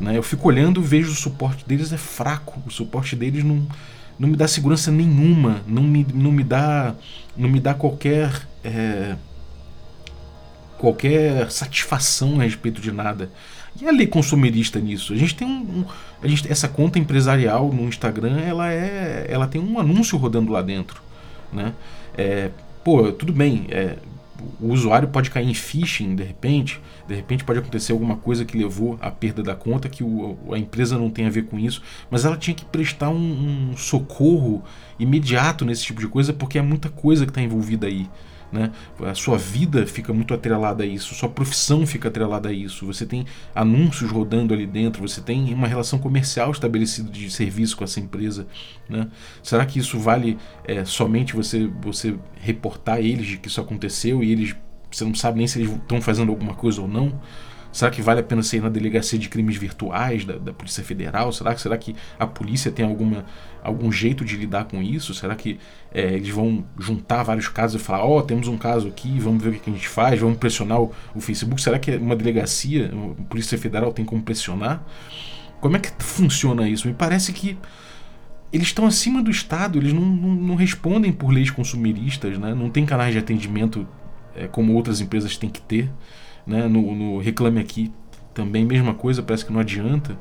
Né? 0.00 0.16
Eu 0.16 0.22
fico 0.22 0.48
olhando, 0.48 0.82
vejo 0.82 1.12
o 1.12 1.14
suporte 1.14 1.64
deles 1.66 1.92
é 1.92 1.98
fraco. 1.98 2.60
O 2.66 2.70
suporte 2.70 3.14
deles 3.14 3.44
não, 3.44 3.66
não 4.18 4.28
me 4.28 4.36
dá 4.36 4.48
segurança 4.48 4.90
nenhuma, 4.90 5.60
não 5.66 5.82
me, 5.82 6.06
não 6.14 6.32
me 6.32 6.42
dá 6.42 6.94
não 7.36 7.48
me 7.48 7.60
dá 7.60 7.74
qualquer 7.74 8.48
é, 8.64 9.14
qualquer 10.78 11.50
satisfação 11.50 12.40
a 12.40 12.44
respeito 12.44 12.80
de 12.80 12.90
nada. 12.90 13.30
E 13.80 13.86
a 13.86 13.92
lei 13.92 14.06
consumerista 14.06 14.80
nisso? 14.80 15.12
A 15.12 15.16
gente 15.16 15.34
tem 15.34 15.46
um, 15.46 15.80
um 15.80 15.84
a 16.22 16.26
gente, 16.26 16.50
essa 16.50 16.66
conta 16.66 16.98
empresarial 16.98 17.70
no 17.72 17.82
Instagram, 17.84 18.40
ela 18.40 18.72
é 18.72 19.26
ela 19.28 19.46
tem 19.46 19.60
um 19.60 19.78
anúncio 19.78 20.18
rodando 20.18 20.50
lá 20.50 20.62
dentro, 20.62 21.02
né? 21.52 21.74
É, 22.16 22.50
pô, 22.82 23.12
tudo 23.12 23.32
bem, 23.32 23.66
é, 23.68 23.96
o 24.60 24.68
usuário 24.72 25.08
pode 25.08 25.30
cair 25.30 25.48
em 25.48 25.54
phishing 25.54 26.14
de 26.14 26.22
repente, 26.22 26.80
de 27.06 27.14
repente 27.14 27.44
pode 27.44 27.58
acontecer 27.58 27.92
alguma 27.92 28.16
coisa 28.16 28.44
que 28.44 28.56
levou 28.56 28.98
à 29.00 29.10
perda 29.10 29.42
da 29.42 29.54
conta, 29.54 29.88
que 29.88 30.02
o, 30.02 30.36
a 30.52 30.58
empresa 30.58 30.98
não 30.98 31.10
tem 31.10 31.26
a 31.26 31.30
ver 31.30 31.44
com 31.44 31.58
isso, 31.58 31.82
mas 32.10 32.24
ela 32.24 32.36
tinha 32.36 32.54
que 32.54 32.64
prestar 32.64 33.10
um, 33.10 33.70
um 33.72 33.76
socorro 33.76 34.62
imediato 34.98 35.64
nesse 35.64 35.84
tipo 35.84 36.00
de 36.00 36.08
coisa, 36.08 36.32
porque 36.32 36.58
é 36.58 36.62
muita 36.62 36.88
coisa 36.88 37.24
que 37.24 37.30
está 37.30 37.40
envolvida 37.40 37.86
aí. 37.86 38.08
Né? 38.52 38.72
A 39.00 39.14
sua 39.14 39.38
vida 39.38 39.86
fica 39.86 40.12
muito 40.12 40.34
atrelada 40.34 40.82
a 40.82 40.86
isso, 40.86 41.14
sua 41.14 41.28
profissão 41.28 41.86
fica 41.86 42.08
atrelada 42.08 42.48
a 42.48 42.52
isso. 42.52 42.86
Você 42.86 43.06
tem 43.06 43.24
anúncios 43.54 44.10
rodando 44.10 44.52
ali 44.52 44.66
dentro, 44.66 45.06
você 45.06 45.20
tem 45.20 45.52
uma 45.54 45.68
relação 45.68 45.98
comercial 45.98 46.50
estabelecida 46.50 47.10
de 47.10 47.30
serviço 47.30 47.76
com 47.76 47.84
essa 47.84 48.00
empresa. 48.00 48.46
Né? 48.88 49.08
Será 49.42 49.64
que 49.64 49.78
isso 49.78 49.98
vale 49.98 50.36
é, 50.64 50.84
somente 50.84 51.34
você, 51.34 51.70
você 51.80 52.16
reportar 52.40 52.98
eles 52.98 53.26
de 53.26 53.38
que 53.38 53.48
isso 53.48 53.60
aconteceu 53.60 54.22
e 54.22 54.32
eles 54.32 54.56
você 54.90 55.04
não 55.04 55.14
sabe 55.14 55.38
nem 55.38 55.46
se 55.46 55.60
eles 55.60 55.72
estão 55.72 56.00
fazendo 56.00 56.30
alguma 56.30 56.54
coisa 56.54 56.80
ou 56.80 56.88
não? 56.88 57.20
Será 57.72 57.90
que 57.90 58.02
vale 58.02 58.20
a 58.20 58.22
pena 58.22 58.42
ser 58.42 58.56
ir 58.56 58.62
na 58.62 58.68
delegacia 58.68 59.18
de 59.18 59.28
crimes 59.28 59.56
virtuais 59.56 60.24
da, 60.24 60.36
da 60.38 60.52
Polícia 60.52 60.82
Federal? 60.82 61.32
Será, 61.32 61.56
será 61.56 61.78
que 61.78 61.94
a 62.18 62.26
polícia 62.26 62.70
tem 62.70 62.84
alguma, 62.84 63.24
algum 63.62 63.92
jeito 63.92 64.24
de 64.24 64.36
lidar 64.36 64.64
com 64.64 64.82
isso? 64.82 65.14
Será 65.14 65.36
que 65.36 65.58
é, 65.92 66.14
eles 66.14 66.30
vão 66.30 66.64
juntar 66.78 67.22
vários 67.22 67.48
casos 67.48 67.80
e 67.80 67.84
falar: 67.84 68.04
Ó, 68.04 68.18
oh, 68.18 68.22
temos 68.22 68.48
um 68.48 68.58
caso 68.58 68.88
aqui, 68.88 69.18
vamos 69.20 69.42
ver 69.42 69.50
o 69.50 69.52
que 69.52 69.70
a 69.70 69.72
gente 69.72 69.88
faz, 69.88 70.18
vamos 70.18 70.38
pressionar 70.38 70.80
o, 70.80 70.92
o 71.14 71.20
Facebook? 71.20 71.62
Será 71.62 71.78
que 71.78 71.94
uma 71.96 72.16
delegacia, 72.16 72.90
a 73.18 73.22
Polícia 73.24 73.56
Federal 73.56 73.92
tem 73.92 74.04
como 74.04 74.22
pressionar? 74.22 74.82
Como 75.60 75.76
é 75.76 75.78
que 75.78 75.90
funciona 75.98 76.68
isso? 76.68 76.88
Me 76.88 76.94
parece 76.94 77.32
que 77.32 77.56
eles 78.52 78.68
estão 78.68 78.86
acima 78.86 79.22
do 79.22 79.30
Estado, 79.30 79.78
eles 79.78 79.92
não, 79.92 80.02
não, 80.02 80.34
não, 80.34 80.54
respondem 80.56 81.12
por 81.12 81.30
leis 81.30 81.50
consumeristas, 81.50 82.36
né? 82.36 82.52
não 82.52 82.68
tem 82.68 82.84
canais 82.84 83.12
de 83.12 83.18
atendimento 83.18 83.86
é, 84.34 84.48
como 84.48 84.74
outras 84.74 85.00
empresas 85.00 85.36
têm 85.36 85.48
que 85.48 85.60
ter 85.60 85.88
né? 86.46 86.66
no, 86.68 86.94
no 86.94 87.18
Reclame 87.18 87.60
Aqui 87.60 87.92
também, 88.32 88.64
mesma 88.64 88.94
coisa, 88.94 89.22
parece 89.22 89.44
que 89.44 89.52
não 89.52 89.60
adianta. 89.60 90.16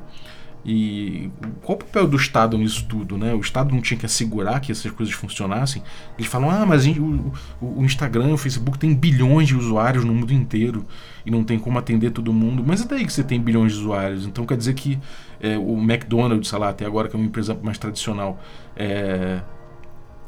E 0.65 1.32
qual 1.62 1.77
o 1.77 1.79
papel 1.79 2.05
do 2.08 2.17
Estado 2.17 2.58
nisso 2.58 2.86
tudo? 2.88 3.17
Né? 3.17 3.34
O 3.34 3.39
Estado 3.39 3.73
não 3.73 3.82
tinha 3.82 3.97
que 3.97 4.05
assegurar 4.05 4.60
que 4.60 4.71
essas 4.71 4.91
coisas 4.91 5.13
funcionassem? 5.15 5.82
Eles 6.17 6.29
falam, 6.29 6.49
ah, 6.49 6.65
mas 6.65 6.86
o, 6.86 7.32
o, 7.62 7.86
Instagram, 7.86 8.34
o 8.34 8.38
Facebook 8.38 8.77
tem 8.77 8.93
bilhões 8.93 9.47
de 9.47 9.55
usuários 9.55 10.03
no 10.03 10.13
mundo 10.13 10.34
inteiro 10.34 10.86
e 11.25 11.32
não 11.32 11.43
tem 11.43 11.58
como 11.58 11.79
atender 11.79 12.12
todo 12.12 12.34
mundo. 12.34 12.63
Mas 12.65 12.82
é 12.82 12.86
daí 12.86 13.05
que 13.05 13.13
você 13.13 13.23
tem 13.23 13.39
bilhões 13.39 13.71
de 13.73 13.79
usuários. 13.79 14.25
Então 14.25 14.45
quer 14.45 14.58
dizer 14.58 14.73
que 14.73 14.99
é, 15.39 15.58
o 15.58 15.77
McDonald's, 15.77 16.49
sei 16.49 16.60
lá, 16.60 16.69
até 16.69 16.86
agora 16.86 17.08
que 17.08 17.15
é 17.15 17.19
uma 17.19 17.25
empresa 17.25 17.58
mais 17.63 17.77
tradicional, 17.77 18.38
é, 18.75 19.39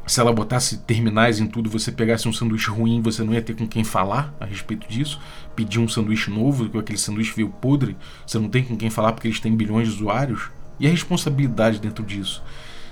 se 0.05 0.19
ela 0.19 0.33
botasse 0.33 0.79
terminais 0.79 1.39
em 1.39 1.47
tudo, 1.47 1.69
você 1.69 1.91
pegasse 1.91 2.27
um 2.27 2.33
sanduíche 2.33 2.69
ruim, 2.69 3.01
você 3.01 3.23
não 3.23 3.33
ia 3.33 3.41
ter 3.41 3.55
com 3.55 3.67
quem 3.67 3.83
falar 3.83 4.33
a 4.39 4.45
respeito 4.45 4.87
disso. 4.87 5.19
Pedir 5.55 5.79
um 5.79 5.87
sanduíche 5.87 6.29
novo, 6.29 6.67
que 6.69 6.77
aquele 6.77 6.97
sanduíche 6.97 7.33
veio 7.35 7.49
podre, 7.49 7.95
você 8.25 8.39
não 8.39 8.49
tem 8.49 8.63
com 8.63 8.75
quem 8.75 8.89
falar 8.89 9.13
porque 9.13 9.27
eles 9.27 9.39
têm 9.39 9.55
bilhões 9.55 9.87
de 9.87 9.93
usuários. 9.93 10.49
E 10.79 10.87
a 10.87 10.89
responsabilidade 10.89 11.79
dentro 11.79 12.03
disso. 12.03 12.43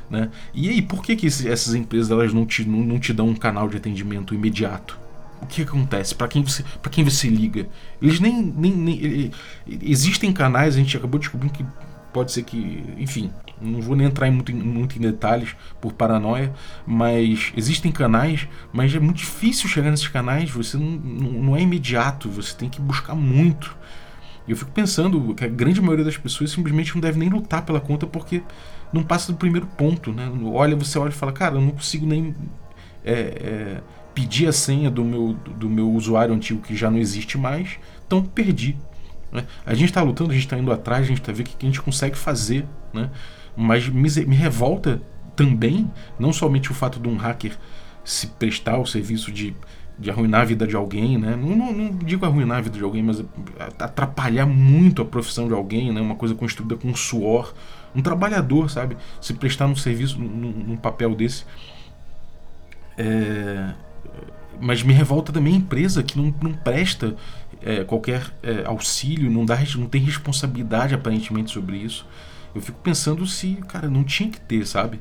Né? 0.09 0.29
E 0.53 0.69
aí, 0.69 0.81
por 0.81 1.03
que, 1.03 1.15
que 1.15 1.27
essas 1.27 1.73
empresas 1.73 2.11
elas 2.11 2.33
não, 2.33 2.45
te, 2.45 2.67
não, 2.67 2.79
não 2.79 2.99
te 2.99 3.13
dão 3.13 3.27
um 3.27 3.35
canal 3.35 3.67
de 3.67 3.77
atendimento 3.77 4.33
imediato? 4.33 4.97
O 5.41 5.45
que 5.45 5.61
acontece? 5.61 6.13
Para 6.13 6.27
quem 6.27 6.43
você 6.43 6.63
para 6.81 6.91
quem 6.91 7.03
você 7.03 7.29
liga? 7.29 7.67
Eles 8.01 8.19
nem, 8.19 8.41
nem, 8.41 8.75
nem, 8.75 9.31
existem 9.81 10.33
canais, 10.33 10.75
a 10.75 10.77
gente 10.77 10.97
acabou 10.97 11.17
descobrindo 11.17 11.53
que 11.53 11.65
pode 12.13 12.31
ser 12.31 12.43
que, 12.43 12.83
enfim, 12.97 13.31
não 13.61 13.81
vou 13.81 13.95
nem 13.95 14.07
entrar 14.07 14.27
em 14.27 14.31
muito, 14.31 14.55
muito 14.55 14.97
em 14.97 15.01
detalhes 15.01 15.55
por 15.81 15.93
paranoia, 15.93 16.53
mas 16.85 17.51
existem 17.55 17.91
canais, 17.91 18.47
mas 18.71 18.93
é 18.93 18.99
muito 18.99 19.17
difícil 19.17 19.67
chegar 19.67 19.91
nesses 19.91 20.07
canais, 20.07 20.49
você 20.49 20.77
não, 20.77 20.89
não 20.91 21.55
é 21.55 21.61
imediato, 21.61 22.29
você 22.29 22.55
tem 22.55 22.69
que 22.69 22.81
buscar 22.81 23.15
muito. 23.15 23.75
E 24.47 24.51
eu 24.51 24.57
fico 24.57 24.71
pensando 24.71 25.33
que 25.35 25.45
a 25.45 25.47
grande 25.47 25.81
maioria 25.81 26.05
das 26.05 26.17
pessoas 26.17 26.51
simplesmente 26.51 26.93
não 26.95 27.01
deve 27.01 27.19
nem 27.19 27.29
lutar 27.29 27.63
pela 27.63 27.79
conta 27.79 28.07
porque 28.07 28.41
não 28.91 29.03
passa 29.03 29.31
do 29.31 29.37
primeiro 29.37 29.67
ponto, 29.67 30.11
né? 30.11 30.31
Olha, 30.45 30.75
você 30.75 30.97
olha 30.97 31.09
e 31.09 31.13
fala, 31.13 31.31
cara, 31.31 31.55
eu 31.55 31.61
não 31.61 31.71
consigo 31.71 32.05
nem 32.05 32.33
é, 33.05 33.13
é, 33.13 33.81
pedir 34.15 34.47
a 34.47 34.51
senha 34.51 34.89
do 34.89 35.03
meu, 35.05 35.33
do 35.33 35.69
meu 35.69 35.91
usuário 35.91 36.33
antigo 36.33 36.61
que 36.61 36.75
já 36.75 36.89
não 36.89 36.97
existe 36.97 37.37
mais, 37.37 37.77
então 38.05 38.23
perdi. 38.23 38.75
Né? 39.31 39.45
A 39.65 39.73
gente 39.73 39.89
está 39.89 40.01
lutando, 40.01 40.31
a 40.31 40.33
gente 40.33 40.45
está 40.45 40.57
indo 40.57 40.71
atrás, 40.71 41.03
a 41.03 41.07
gente 41.07 41.21
está 41.21 41.31
vendo 41.31 41.47
o 41.47 41.49
que 41.49 41.65
a 41.65 41.69
gente 41.69 41.81
consegue 41.81 42.17
fazer, 42.17 42.65
né? 42.93 43.09
mas 43.55 43.87
me, 43.87 44.09
me 44.25 44.35
revolta 44.35 45.01
também, 45.35 45.89
não 46.19 46.33
somente 46.33 46.71
o 46.71 46.73
fato 46.73 46.99
de 46.99 47.07
um 47.07 47.15
hacker 47.15 47.57
se 48.03 48.27
prestar 48.27 48.73
ao 48.73 48.85
serviço 48.85 49.31
de, 49.31 49.55
de 49.97 50.09
arruinar 50.09 50.41
a 50.41 50.45
vida 50.45 50.65
de 50.65 50.75
alguém, 50.75 51.17
né? 51.17 51.35
Não, 51.35 51.55
não, 51.55 51.71
não, 51.71 51.97
digo 51.97 52.25
arruinar 52.25 52.57
a 52.57 52.61
vida 52.61 52.77
de 52.77 52.83
alguém, 52.83 53.03
mas 53.03 53.23
atrapalhar 53.77 54.45
muito 54.45 55.01
a 55.01 55.05
profissão 55.05 55.47
de 55.47 55.53
alguém, 55.53 55.93
né? 55.93 56.01
Uma 56.01 56.15
coisa 56.15 56.33
construída 56.33 56.75
com 56.75 56.93
suor. 56.95 57.53
Um 57.95 58.01
trabalhador, 58.01 58.69
sabe? 58.69 58.97
Se 59.21 59.33
prestar 59.33 59.67
num 59.67 59.75
serviço, 59.75 60.19
num, 60.19 60.51
num 60.51 60.77
papel 60.77 61.13
desse. 61.15 61.45
É... 62.97 63.73
Mas 64.59 64.83
me 64.83 64.93
revolta 64.93 65.31
também 65.31 65.53
a 65.53 65.57
empresa 65.57 66.03
que 66.03 66.17
não, 66.17 66.33
não 66.41 66.53
presta 66.53 67.15
é, 67.61 67.83
qualquer 67.83 68.33
é, 68.41 68.65
auxílio, 68.65 69.29
não, 69.29 69.45
dá, 69.45 69.57
não 69.77 69.87
tem 69.87 70.01
responsabilidade 70.01 70.93
aparentemente 70.93 71.51
sobre 71.51 71.77
isso. 71.77 72.05
Eu 72.53 72.61
fico 72.61 72.79
pensando 72.81 73.25
se, 73.25 73.55
cara, 73.67 73.89
não 73.89 74.03
tinha 74.03 74.29
que 74.29 74.39
ter, 74.39 74.65
sabe? 74.65 74.99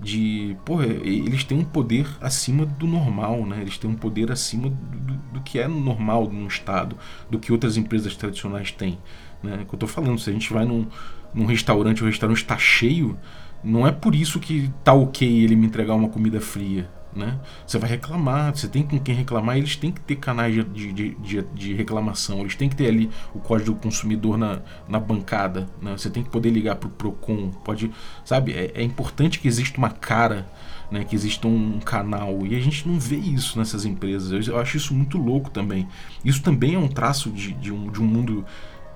De, 0.00 0.56
porra, 0.64 0.86
eles 0.86 1.42
têm 1.42 1.58
um 1.58 1.64
poder 1.64 2.06
acima 2.20 2.64
do 2.64 2.86
normal, 2.86 3.44
né? 3.44 3.60
Eles 3.60 3.76
têm 3.76 3.90
um 3.90 3.96
poder 3.96 4.30
acima 4.30 4.70
do, 4.70 5.14
do 5.32 5.40
que 5.40 5.58
é 5.58 5.66
normal 5.66 6.30
num 6.30 6.46
estado, 6.46 6.96
do 7.28 7.38
que 7.38 7.52
outras 7.52 7.76
empresas 7.76 8.16
tradicionais 8.16 8.70
têm, 8.70 8.98
né? 9.42 9.64
Que 9.68 9.74
eu 9.74 9.78
tô 9.78 9.86
falando, 9.86 10.18
se 10.18 10.30
a 10.30 10.32
gente 10.32 10.52
vai 10.52 10.64
num, 10.64 10.86
num 11.34 11.46
restaurante, 11.46 12.02
o 12.02 12.06
restaurante 12.06 12.38
está 12.38 12.56
cheio, 12.56 13.18
não 13.62 13.86
é 13.86 13.92
por 13.92 14.14
isso 14.14 14.38
que 14.38 14.70
tá 14.84 14.92
ok 14.92 15.28
ele 15.42 15.56
me 15.56 15.66
entregar 15.66 15.94
uma 15.94 16.08
comida 16.08 16.40
fria, 16.40 16.88
né? 17.14 17.38
Você 17.66 17.78
vai 17.78 17.88
reclamar, 17.88 18.54
você 18.54 18.68
tem 18.68 18.82
com 18.82 18.98
quem 18.98 19.14
reclamar, 19.14 19.56
eles 19.56 19.76
têm 19.76 19.90
que 19.90 20.00
ter 20.00 20.16
canais 20.16 20.54
de, 20.54 20.92
de, 20.92 21.14
de, 21.14 21.42
de, 21.42 21.74
reclamação, 21.74 22.40
eles 22.40 22.54
têm 22.54 22.68
que 22.68 22.76
ter 22.76 22.88
ali 22.88 23.10
o 23.34 23.38
código 23.38 23.72
do 23.72 23.76
consumidor 23.76 24.36
na, 24.36 24.60
na 24.88 25.00
bancada, 25.00 25.66
né? 25.80 25.92
Você 25.96 26.10
tem 26.10 26.22
que 26.22 26.30
poder 26.30 26.50
ligar 26.50 26.76
para 26.76 26.88
o 26.88 26.90
Procon, 26.90 27.50
pode, 27.64 27.90
sabe? 28.24 28.52
É, 28.52 28.72
é, 28.74 28.82
importante 28.82 29.38
que 29.38 29.48
exista 29.48 29.78
uma 29.78 29.90
cara, 29.90 30.48
né? 30.90 31.04
Que 31.04 31.14
exista 31.14 31.48
um 31.48 31.80
canal 31.80 32.46
e 32.46 32.54
a 32.54 32.60
gente 32.60 32.86
não 32.86 32.98
vê 32.98 33.16
isso 33.16 33.58
nessas 33.58 33.84
empresas. 33.84 34.30
Eu, 34.30 34.54
eu 34.54 34.60
acho 34.60 34.76
isso 34.76 34.94
muito 34.94 35.18
louco 35.18 35.50
também. 35.50 35.88
Isso 36.24 36.42
também 36.42 36.74
é 36.74 36.78
um 36.78 36.88
traço 36.88 37.30
de, 37.30 37.52
de, 37.52 37.72
um, 37.72 37.90
de 37.90 38.00
um 38.00 38.06
mundo 38.06 38.44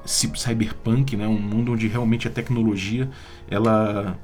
cyberpunk, 0.05 1.17
né? 1.17 1.27
Um 1.27 1.39
mundo 1.39 1.73
onde 1.73 1.89
realmente 1.89 2.27
a 2.27 2.31
tecnologia 2.31 3.09
ela 3.49 4.19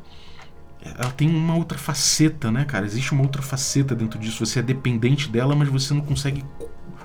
ela 0.82 1.10
tem 1.10 1.28
uma 1.28 1.56
outra 1.56 1.76
faceta, 1.76 2.50
né, 2.50 2.64
cara? 2.64 2.86
Existe 2.86 3.12
uma 3.12 3.22
outra 3.22 3.42
faceta 3.42 3.94
dentro 3.94 4.18
disso. 4.18 4.44
Você 4.44 4.60
é 4.60 4.62
dependente 4.62 5.28
dela, 5.28 5.54
mas 5.54 5.68
você 5.68 5.92
não 5.92 6.00
consegue 6.00 6.44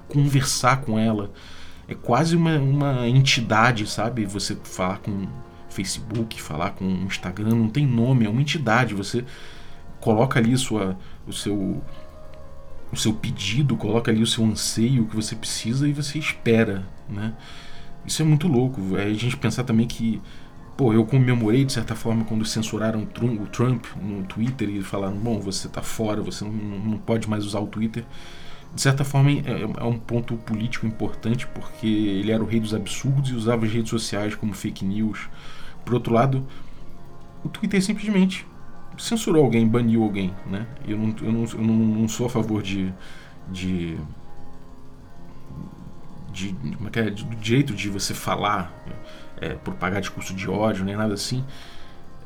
conversar 0.08 0.82
com 0.82 0.98
ela. 0.98 1.32
É 1.88 1.96
quase 1.96 2.36
uma, 2.36 2.58
uma 2.58 3.08
entidade, 3.08 3.88
sabe? 3.88 4.26
Você 4.26 4.56
falar 4.64 5.00
com 5.00 5.28
Facebook, 5.70 6.42
falar 6.42 6.72
com 6.72 6.86
Instagram, 6.86 7.56
não 7.56 7.70
tem 7.70 7.86
nome, 7.86 8.26
é 8.26 8.30
uma 8.30 8.42
entidade. 8.42 8.94
Você 8.94 9.26
coloca 10.00 10.40
ali 10.40 10.58
sua, 10.58 10.98
o 11.28 11.34
seu 11.34 11.82
o 12.92 12.96
seu 12.96 13.12
pedido, 13.12 13.76
coloca 13.76 14.12
ali 14.12 14.22
o 14.22 14.28
seu 14.28 14.46
anseio 14.46 15.08
que 15.08 15.16
você 15.16 15.36
precisa 15.36 15.88
e 15.88 15.94
você 15.94 16.20
espera, 16.20 16.86
né? 17.10 17.34
Isso 18.06 18.22
é 18.22 18.26
muito 18.26 18.48
louco. 18.48 18.96
É 18.96 19.06
a 19.06 19.14
gente 19.14 19.36
pensar 19.36 19.64
também 19.64 19.88
que 19.88 20.22
Pô, 20.76 20.92
eu 20.92 21.06
comemorei 21.06 21.64
de 21.64 21.72
certa 21.72 21.96
forma 21.96 22.26
quando 22.26 22.44
censuraram 22.46 23.04
o 23.04 23.46
Trump 23.48 23.86
no 24.02 24.24
Twitter 24.24 24.70
e 24.70 24.82
falaram: 24.82 25.16
bom, 25.16 25.40
você 25.40 25.70
tá 25.70 25.82
fora, 25.82 26.22
você 26.22 26.44
não, 26.44 26.52
não 26.52 26.98
pode 26.98 27.30
mais 27.30 27.46
usar 27.46 27.60
o 27.60 27.68
Twitter. 27.68 28.04
De 28.74 28.82
certa 28.82 29.04
forma 29.04 29.30
é, 29.32 29.62
é, 29.62 29.84
um 29.84 30.00
ponto 30.00 30.36
político 30.36 30.88
importante 30.88 31.46
porque 31.46 31.86
ele 31.86 32.32
era 32.32 32.44
o 32.44 32.48
rei 32.48 32.60
dos 32.60 32.74
absurdos 32.74 33.30
e 33.30 33.36
usava 33.36 33.66
as 33.66 33.72
redes 33.72 33.92
sociais 33.92 34.34
como 34.34 34.54
fake 34.54 34.84
news, 34.84 35.30
Por 35.86 35.94
outro 35.94 36.12
lado, 36.12 36.46
o 37.44 37.50
Twitter 37.50 37.82
simplesmente 37.84 38.48
censurou 38.98 39.44
alguém, 39.44 39.68
baniu 39.68 40.04
alguém, 40.04 40.34
né? 40.48 40.68
Eu 40.88 40.98
não, 40.98 41.16
eu 41.22 41.32
não, 41.32 41.44
eu 41.44 41.62
não, 41.62 42.08
sou 42.08 42.26
a 42.26 42.30
favor 42.30 42.64
de, 42.64 42.92
de 43.52 43.98
de, 46.32 46.56
como 46.78 46.90
é 46.92 47.00
é, 47.00 47.12
do 47.12 47.36
direito 47.36 47.76
de 47.76 47.90
você 47.90 48.14
falar, 48.14 48.74
é, 49.44 49.56
propagar 49.56 50.00
discurso 50.00 50.34
de 50.34 50.50
ódio, 50.50 50.86
nem 50.86 50.96
nada 50.96 51.14
assim. 51.14 51.44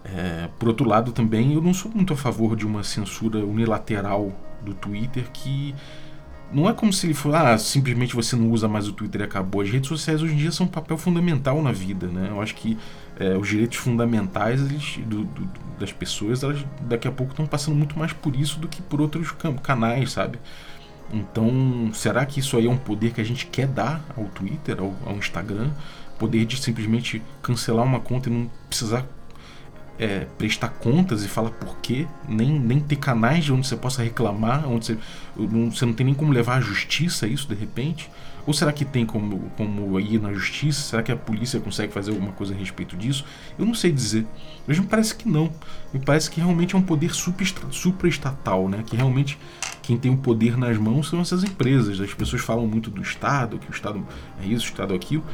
É, 0.04 0.50
por 0.60 0.70
outro 0.70 0.88
lado, 0.88 1.12
também 1.12 1.54
eu 1.54 1.62
não 1.62 1.74
sou 1.74 1.92
muito 1.92 2.14
a 2.14 2.16
favor 2.16 2.56
de 2.56 2.66
uma 2.66 2.84
censura 2.84 3.40
unilateral 3.40 4.32
do 4.62 4.74
Twitter 4.74 5.26
que 5.32 5.76
não 6.52 6.70
é 6.70 6.74
como 6.74 6.94
se 6.94 7.06
ele 7.06 7.14
fosse, 7.14 7.36
ah, 7.36 7.58
simplesmente 7.58 8.16
você 8.16 8.36
não 8.36 8.50
usa 8.52 8.68
mais 8.70 8.88
o 8.88 8.94
Twitter 8.94 9.22
e 9.22 9.24
acabou. 9.26 9.62
As 9.62 9.70
redes 9.70 9.90
sociais 9.90 10.22
hoje 10.22 10.34
em 10.34 10.38
dia 10.38 10.52
são 10.52 10.66
um 10.66 10.70
papel 10.70 10.98
fundamental 10.98 11.62
na 11.62 11.74
vida, 11.74 12.08
né? 12.08 12.28
Eu 12.30 12.42
acho 12.42 12.56
que 12.56 12.78
é, 13.20 13.36
os 13.36 13.50
direitos 13.50 13.78
fundamentais 13.78 14.62
eles, 14.62 15.00
do, 15.06 15.26
do, 15.26 15.50
das 15.78 15.92
pessoas, 15.92 16.44
elas 16.44 16.64
daqui 16.82 17.08
a 17.08 17.12
pouco 17.12 17.34
estão 17.34 17.46
passando 17.46 17.76
muito 17.76 18.00
mais 18.00 18.14
por 18.14 18.36
isso 18.36 18.60
do 18.60 18.68
que 18.68 18.82
por 18.82 19.02
outros 19.02 19.34
canais, 19.62 20.14
sabe? 20.14 20.40
Então, 21.12 21.90
será 21.94 22.26
que 22.26 22.40
isso 22.40 22.58
aí 22.58 22.66
é 22.66 22.70
um 22.70 22.78
poder 22.78 23.12
que 23.14 23.22
a 23.22 23.24
gente 23.24 23.46
quer 23.48 23.68
dar 23.68 24.02
ao 24.16 24.26
Twitter, 24.26 24.78
ao, 24.80 24.94
ao 25.06 25.18
Instagram? 25.18 25.70
Poder 26.18 26.46
de 26.46 26.58
simplesmente 26.62 27.22
cancelar 27.42 27.86
uma 27.86 28.00
conta 28.00 28.30
e 28.30 28.32
não 28.32 28.50
precisar 28.68 29.06
é, 30.00 30.28
prestar 30.38 30.70
contas 30.70 31.24
e 31.24 31.28
falar 31.28 31.50
por 31.52 31.78
quê, 31.78 32.08
nem, 32.28 32.60
nem 32.60 32.80
ter 32.80 32.98
canais 32.98 33.50
onde 33.50 33.68
você 33.68 33.76
possa 33.76 34.04
reclamar, 34.04 34.68
onde 34.70 34.86
você 34.86 34.98
não, 35.36 35.72
você 35.72 35.86
não 35.86 35.94
tem 35.94 36.06
nem 36.06 36.14
como 36.14 36.32
levar 36.32 36.58
à 36.58 36.62
justiça 36.62 37.28
isso 37.28 37.48
de 37.48 37.56
repente? 37.56 38.10
Ou 38.46 38.54
será 38.54 38.72
que 38.72 38.86
tem 38.86 39.06
como, 39.06 39.52
como 39.58 40.00
ir 40.00 40.22
na 40.22 40.32
justiça? 40.32 40.82
Será 40.82 41.04
que 41.04 41.12
a 41.12 41.18
polícia 41.18 41.60
consegue 41.60 41.92
fazer 41.92 42.12
alguma 42.12 42.32
coisa 42.32 42.54
a 42.54 42.58
respeito 42.58 42.96
disso? 42.96 43.26
Eu 43.60 43.66
não 43.66 43.74
sei 43.74 43.92
dizer. 43.92 44.26
Mas 44.66 44.80
me 44.80 44.86
parece 44.86 45.14
que 45.14 45.28
não. 45.28 45.52
Me 45.94 46.00
parece 46.00 46.32
que 46.32 46.40
realmente 46.40 46.74
é 46.74 46.78
um 46.78 46.82
poder 46.82 47.12
supraestatal, 47.14 48.70
né? 48.70 48.86
Que 48.86 48.96
realmente 48.96 49.38
quem 49.82 49.98
tem 49.98 50.14
o 50.14 50.18
poder 50.18 50.58
nas 50.58 50.78
mãos 50.78 51.10
são 51.10 51.20
essas 51.20 51.44
empresas. 51.44 52.00
As 52.00 52.14
pessoas 52.14 52.42
falam 52.42 52.66
muito 52.66 52.90
do 52.90 53.02
Estado, 53.02 53.60
que 53.60 53.70
o 53.70 53.74
Estado 53.74 54.08
é 54.42 54.46
isso, 54.46 54.68
o 54.68 54.70
Estado 54.70 54.94
é 54.94 54.96
aquilo. 54.96 55.26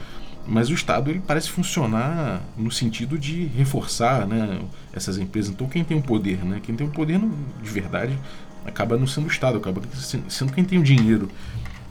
Mas 0.45 0.69
o 0.69 0.73
Estado 0.73 1.09
ele 1.09 1.21
parece 1.25 1.49
funcionar 1.49 2.41
no 2.57 2.69
sentido 2.69 3.17
de 3.17 3.45
reforçar 3.45 4.27
né, 4.27 4.59
essas 4.91 5.17
empresas. 5.17 5.51
Então 5.51 5.67
quem 5.69 5.83
tem 5.83 5.97
o 5.97 6.01
poder, 6.01 6.43
né, 6.43 6.59
quem 6.61 6.75
tem 6.75 6.85
o 6.85 6.89
poder 6.89 7.19
de 7.61 7.69
verdade, 7.69 8.17
acaba 8.65 8.97
não 8.97 9.07
sendo 9.07 9.25
o 9.25 9.31
Estado, 9.31 9.57
acaba 9.57 9.81
sendo 10.27 10.51
quem 10.51 10.63
tem 10.63 10.79
o 10.79 10.83
dinheiro. 10.83 11.29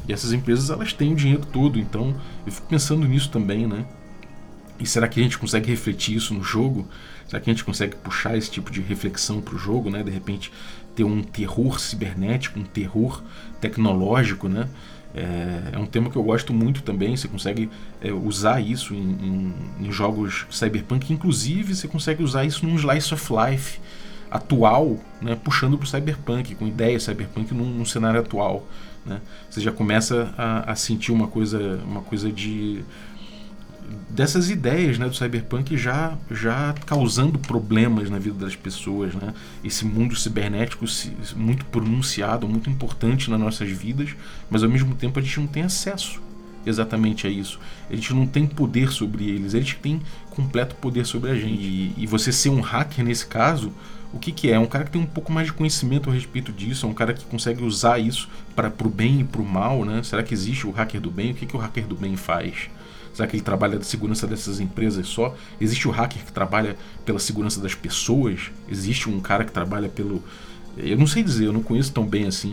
E 0.07 0.13
essas 0.13 0.33
empresas 0.33 0.69
elas 0.69 0.93
têm 0.93 1.13
o 1.13 1.17
dinheiro 1.17 1.47
todo, 1.47 1.79
então 1.79 2.15
eu 2.45 2.53
fico 2.53 2.67
pensando 2.67 3.07
nisso 3.07 3.31
também, 3.31 3.67
né? 3.67 3.87
E 4.79 4.87
será 4.87 5.07
que 5.07 5.21
a 5.21 5.23
gente 5.23 5.39
consegue 5.39 5.71
refletir 5.71 6.17
isso 6.17 6.35
no 6.35 6.43
jogo? 6.43 6.89
Será 7.29 7.41
que 7.41 7.49
a 7.49 7.53
gente 7.53 7.65
consegue 7.65 7.95
puxar 7.97 8.37
esse 8.37 8.51
tipo 8.51 8.71
de 8.71 8.81
reflexão 8.81 9.41
para 9.41 9.55
o 9.55 9.59
jogo, 9.59 9.89
né? 9.89 10.03
De 10.03 10.11
repente 10.11 10.53
ter 10.95 11.05
um 11.05 11.23
terror 11.23 11.81
cibernético, 11.81 12.59
um 12.59 12.65
terror 12.65 13.23
tecnológico, 13.61 14.49
né? 14.49 14.69
É, 15.15 15.75
é, 15.75 15.79
um 15.79 15.87
tema 15.87 16.11
que 16.11 16.17
eu 16.17 16.23
gosto 16.23 16.53
muito 16.53 16.83
também. 16.83 17.17
Você 17.17 17.29
consegue 17.29 17.71
é, 18.01 18.13
usar 18.13 18.61
isso 18.61 18.95
em, 18.95 18.99
em, 18.99 19.55
em, 19.87 19.93
jogos 19.93 20.47
cyberpunk, 20.51 21.13
inclusive 21.13 21.75
você 21.75 21.87
consegue 21.87 22.23
usar 22.23 22.45
isso 22.45 22.67
num 22.67 22.77
slice 22.77 23.13
of 23.13 23.33
life 23.33 23.79
atual, 24.31 24.99
né, 25.21 25.37
puxando 25.37 25.77
para 25.77 25.85
o 25.85 25.87
cyberpunk, 25.87 26.55
com 26.55 26.67
ideias 26.67 27.03
cyberpunk 27.03 27.53
num, 27.53 27.67
num 27.67 27.85
cenário 27.85 28.19
atual. 28.19 28.67
Né? 29.05 29.21
Você 29.51 29.61
já 29.61 29.71
começa 29.71 30.33
a, 30.39 30.73
a 30.73 30.75
sentir 30.75 31.13
uma 31.13 31.27
coisa, 31.27 31.81
uma 31.85 32.01
coisa 32.01 32.33
de 32.33 32.83
dessas 34.09 34.51
ideias 34.51 34.99
né, 34.99 35.09
do 35.09 35.15
cyberpunk 35.15 35.77
já, 35.77 36.17
já 36.31 36.75
causando 36.87 37.39
problemas 37.39 38.11
na 38.11 38.19
vida 38.19 38.45
das 38.45 38.55
pessoas. 38.55 39.15
Né? 39.15 39.33
Esse 39.65 39.85
mundo 39.85 40.15
cibernético 40.15 40.85
muito 41.35 41.65
pronunciado, 41.67 42.47
muito 42.47 42.69
importante 42.69 43.31
nas 43.31 43.41
nossas 43.41 43.71
vidas, 43.71 44.11
mas 44.51 44.63
ao 44.63 44.69
mesmo 44.69 44.95
tempo 44.95 45.19
a 45.19 45.23
gente 45.23 45.41
não 45.41 45.47
tem 45.47 45.63
acesso 45.63 46.21
exatamente 46.65 47.27
a 47.27 47.31
isso. 47.31 47.59
A 47.91 47.95
gente 47.95 48.15
não 48.15 48.27
tem 48.27 48.47
poder 48.47 48.91
sobre 48.93 49.29
eles, 49.29 49.55
eles 49.55 49.75
têm 49.75 50.01
completo 50.31 50.75
poder 50.77 51.05
sobre 51.05 51.31
a 51.31 51.35
gente. 51.35 51.63
E, 51.63 51.95
e 51.97 52.07
você 52.07 52.31
ser 52.31 52.51
um 52.51 52.61
hacker 52.61 53.05
nesse 53.05 53.27
caso, 53.27 53.73
o 54.13 54.19
que, 54.19 54.31
que 54.31 54.49
é? 54.49 54.53
É 54.53 54.59
um 54.59 54.67
cara 54.67 54.85
que 54.85 54.91
tem 54.91 55.01
um 55.01 55.07
pouco 55.07 55.33
mais 55.33 55.47
de 55.47 55.53
conhecimento 55.53 56.11
a 56.11 56.13
respeito 56.13 56.53
disso, 56.53 56.87
é 56.87 56.89
um 56.89 56.95
cara 56.95 57.15
que 57.15 57.25
consegue 57.25 57.65
usar 57.65 57.99
isso 57.99 58.29
para 58.55 58.73
o 58.85 58.89
bem 58.89 59.21
e 59.21 59.25
para 59.25 59.41
o 59.41 59.45
mal, 59.45 59.85
né? 59.85 60.03
Será 60.03 60.23
que 60.23 60.35
existe 60.35 60.67
o 60.67 60.71
hacker 60.71 61.01
do 61.01 61.11
bem? 61.11 61.33
O 61.33 61.35
que, 61.35 61.47
que 61.47 61.57
o 61.57 61.59
hacker 61.59 61.87
do 61.87 61.97
bem 61.97 62.17
faz? 62.17 62.69
Será 63.13 63.29
que 63.29 63.37
ele 63.37 63.43
trabalha 63.43 63.79
da 63.79 63.85
segurança 63.85 64.27
dessas 64.27 64.61
empresas 64.61 65.07
só? 65.07 65.35
Existe 65.61 65.87
o 65.87 65.91
hacker 65.91 66.25
que 66.25 66.33
trabalha 66.33 66.77
pela 67.05 67.19
segurança 67.19 67.61
das 67.61 67.75
pessoas? 67.75 68.51
Existe 68.69 69.09
um 69.09 69.21
cara 69.21 69.45
que 69.45 69.53
trabalha 69.53 69.89
pelo. 69.89 70.23
Eu 70.77 70.97
não 70.97 71.07
sei 71.07 71.23
dizer, 71.23 71.47
eu 71.47 71.53
não 71.53 71.63
conheço 71.63 71.93
tão 71.93 72.07
bem 72.07 72.27
assim. 72.27 72.53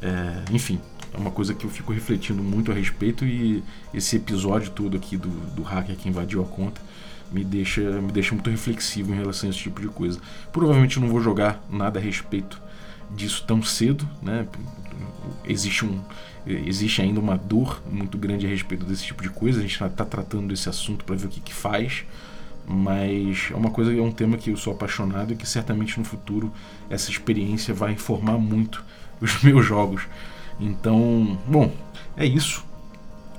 É, 0.00 0.44
enfim, 0.52 0.80
é 1.12 1.16
uma 1.18 1.30
coisa 1.30 1.52
que 1.54 1.64
eu 1.64 1.70
fico 1.70 1.92
refletindo 1.92 2.42
muito 2.42 2.70
a 2.70 2.74
respeito 2.74 3.24
e 3.24 3.62
esse 3.92 4.16
episódio 4.16 4.70
todo 4.70 4.96
aqui 4.96 5.16
do, 5.16 5.28
do 5.28 5.62
hacker 5.62 5.96
que 5.96 6.08
invadiu 6.08 6.40
a 6.42 6.46
conta 6.46 6.80
me 7.30 7.44
deixa, 7.44 7.80
me 8.00 8.10
deixa 8.10 8.34
muito 8.34 8.50
reflexivo 8.50 9.12
em 9.12 9.16
relação 9.16 9.48
a 9.48 9.50
esse 9.50 9.60
tipo 9.60 9.80
de 9.80 9.88
coisa. 9.88 10.20
Provavelmente 10.52 10.96
eu 10.96 11.02
não 11.02 11.08
vou 11.08 11.20
jogar 11.20 11.62
nada 11.70 11.98
a 11.98 12.02
respeito 12.02 12.60
disso 13.10 13.44
tão 13.46 13.62
cedo, 13.62 14.08
né? 14.22 14.46
Existe 15.44 15.84
um, 15.84 16.00
existe 16.46 17.02
ainda 17.02 17.20
uma 17.20 17.36
dor 17.36 17.82
muito 17.90 18.16
grande 18.16 18.46
a 18.46 18.48
respeito 18.48 18.84
desse 18.84 19.04
tipo 19.04 19.22
de 19.22 19.30
coisa. 19.30 19.58
A 19.58 19.62
gente 19.62 19.82
está 19.82 20.04
tratando 20.04 20.48
desse 20.48 20.68
assunto 20.68 21.04
para 21.04 21.16
ver 21.16 21.26
o 21.26 21.28
que, 21.28 21.40
que 21.40 21.54
faz, 21.54 22.04
mas 22.66 23.48
é 23.50 23.54
uma 23.54 23.70
coisa, 23.70 23.94
é 23.94 24.00
um 24.00 24.12
tema 24.12 24.36
que 24.36 24.50
eu 24.50 24.56
sou 24.56 24.72
apaixonado 24.72 25.32
e 25.32 25.36
que 25.36 25.46
certamente 25.46 25.98
no 25.98 26.04
futuro 26.04 26.52
essa 26.88 27.10
experiência 27.10 27.74
vai 27.74 27.92
informar 27.92 28.38
muito 28.38 28.84
os 29.20 29.42
meus 29.42 29.64
jogos. 29.64 30.02
Então, 30.58 31.38
bom, 31.46 31.72
é 32.16 32.24
isso. 32.26 32.64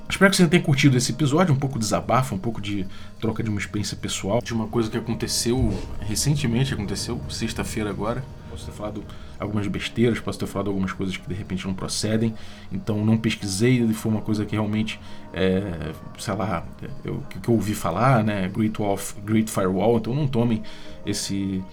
Espero 0.09 0.29
que 0.29 0.37
você 0.37 0.47
tenha 0.47 0.61
curtido 0.61 0.97
esse 0.97 1.13
episódio, 1.13 1.53
um 1.53 1.57
pouco 1.57 1.79
de 1.79 1.85
desabafo, 1.85 2.35
um 2.35 2.37
pouco 2.37 2.59
de 2.59 2.85
troca 3.21 3.41
de 3.41 3.49
uma 3.49 3.59
experiência 3.59 3.95
pessoal, 3.95 4.41
de 4.41 4.53
uma 4.53 4.67
coisa 4.67 4.89
que 4.89 4.97
aconteceu 4.97 5.73
recentemente, 6.01 6.73
aconteceu 6.73 7.21
sexta-feira 7.29 7.89
agora. 7.89 8.21
Posso 8.49 8.65
ter 8.65 8.73
falado 8.73 9.05
algumas 9.41 9.67
besteiras, 9.67 10.19
posso 10.19 10.37
ter 10.39 10.45
falado 10.45 10.67
algumas 10.67 10.93
coisas 10.93 11.17
que 11.17 11.27
de 11.27 11.33
repente 11.33 11.65
não 11.65 11.73
procedem, 11.73 12.33
então 12.71 13.03
não 13.03 13.17
pesquisei, 13.17 13.85
foi 13.93 14.11
uma 14.11 14.21
coisa 14.21 14.45
que 14.45 14.53
realmente, 14.53 14.99
é, 15.33 15.91
sei 16.19 16.33
lá, 16.35 16.63
eu, 17.03 17.23
que 17.41 17.49
eu 17.49 17.55
ouvi 17.55 17.73
falar, 17.73 18.23
né, 18.23 18.47
Great, 18.47 18.77
Wolf, 18.77 19.15
Great 19.25 19.49
Firewall, 19.49 19.97
então 19.97 20.13
não 20.13 20.27
tomem 20.27 20.61
esse, 21.03 21.63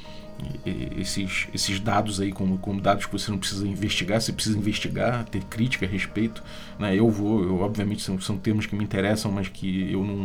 esses, 0.96 1.48
esses 1.52 1.78
dados 1.78 2.20
aí 2.20 2.32
como, 2.32 2.56
como 2.56 2.80
dados 2.80 3.04
que 3.04 3.12
você 3.12 3.30
não 3.30 3.38
precisa 3.38 3.68
investigar, 3.68 4.18
você 4.18 4.32
precisa 4.32 4.56
investigar, 4.56 5.26
ter 5.26 5.44
crítica 5.44 5.84
a 5.84 5.88
respeito, 5.88 6.42
né, 6.78 6.96
eu 6.96 7.10
vou, 7.10 7.44
eu, 7.44 7.60
obviamente 7.60 8.02
são, 8.02 8.18
são 8.18 8.38
termos 8.38 8.64
que 8.64 8.74
me 8.74 8.82
interessam, 8.82 9.30
mas 9.30 9.48
que 9.48 9.92
eu 9.92 10.02
não, 10.02 10.16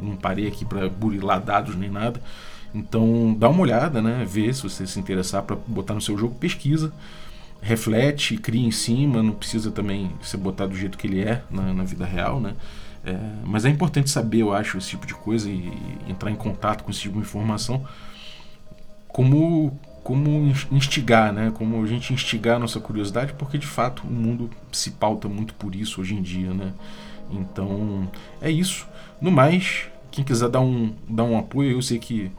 não 0.00 0.16
parei 0.16 0.46
aqui 0.46 0.64
para 0.64 0.88
burilar 0.88 1.42
dados 1.42 1.74
nem 1.74 1.90
nada, 1.90 2.22
então 2.74 3.34
dá 3.38 3.48
uma 3.48 3.60
olhada, 3.60 4.00
né? 4.00 4.24
Vê 4.28 4.52
se 4.52 4.62
você 4.62 4.86
se 4.86 4.98
interessar 4.98 5.42
para 5.42 5.56
botar 5.66 5.94
no 5.94 6.00
seu 6.00 6.16
jogo, 6.16 6.34
pesquisa, 6.34 6.92
reflete, 7.60 8.36
cria 8.36 8.66
em 8.66 8.70
cima, 8.70 9.22
não 9.22 9.32
precisa 9.32 9.70
também 9.70 10.10
ser 10.22 10.36
botar 10.36 10.66
do 10.66 10.76
jeito 10.76 10.98
que 10.98 11.06
ele 11.06 11.20
é 11.20 11.42
na, 11.50 11.72
na 11.72 11.84
vida 11.84 12.04
real, 12.04 12.40
né? 12.40 12.54
É, 13.04 13.16
mas 13.44 13.64
é 13.64 13.68
importante 13.68 14.10
saber, 14.10 14.38
eu 14.38 14.54
acho, 14.54 14.78
esse 14.78 14.90
tipo 14.90 15.06
de 15.06 15.14
coisa 15.14 15.50
e, 15.50 15.72
e 16.06 16.10
entrar 16.10 16.30
em 16.30 16.36
contato 16.36 16.84
com 16.84 16.90
esse 16.90 17.00
tipo 17.00 17.14
de 17.14 17.20
informação 17.20 17.84
como 19.08 19.78
como 20.02 20.52
instigar, 20.72 21.32
né? 21.32 21.52
Como 21.54 21.80
a 21.80 21.86
gente 21.86 22.12
instigar 22.12 22.56
a 22.56 22.58
nossa 22.58 22.80
curiosidade, 22.80 23.34
porque 23.34 23.56
de 23.56 23.66
fato 23.68 24.02
o 24.04 24.10
mundo 24.10 24.50
se 24.72 24.90
pauta 24.90 25.28
muito 25.28 25.54
por 25.54 25.76
isso 25.76 26.00
hoje 26.00 26.14
em 26.14 26.22
dia, 26.22 26.52
né? 26.52 26.72
Então 27.30 28.10
é 28.40 28.50
isso. 28.50 28.86
No 29.20 29.30
mais, 29.30 29.86
quem 30.10 30.24
quiser 30.24 30.48
dar 30.48 30.60
um, 30.60 30.92
dar 31.08 31.22
um 31.22 31.38
apoio, 31.38 31.70
eu 31.70 31.82
sei 31.82 32.00
que 32.00 32.32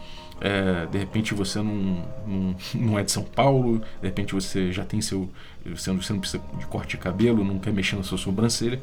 é, 0.43 0.85
de 0.87 0.97
repente 0.97 1.33
você 1.33 1.59
não, 1.59 2.03
não, 2.27 2.55
não, 2.75 2.99
é 2.99 3.03
de 3.03 3.11
São 3.13 3.23
Paulo, 3.23 3.79
de 4.01 4.07
repente 4.07 4.33
você 4.33 4.73
já 4.73 4.83
tem 4.83 5.01
seu. 5.01 5.29
Você 5.65 5.89
não, 5.89 6.01
você 6.01 6.11
não 6.11 6.19
precisa 6.19 6.43
de 6.59 6.65
corte 6.65 6.89
de 6.89 6.97
cabelo, 6.97 7.45
não 7.45 7.57
quer 7.57 7.71
mexer 7.71 7.95
na 7.95 8.03
sua 8.03 8.17
sobrancelha. 8.17 8.81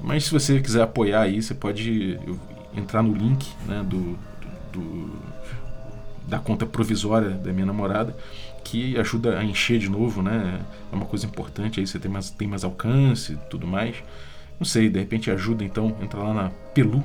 Mas 0.00 0.24
se 0.24 0.32
você 0.32 0.60
quiser 0.60 0.82
apoiar 0.82 1.22
aí, 1.22 1.40
você 1.40 1.54
pode 1.54 2.18
entrar 2.76 3.04
no 3.04 3.14
link 3.14 3.48
né, 3.68 3.84
do, 3.86 4.18
do, 4.72 5.12
da 6.26 6.40
conta 6.40 6.66
provisória 6.66 7.30
da 7.30 7.52
minha 7.52 7.66
namorada, 7.66 8.16
que 8.64 8.98
ajuda 8.98 9.38
a 9.38 9.44
encher 9.44 9.78
de 9.78 9.88
novo, 9.88 10.22
né? 10.22 10.60
É 10.92 10.96
uma 10.96 11.06
coisa 11.06 11.24
importante, 11.24 11.78
aí 11.78 11.86
você 11.86 12.00
tem 12.00 12.10
mais, 12.10 12.30
tem 12.30 12.48
mais 12.48 12.64
alcance 12.64 13.34
e 13.34 13.36
tudo 13.48 13.64
mais. 13.64 13.94
Não 14.58 14.64
sei, 14.64 14.90
de 14.90 14.98
repente 14.98 15.30
ajuda, 15.30 15.62
então 15.62 15.96
entra 16.02 16.18
lá 16.18 16.34
na 16.34 16.50
Pelu, 16.74 17.04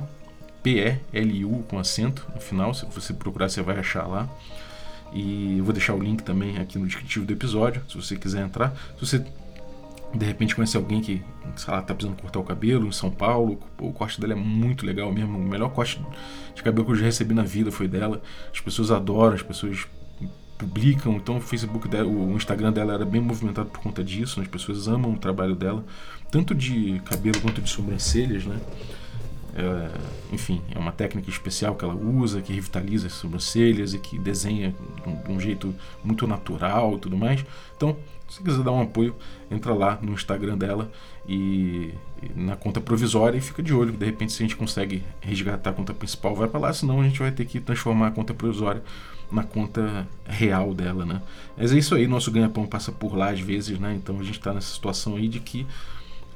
P-E-L-U 0.66 1.62
com 1.68 1.78
acento 1.78 2.26
no 2.34 2.40
final. 2.40 2.74
Se 2.74 2.84
você 2.86 3.14
procurar, 3.14 3.48
você 3.48 3.62
vai 3.62 3.78
achar 3.78 4.04
lá. 4.04 4.28
E 5.12 5.58
eu 5.58 5.64
vou 5.64 5.72
deixar 5.72 5.94
o 5.94 6.02
link 6.02 6.24
também 6.24 6.58
aqui 6.58 6.76
no 6.76 6.86
descritivo 6.86 7.24
do 7.24 7.32
episódio, 7.32 7.80
se 7.88 7.94
você 7.94 8.16
quiser 8.16 8.44
entrar. 8.44 8.74
Se 8.98 9.06
você 9.06 9.24
de 10.12 10.26
repente 10.26 10.56
conhece 10.56 10.76
alguém 10.76 11.00
que, 11.00 11.22
sei 11.54 11.72
lá, 11.72 11.82
tá 11.82 11.94
precisando 11.94 12.20
cortar 12.20 12.40
o 12.40 12.42
cabelo 12.42 12.88
em 12.88 12.92
São 12.92 13.12
Paulo, 13.12 13.60
o 13.78 13.92
corte 13.92 14.20
dela 14.20 14.32
é 14.32 14.36
muito 14.36 14.84
legal 14.84 15.12
mesmo, 15.12 15.38
o 15.38 15.42
melhor 15.42 15.70
corte 15.70 16.00
de 16.52 16.62
cabelo 16.64 16.84
que 16.84 16.92
eu 16.92 16.96
já 16.96 17.04
recebi 17.04 17.32
na 17.32 17.44
vida 17.44 17.70
foi 17.70 17.86
dela. 17.86 18.20
As 18.52 18.58
pessoas 18.58 18.90
adoram, 18.90 19.36
as 19.36 19.42
pessoas 19.42 19.86
publicam, 20.58 21.14
então 21.14 21.36
o 21.36 21.40
Facebook 21.40 21.86
dela, 21.86 22.08
o 22.08 22.34
Instagram 22.34 22.72
dela 22.72 22.94
era 22.94 23.04
bem 23.04 23.20
movimentado 23.20 23.68
por 23.68 23.80
conta 23.80 24.02
disso, 24.02 24.40
né? 24.40 24.46
as 24.46 24.50
pessoas 24.50 24.88
amam 24.88 25.12
o 25.12 25.18
trabalho 25.18 25.54
dela, 25.54 25.84
tanto 26.28 26.56
de 26.56 27.00
cabelo 27.04 27.40
quanto 27.40 27.60
de 27.60 27.70
sobrancelhas, 27.70 28.44
né? 28.44 28.58
É, 29.58 29.90
enfim, 30.34 30.60
é 30.74 30.78
uma 30.78 30.92
técnica 30.92 31.30
especial 31.30 31.74
que 31.74 31.82
ela 31.82 31.94
usa, 31.94 32.42
que 32.42 32.52
revitaliza 32.52 33.06
as 33.06 33.14
sobrancelhas 33.14 33.94
e 33.94 33.98
que 33.98 34.18
desenha 34.18 34.74
de 35.24 35.32
um, 35.32 35.40
jeito 35.40 35.74
muito 36.04 36.26
natural 36.26 36.96
e 36.96 36.98
tudo 36.98 37.16
mais. 37.16 37.42
Então, 37.74 37.96
se 38.28 38.42
quiser 38.42 38.62
dar 38.62 38.72
um 38.72 38.82
apoio, 38.82 39.16
entra 39.50 39.72
lá 39.72 39.98
no 40.02 40.12
Instagram 40.12 40.58
dela 40.58 40.92
e, 41.26 41.94
e 42.22 42.30
na 42.38 42.54
conta 42.54 42.82
provisória 42.82 43.38
e 43.38 43.40
fica 43.40 43.62
de 43.62 43.72
olho. 43.72 43.92
De 43.92 44.04
repente, 44.04 44.32
se 44.32 44.42
a 44.42 44.46
gente 44.46 44.56
consegue 44.56 45.02
resgatar 45.20 45.70
a 45.70 45.72
conta 45.72 45.94
principal, 45.94 46.34
vai 46.34 46.48
para 46.48 46.60
lá, 46.60 46.72
senão 46.74 47.00
a 47.00 47.04
gente 47.04 47.18
vai 47.18 47.30
ter 47.30 47.46
que 47.46 47.58
transformar 47.58 48.08
a 48.08 48.10
conta 48.10 48.34
provisória 48.34 48.82
na 49.32 49.42
conta 49.42 50.06
real 50.26 50.74
dela, 50.74 51.06
né? 51.06 51.22
Mas 51.56 51.72
é 51.72 51.78
isso 51.78 51.94
aí, 51.94 52.06
nosso 52.06 52.30
ganha-pão 52.30 52.66
passa 52.66 52.92
por 52.92 53.16
lá 53.16 53.30
às 53.30 53.40
vezes, 53.40 53.78
né? 53.78 53.94
Então 53.94 54.20
a 54.20 54.22
gente 54.22 54.38
está 54.38 54.52
nessa 54.52 54.72
situação 54.72 55.16
aí 55.16 55.28
de 55.28 55.40
que 55.40 55.66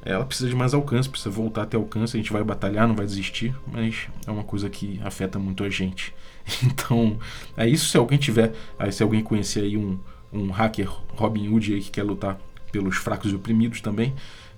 ela 0.02 0.24
precisa 0.24 0.48
de 0.48 0.56
mais 0.56 0.72
alcance, 0.72 1.08
precisa 1.08 1.30
voltar 1.30 1.62
a 1.62 1.66
ter 1.66 1.76
alcance. 1.76 2.16
A 2.16 2.20
gente 2.20 2.32
vai 2.32 2.42
batalhar, 2.42 2.88
não 2.88 2.94
vai 2.94 3.06
desistir, 3.06 3.54
mas 3.70 4.08
é 4.26 4.30
uma 4.30 4.44
coisa 4.44 4.70
que 4.70 5.00
afeta 5.04 5.38
muito 5.38 5.64
a 5.64 5.70
gente. 5.70 6.14
Então, 6.64 7.18
é 7.56 7.68
isso. 7.68 7.88
Se 7.88 7.96
alguém 7.96 8.18
tiver, 8.18 8.52
se 8.90 9.02
alguém 9.02 9.22
conhecer 9.22 9.60
aí 9.60 9.76
um, 9.76 9.98
um 10.32 10.50
hacker 10.50 10.90
Robin 11.14 11.48
Hood 11.48 11.74
aí 11.74 11.80
que 11.80 11.90
quer 11.90 12.02
lutar 12.02 12.40
pelos 12.72 12.96
fracos 12.96 13.30
e 13.30 13.34
oprimidos 13.34 13.80
também, 13.80 14.14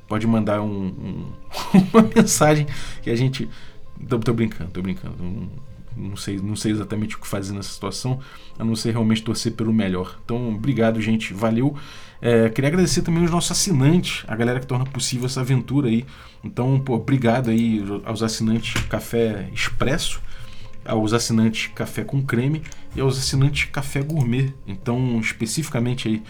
pode 0.06 0.26
mandar 0.26 0.62
um, 0.62 0.86
um, 0.86 1.32
uma 1.92 2.02
mensagem 2.02 2.66
que 3.02 3.10
a 3.10 3.16
gente. 3.16 3.48
Tô, 4.08 4.18
tô 4.18 4.32
brincando, 4.32 4.70
tô 4.70 4.80
brincando. 4.80 5.16
Não, 5.18 5.50
não, 5.96 6.16
sei, 6.16 6.38
não 6.38 6.56
sei 6.56 6.72
exatamente 6.72 7.16
o 7.16 7.18
que 7.18 7.26
fazer 7.26 7.52
nessa 7.52 7.70
situação, 7.70 8.20
a 8.58 8.64
não 8.64 8.76
ser 8.76 8.92
realmente 8.92 9.22
torcer 9.22 9.52
pelo 9.52 9.72
melhor. 9.72 10.18
Então, 10.24 10.54
obrigado, 10.54 11.00
gente. 11.00 11.34
Valeu. 11.34 11.76
É, 12.24 12.48
queria 12.50 12.68
agradecer 12.68 13.02
também 13.02 13.24
os 13.24 13.32
nossos 13.32 13.50
assinantes, 13.50 14.22
a 14.28 14.36
galera 14.36 14.60
que 14.60 14.66
torna 14.66 14.84
possível 14.86 15.26
essa 15.26 15.40
aventura 15.40 15.88
aí. 15.88 16.06
Então, 16.44 16.78
pô, 16.78 16.94
obrigado 16.94 17.50
aí 17.50 17.84
aos 18.04 18.22
assinantes 18.22 18.80
Café 18.84 19.50
Expresso, 19.52 20.22
aos 20.84 21.12
assinantes 21.12 21.72
Café 21.74 22.04
com 22.04 22.22
Creme 22.22 22.62
e 22.94 23.00
aos 23.00 23.18
assinantes 23.18 23.68
Café 23.72 24.02
Gourmet. 24.02 24.54
Então, 24.68 25.18
especificamente 25.18 26.06
aí, 26.06 26.22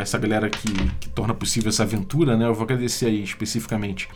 essa 0.00 0.18
galera 0.18 0.50
que, 0.50 0.72
que 0.98 1.08
torna 1.10 1.32
possível 1.32 1.68
essa 1.68 1.84
aventura, 1.84 2.36
né? 2.36 2.44
Eu 2.46 2.54
vou 2.54 2.64
agradecer 2.64 3.06
aí 3.06 3.22
especificamente 3.22 4.08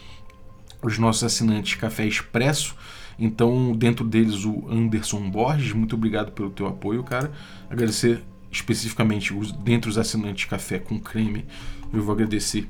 os 0.82 0.98
nossos 0.98 1.22
assinantes 1.22 1.76
Café 1.76 2.04
Expresso. 2.04 2.74
Então, 3.16 3.70
dentro 3.76 4.04
deles, 4.04 4.44
o 4.44 4.66
Anderson 4.68 5.30
Borges, 5.30 5.72
muito 5.72 5.94
obrigado 5.94 6.32
pelo 6.32 6.50
teu 6.50 6.66
apoio, 6.66 7.04
cara. 7.04 7.30
Agradecer 7.70 8.24
especificamente 8.52 9.34
os, 9.34 9.50
dentre 9.50 9.88
os 9.88 9.98
assinantes 9.98 10.44
Café 10.44 10.78
com 10.78 11.00
Creme, 11.00 11.46
eu 11.92 12.02
vou 12.02 12.14
agradecer 12.14 12.68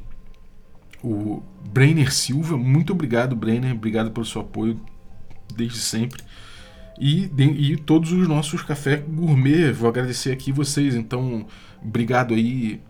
o 1.03 1.43
Brenner 1.71 2.13
Silva. 2.13 2.57
Muito 2.57 2.93
obrigado, 2.93 3.35
Brenner. 3.35 3.73
Obrigado 3.73 4.11
pelo 4.13 4.25
seu 4.25 4.41
apoio 4.41 4.81
desde 5.55 5.79
sempre. 5.79 6.23
E, 7.01 7.31
e 7.39 7.77
todos 7.77 8.13
os 8.13 8.29
nossos 8.29 8.63
café 8.63 8.97
gourmet, 8.97 9.73
vou 9.73 9.89
agradecer 9.89 10.31
aqui 10.31 10.53
vocês. 10.53 10.95
Então, 10.95 11.47
obrigado 11.83 12.35
aí, 12.35 12.81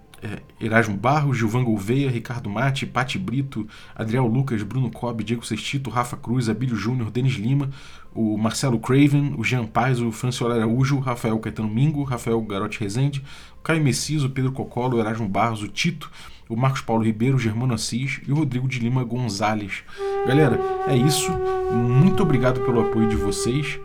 Erasmo 0.61 0.97
Barros, 0.97 1.37
Gilvan 1.37 1.65
Gouveia, 1.65 2.11
Ricardo 2.11 2.49
Mate, 2.49 2.87
Pati 2.87 3.19
Brito, 3.19 3.67
Adriel 3.95 4.27
Lucas, 4.27 4.63
Bruno 4.63 4.91
Cobb, 4.91 5.25
Diego 5.25 5.45
Sextito, 5.45 5.91
Rafa 5.91 6.17
Cruz, 6.17 6.49
Abílio 6.49 6.77
Júnior, 6.77 7.11
Denis 7.11 7.35
Lima, 7.35 7.71
o 8.15 8.37
Marcelo 8.37 8.79
Craven, 8.79 9.35
o 9.37 9.43
Jean 9.43 9.67
Paz, 9.67 10.01
o 10.01 10.13
Franciola 10.13 10.55
Araújo, 10.55 10.99
Rafael 10.99 11.39
Caetano 11.39 11.69
Mingo, 11.69 12.05
Rafael 12.05 12.41
Garote 12.43 12.79
Rezende, 12.79 13.25
o 13.59 13.63
Caio 13.63 13.83
Messias, 13.83 14.23
o 14.23 14.31
Pedro 14.31 14.53
Cocolo, 14.53 14.97
o 14.97 15.01
Erasmo 15.01 15.29
Barros, 15.29 15.63
o 15.63 15.69
Tito, 15.69 16.11
o 16.49 16.57
Marcos 16.57 16.83
Paulo 16.83 17.03
Ribeiro, 17.03 17.37
o 17.37 17.41
Germano 17.41 17.75
Assis 17.75 18.21
e 18.27 18.31
o 18.31 18.37
Rodrigo 18.37 18.69
de 18.69 18.79
Lima 18.79 19.03
Gonzalez. 19.03 19.83
Galera, 20.27 20.61
é 20.87 20.97
isso. 20.97 21.33
Muito 21.73 22.23
obrigado 22.23 22.61
pelo 22.61 22.81
apoio 22.81 23.09
de 23.09 23.17
vocês. 23.17 23.81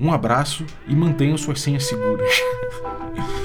Um 0.00 0.12
abraço 0.12 0.64
e 0.86 0.94
mantenham 0.94 1.36
suas 1.36 1.60
senhas 1.60 1.84
seguras. 1.84 2.32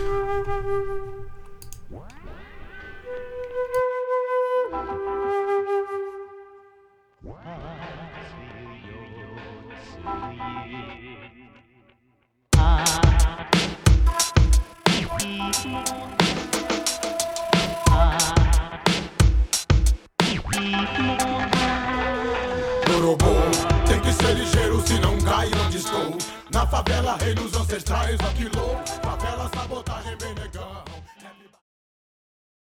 tem 23.88 24.00
que 24.02 24.14
ser 24.14 24.34
ligeiro 24.36 24.82
se 24.86 24.94
não 25.00 25.18
cai 25.20 25.50
onde 25.66 25.78
estou. 25.78 26.18
Na 26.52 26.68
favela, 26.68 27.18
rei 27.18 27.34
dos 27.34 27.56
ancestrais, 27.56 28.20
aquilo. 28.20 28.78
Favela, 29.02 29.50
sabotagem, 29.54 30.16
veneno. 30.18 30.43